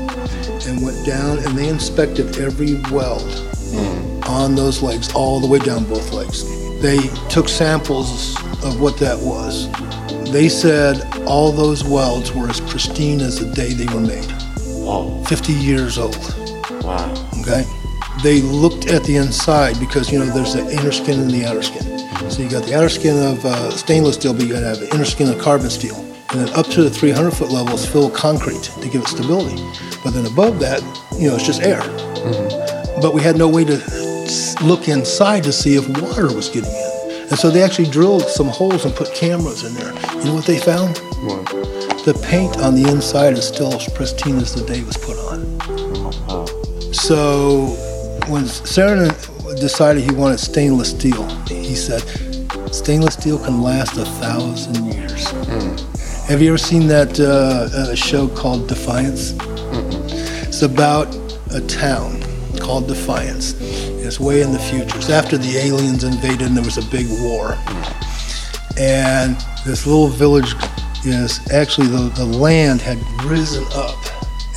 and 0.66 0.82
went 0.82 1.06
down 1.06 1.38
and 1.38 1.56
they 1.56 1.68
inspected 1.68 2.38
every 2.38 2.74
weld 2.90 3.22
hmm. 3.70 4.20
on 4.24 4.54
those 4.54 4.82
legs, 4.82 5.12
all 5.14 5.40
the 5.40 5.46
way 5.46 5.58
down 5.58 5.84
both 5.84 6.12
legs. 6.12 6.44
They 6.82 6.98
took 7.28 7.48
samples 7.48 8.36
of 8.64 8.80
what 8.80 8.98
that 8.98 9.18
was. 9.18 9.68
They 10.32 10.48
said 10.48 11.02
all 11.26 11.52
those 11.52 11.84
welds 11.84 12.32
were 12.32 12.48
as 12.48 12.60
pristine 12.60 13.20
as 13.20 13.38
the 13.38 13.52
day 13.54 13.72
they 13.72 13.92
were 13.92 14.00
made, 14.00 14.26
Oh. 14.90 15.22
50 15.24 15.52
years 15.52 15.98
old 15.98 16.16
Wow. 16.82 17.12
okay? 17.40 17.64
They 18.22 18.40
looked 18.42 18.86
at 18.86 19.04
the 19.04 19.16
inside 19.16 19.78
because, 19.78 20.10
you 20.10 20.18
know, 20.18 20.26
there's 20.26 20.54
the 20.54 20.68
inner 20.70 20.90
skin 20.90 21.20
and 21.20 21.30
the 21.30 21.44
outer 21.44 21.62
skin. 21.62 21.82
So 22.30 22.42
you 22.42 22.50
got 22.50 22.64
the 22.64 22.74
outer 22.76 22.88
skin 22.88 23.16
of 23.16 23.44
uh, 23.44 23.70
stainless 23.70 24.16
steel, 24.16 24.34
but 24.34 24.42
you 24.42 24.52
got 24.52 24.60
to 24.60 24.66
have 24.66 24.80
the 24.80 24.92
inner 24.92 25.04
skin 25.04 25.28
of 25.28 25.38
carbon 25.38 25.70
steel. 25.70 25.96
And 26.30 26.40
then 26.40 26.48
up 26.54 26.66
to 26.66 26.82
the 26.82 26.90
300 26.90 27.30
foot 27.30 27.50
level 27.50 27.74
is 27.74 27.86
filled 27.86 28.14
concrete 28.14 28.62
to 28.62 28.88
give 28.88 29.02
it 29.02 29.08
stability. 29.08 29.62
But 30.02 30.10
then 30.10 30.26
above 30.26 30.58
that, 30.60 30.82
you 31.16 31.28
know, 31.28 31.36
it's 31.36 31.46
just 31.46 31.62
air. 31.62 31.80
But 33.00 33.14
we 33.14 33.22
had 33.22 33.36
no 33.36 33.48
way 33.48 33.64
to 33.64 33.76
look 34.62 34.88
inside 34.88 35.44
to 35.44 35.52
see 35.52 35.76
if 35.76 35.88
water 36.02 36.34
was 36.34 36.48
getting 36.48 36.70
in. 36.70 37.28
And 37.30 37.38
so 37.38 37.50
they 37.50 37.62
actually 37.62 37.88
drilled 37.88 38.22
some 38.22 38.48
holes 38.48 38.84
and 38.84 38.94
put 38.94 39.14
cameras 39.14 39.62
in 39.64 39.74
there. 39.74 39.94
You 40.16 40.24
know 40.24 40.34
what 40.34 40.44
they 40.44 40.58
found? 40.58 40.98
What? 41.22 41.46
The 42.04 42.18
paint 42.28 42.58
on 42.58 42.74
the 42.74 42.88
inside 42.90 43.34
is 43.34 43.46
still 43.46 43.72
as 43.74 43.88
pristine 43.90 44.36
as 44.36 44.54
the 44.54 44.64
day 44.64 44.80
it 44.80 44.86
was 44.86 44.96
put 44.96 45.16
on. 45.18 45.58
Oh, 46.28 46.46
So 46.92 47.87
when 48.28 48.44
Saarinen 48.44 49.58
decided 49.58 50.02
he 50.02 50.12
wanted 50.12 50.38
stainless 50.38 50.90
steel, 50.90 51.26
he 51.46 51.74
said, 51.74 52.00
stainless 52.72 53.14
steel 53.14 53.38
can 53.38 53.62
last 53.62 53.96
a 53.96 54.04
thousand 54.04 54.92
years. 54.92 55.30
Have 56.28 56.42
you 56.42 56.48
ever 56.48 56.58
seen 56.58 56.86
that 56.88 57.18
uh, 57.18 57.68
uh, 57.74 57.94
show 57.94 58.28
called 58.28 58.68
Defiance? 58.68 59.34
It's 60.46 60.60
about 60.60 61.14
a 61.52 61.60
town 61.66 62.20
called 62.60 62.86
Defiance. 62.86 63.54
It's 63.60 64.20
way 64.20 64.42
in 64.42 64.52
the 64.52 64.58
future. 64.58 64.96
It's 64.96 65.08
after 65.08 65.38
the 65.38 65.56
aliens 65.56 66.04
invaded 66.04 66.42
and 66.42 66.56
there 66.56 66.64
was 66.64 66.76
a 66.76 66.90
big 66.90 67.06
war. 67.22 67.56
And 68.78 69.36
this 69.64 69.86
little 69.86 70.08
village 70.08 70.54
is 71.04 71.40
actually 71.50 71.86
the, 71.86 72.10
the 72.14 72.26
land 72.26 72.82
had 72.82 72.98
risen 73.24 73.64
up. 73.72 73.96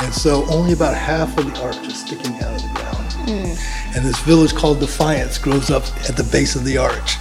And 0.01 0.13
so 0.13 0.45
only 0.49 0.73
about 0.73 0.93
half 0.93 1.37
of 1.37 1.45
the 1.45 1.61
arch 1.61 1.77
is 1.87 2.01
sticking 2.01 2.35
out 2.35 2.55
of 2.55 2.61
the. 2.63 2.70
And 3.93 4.05
this 4.05 4.19
village 4.21 4.53
called 4.53 4.79
Defiance 4.79 5.37
grows 5.37 5.69
up 5.69 5.83
at 6.09 6.15
the 6.15 6.23
base 6.31 6.55
of 6.55 6.63
the 6.63 6.77
arch. 6.77 7.17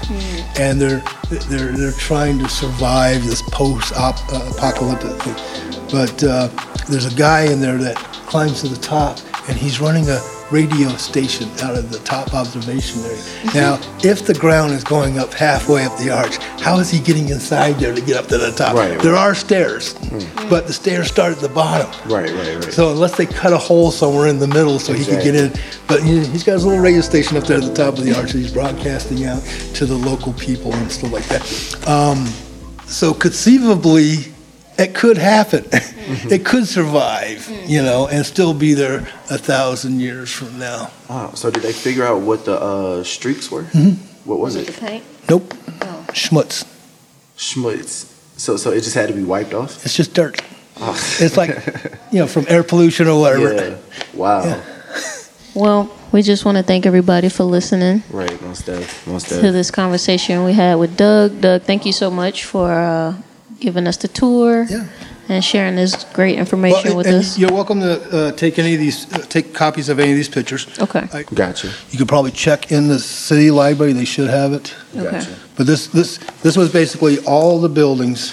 And 0.58 0.80
they're, 0.80 1.02
they're, 1.48 1.72
they're 1.72 1.92
trying 1.92 2.38
to 2.38 2.48
survive 2.48 3.24
this 3.24 3.42
post 3.42 3.92
apocalyptic 3.92 5.20
thing. 5.22 5.80
But 5.90 6.22
uh, 6.22 6.48
there's 6.88 7.12
a 7.12 7.16
guy 7.16 7.50
in 7.50 7.60
there 7.60 7.76
that 7.78 7.96
climbs 8.26 8.60
to 8.60 8.68
the 8.68 8.80
top 8.80 9.18
and 9.48 9.58
he's 9.58 9.80
running 9.80 10.08
a 10.08 10.20
radio 10.50 10.88
station 10.96 11.48
out 11.62 11.76
of 11.76 11.90
the 11.90 11.98
top 12.00 12.34
observation 12.34 13.00
area. 13.04 13.22
Now, 13.54 13.80
if 14.02 14.26
the 14.26 14.34
ground 14.34 14.72
is 14.72 14.82
going 14.84 15.18
up 15.18 15.32
halfway 15.32 15.84
up 15.84 15.96
the 15.98 16.10
arch, 16.10 16.36
how 16.60 16.78
is 16.78 16.90
he 16.90 16.98
getting 17.00 17.28
inside 17.28 17.74
there 17.76 17.94
to 17.94 18.00
get 18.00 18.16
up 18.16 18.26
to 18.28 18.38
the 18.38 18.50
top? 18.52 18.74
Right, 18.74 19.00
There 19.00 19.14
are 19.16 19.34
stairs, 19.34 19.94
but 20.48 20.66
the 20.66 20.72
stairs 20.72 21.08
start 21.08 21.32
at 21.32 21.38
the 21.38 21.48
bottom. 21.48 21.88
Right, 22.10 22.30
right, 22.30 22.54
right. 22.56 22.72
So 22.72 22.90
unless 22.90 23.16
they 23.16 23.26
cut 23.26 23.52
a 23.52 23.58
hole 23.58 23.90
somewhere 23.90 24.26
in 24.28 24.38
the 24.38 24.48
middle 24.48 24.78
so 24.78 24.92
he 24.92 25.04
can 25.04 25.22
get 25.22 25.34
in, 25.34 25.52
but 25.86 26.02
he, 26.02 26.24
he's 26.26 26.44
got 26.44 26.52
his 26.54 26.64
little 26.64 26.82
radio 26.82 27.00
station 27.00 27.36
up 27.36 27.44
there 27.44 27.58
at 27.58 27.64
the 27.64 27.74
top 27.74 27.96
of 27.98 28.04
the 28.04 28.12
arch. 28.16 28.32
and 28.32 28.40
He's 28.42 28.52
broadcasting 28.52 29.24
out 29.24 29.42
to 29.74 29.86
the 29.86 29.94
local 29.96 30.32
people 30.34 30.72
and 30.74 30.90
stuff 30.90 31.12
like 31.12 31.24
that. 31.26 31.88
Um, 31.88 32.26
so 32.86 33.14
conceivably, 33.14 34.29
it 34.80 34.94
could 34.94 35.18
happen. 35.18 35.64
it 35.72 36.44
could 36.44 36.66
survive, 36.66 37.48
you 37.66 37.82
know, 37.82 38.08
and 38.08 38.24
still 38.24 38.54
be 38.54 38.74
there 38.74 38.98
a 39.30 39.38
thousand 39.38 40.00
years 40.00 40.32
from 40.32 40.58
now. 40.58 40.90
Wow. 41.08 41.32
So 41.34 41.50
did 41.50 41.62
they 41.62 41.72
figure 41.72 42.04
out 42.04 42.20
what 42.22 42.44
the 42.44 42.60
uh, 42.60 43.04
streaks 43.04 43.50
were? 43.50 43.64
What 44.24 44.38
was 44.38 44.54
The 44.54 44.62
it? 44.62 44.76
paint? 44.80 45.04
Nope, 45.28 45.54
schmutz. 46.12 46.64
Schmutz. 47.36 48.06
So 48.36 48.56
so 48.56 48.70
it 48.70 48.82
just 48.82 48.94
had 48.94 49.08
to 49.08 49.14
be 49.14 49.22
wiped 49.24 49.54
off. 49.54 49.84
It's 49.84 49.94
just 49.96 50.14
dirt. 50.14 50.42
Oh. 50.82 50.94
It's 51.20 51.36
like, 51.36 51.50
you 52.12 52.18
know, 52.20 52.26
from 52.26 52.46
air 52.48 52.62
pollution 52.62 53.06
or 53.06 53.20
whatever. 53.20 53.54
Yeah. 53.54 53.76
Wow. 54.14 54.44
Yeah. 54.44 54.62
Well, 55.54 55.90
we 56.12 56.22
just 56.22 56.44
want 56.44 56.56
to 56.58 56.62
thank 56.62 56.86
everybody 56.86 57.28
for 57.28 57.44
listening 57.44 58.02
Right. 58.10 58.40
Most 58.42 58.66
def. 58.66 59.06
Most 59.06 59.28
to 59.28 59.52
this 59.52 59.70
conversation 59.70 60.44
we 60.44 60.52
had 60.52 60.76
with 60.76 60.96
Doug. 60.96 61.40
Doug, 61.40 61.62
thank 61.62 61.84
you 61.84 61.92
so 61.92 62.10
much 62.10 62.44
for 62.44 62.70
uh, 62.72 63.14
giving 63.60 63.86
us 63.86 63.96
the 63.98 64.08
tour 64.08 64.66
Yeah. 64.68 64.86
and 65.28 65.44
sharing 65.44 65.76
this 65.76 66.04
great 66.12 66.38
information 66.38 66.90
Well, 66.90 66.96
with 66.98 67.06
and 67.06 67.16
us. 67.16 67.38
You're 67.38 67.52
welcome 67.52 67.80
to 67.80 68.00
uh, 68.28 68.32
take 68.32 68.58
any 68.58 68.74
of 68.74 68.80
these, 68.80 69.12
uh, 69.12 69.18
take 69.28 69.54
copies 69.54 69.88
of 69.88 70.00
any 70.00 70.10
of 70.12 70.16
these 70.16 70.28
pictures. 70.28 70.66
Okay. 70.78 71.06
I- 71.12 71.22
Gotcha. 71.22 71.68
You 71.90 71.98
could 71.98 72.08
probably 72.08 72.32
check 72.32 72.72
in 72.72 72.88
the 72.88 72.98
city 72.98 73.50
library, 73.50 73.92
they 73.92 74.04
should 74.06 74.28
have 74.30 74.52
it. 74.52 74.74
Okay. 74.96 75.10
Gotcha. 75.10 75.34
But 75.56 75.66
this, 75.66 75.86
this, 75.88 76.18
this 76.42 76.56
was 76.56 76.72
basically 76.72 77.18
all 77.26 77.60
the 77.60 77.68
buildings 77.68 78.32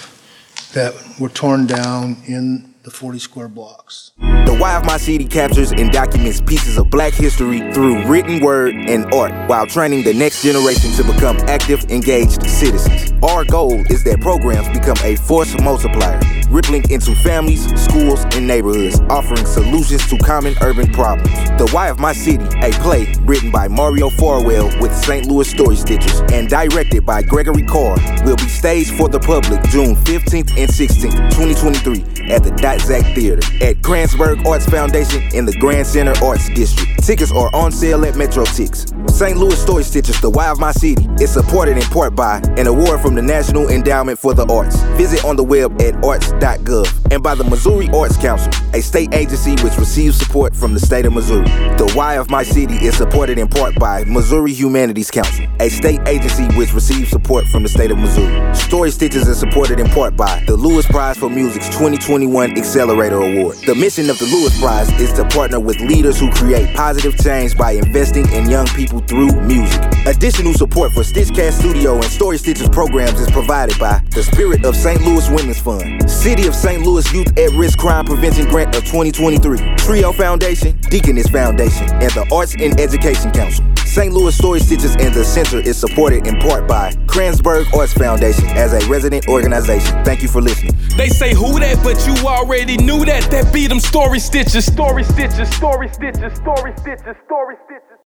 that 0.73 0.93
were 1.19 1.29
torn 1.29 1.65
down 1.67 2.17
in 2.25 2.66
the 2.87 2.91
40 2.91 3.19
square 3.19 3.49
blocks. 3.49 4.11
The 4.17 4.55
Why 4.57 4.77
of 4.77 4.85
My 4.85 4.95
City 4.95 5.25
captures 5.25 5.73
and 5.73 5.91
documents 5.91 6.39
pieces 6.39 6.77
of 6.77 6.89
black 6.89 7.13
history 7.13 7.59
through 7.73 8.07
written 8.07 8.39
word 8.39 8.75
and 8.75 9.13
art 9.13 9.33
while 9.49 9.67
training 9.67 10.05
the 10.05 10.13
next 10.13 10.41
generation 10.41 10.91
to 10.93 11.03
become 11.03 11.35
active, 11.49 11.83
engaged 11.91 12.43
citizens. 12.43 13.11
Our 13.21 13.43
goal 13.43 13.73
is 13.91 14.05
that 14.05 14.21
programs 14.21 14.69
become 14.69 14.95
a 15.03 15.17
force 15.17 15.53
multiplier, 15.61 16.21
rippling 16.49 16.89
into 16.89 17.13
families, 17.15 17.67
schools, 17.75 18.23
and 18.31 18.47
neighborhoods, 18.47 19.01
offering 19.09 19.45
solutions 19.45 20.07
to 20.07 20.17
common 20.19 20.55
urban 20.61 20.89
problems. 20.93 21.33
The 21.59 21.69
Why 21.73 21.89
of 21.89 21.99
My 21.99 22.13
City, 22.13 22.45
a 22.61 22.71
play 22.79 23.13
written 23.23 23.51
by 23.51 23.67
Mario 23.67 24.09
Farwell 24.11 24.71
with 24.79 24.95
St. 24.95 25.25
Louis 25.25 25.49
Story 25.49 25.75
Stitchers 25.75 26.31
and 26.31 26.47
directed 26.47 27.05
by 27.05 27.21
Gregory 27.21 27.63
Carr, 27.63 27.97
will 28.23 28.37
be 28.37 28.47
staged 28.47 28.95
for 28.95 29.09
the 29.09 29.19
public 29.19 29.61
June 29.71 29.97
15th 30.07 30.55
and 30.55 30.71
16th, 30.71 31.35
2023 31.35 32.31
at 32.31 32.43
the 32.43 32.51
Dot 32.51 32.76
Zack 32.81 33.15
Theater 33.15 33.41
at 33.63 33.77
Kranzberg 33.77 34.45
Arts 34.45 34.65
Foundation 34.65 35.23
in 35.33 35.45
the 35.45 35.53
Grand 35.53 35.87
Center 35.87 36.13
Arts 36.23 36.49
District. 36.49 37.03
Tickets 37.03 37.31
are 37.31 37.49
on 37.53 37.71
sale 37.71 38.05
at 38.05 38.15
Metrotix. 38.15 38.93
St. 39.09 39.37
Louis 39.37 39.59
Story 39.59 39.83
Stitchers, 39.83 40.21
The 40.21 40.29
Why 40.29 40.49
of 40.49 40.59
My 40.59 40.71
City, 40.71 41.07
is 41.19 41.31
supported 41.31 41.77
in 41.77 41.83
part 41.83 42.15
by 42.15 42.37
an 42.57 42.67
award 42.67 43.01
from 43.01 43.15
the 43.15 43.21
National 43.21 43.69
Endowment 43.69 44.19
for 44.19 44.33
the 44.33 44.45
Arts. 44.51 44.79
Visit 44.97 45.25
on 45.25 45.35
the 45.35 45.43
web 45.43 45.81
at 45.81 45.95
arts.gov 46.03 47.11
and 47.11 47.23
by 47.23 47.35
the 47.35 47.43
Missouri 47.43 47.89
Arts 47.93 48.17
Council, 48.17 48.51
a 48.73 48.81
state 48.81 49.13
agency 49.13 49.51
which 49.63 49.77
receives 49.77 50.17
support 50.17 50.55
from 50.55 50.73
the 50.73 50.79
state 50.79 51.05
of 51.05 51.13
Missouri. 51.13 51.45
The 51.77 51.91
Why 51.95 52.15
of 52.15 52.29
My 52.29 52.43
City 52.43 52.75
is 52.75 52.97
supported 52.97 53.37
in 53.39 53.47
part 53.47 53.75
by 53.79 54.03
Missouri 54.03 54.53
Humanities 54.53 55.09
Council, 55.09 55.45
a 55.59 55.69
state 55.69 56.01
agency 56.07 56.45
which 56.57 56.73
receives 56.73 57.09
support 57.09 57.45
from 57.45 57.63
the 57.63 57.69
state 57.69 57.91
of 57.91 57.97
Missouri. 57.97 58.55
Story 58.55 58.89
Stitchers 58.89 59.27
is 59.27 59.39
supported 59.39 59.79
in 59.79 59.87
part 59.89 60.15
by 60.15 60.43
the 60.47 60.55
Lewis 60.55 60.85
Prize 60.85 61.17
for 61.17 61.29
Music's 61.29 61.67
2021 61.69 62.57
Accelerator 62.67 63.21
Award. 63.21 63.55
The 63.65 63.73
mission 63.73 64.09
of 64.09 64.19
the 64.19 64.25
Lewis 64.25 64.59
Prize 64.59 64.91
is 64.99 65.13
to 65.13 65.23
partner 65.29 65.57
with 65.57 65.79
leaders 65.79 66.19
who 66.19 66.29
create 66.31 66.75
positive 66.75 67.17
change 67.17 67.55
by 67.55 67.71
investing 67.71 68.29
in 68.33 68.49
young 68.49 68.67
people 68.67 68.99
through 68.99 69.31
music. 69.43 69.81
Additional 70.05 70.53
support 70.53 70.91
for 70.91 70.99
Stitchcast 70.99 71.59
Studio 71.59 71.95
and 71.95 72.03
Story 72.03 72.35
Stitchers 72.37 72.69
programs 72.69 73.21
is 73.21 73.31
provided 73.31 73.79
by 73.79 74.03
the 74.11 74.21
Spirit 74.21 74.65
of 74.65 74.75
St. 74.75 75.01
Louis 75.01 75.29
Women's 75.29 75.61
Fund, 75.61 76.09
City 76.09 76.45
of 76.45 76.53
St. 76.53 76.83
Louis 76.85 77.09
Youth 77.13 77.29
at 77.39 77.51
Risk 77.51 77.79
Crime 77.79 78.03
Prevention 78.03 78.49
Grant 78.49 78.75
of 78.75 78.83
2023, 78.83 79.75
Trio 79.77 80.11
Foundation, 80.11 80.77
Deaconess 80.89 81.29
Foundation, 81.29 81.87
and 82.03 82.11
the 82.11 82.27
Arts 82.35 82.53
and 82.59 82.77
Education 82.81 83.31
Council. 83.31 83.63
St. 83.97 84.13
Louis 84.13 84.37
Story 84.37 84.59
Stitchers 84.59 84.95
and 85.03 85.11
the 85.11 85.25
Center 85.25 85.59
is 85.59 85.75
supported 85.75 86.27
in 86.27 86.35
part 86.39 86.67
by 86.67 86.91
Kranzberg 87.07 87.73
Arts 87.73 87.93
Foundation 87.93 88.45
as 88.49 88.71
a 88.71 88.87
resident 88.87 89.27
organization. 89.27 89.91
Thank 90.05 90.21
you 90.21 90.27
for 90.27 90.39
listening. 90.39 90.77
They 90.95 91.09
say 91.09 91.33
who 91.33 91.59
that, 91.59 91.83
but 91.83 91.97
you 92.05 92.13
already 92.27 92.77
knew 92.77 93.05
that. 93.05 93.31
That 93.31 93.51
beat 93.51 93.69
them 93.69 93.79
story 93.79 94.19
stitches, 94.19 94.67
story 94.67 95.03
stitches, 95.03 95.49
story 95.49 95.89
stitches, 95.89 96.31
story 96.37 96.73
stitches, 96.77 97.15
story 97.25 97.55
stitches. 97.65 97.97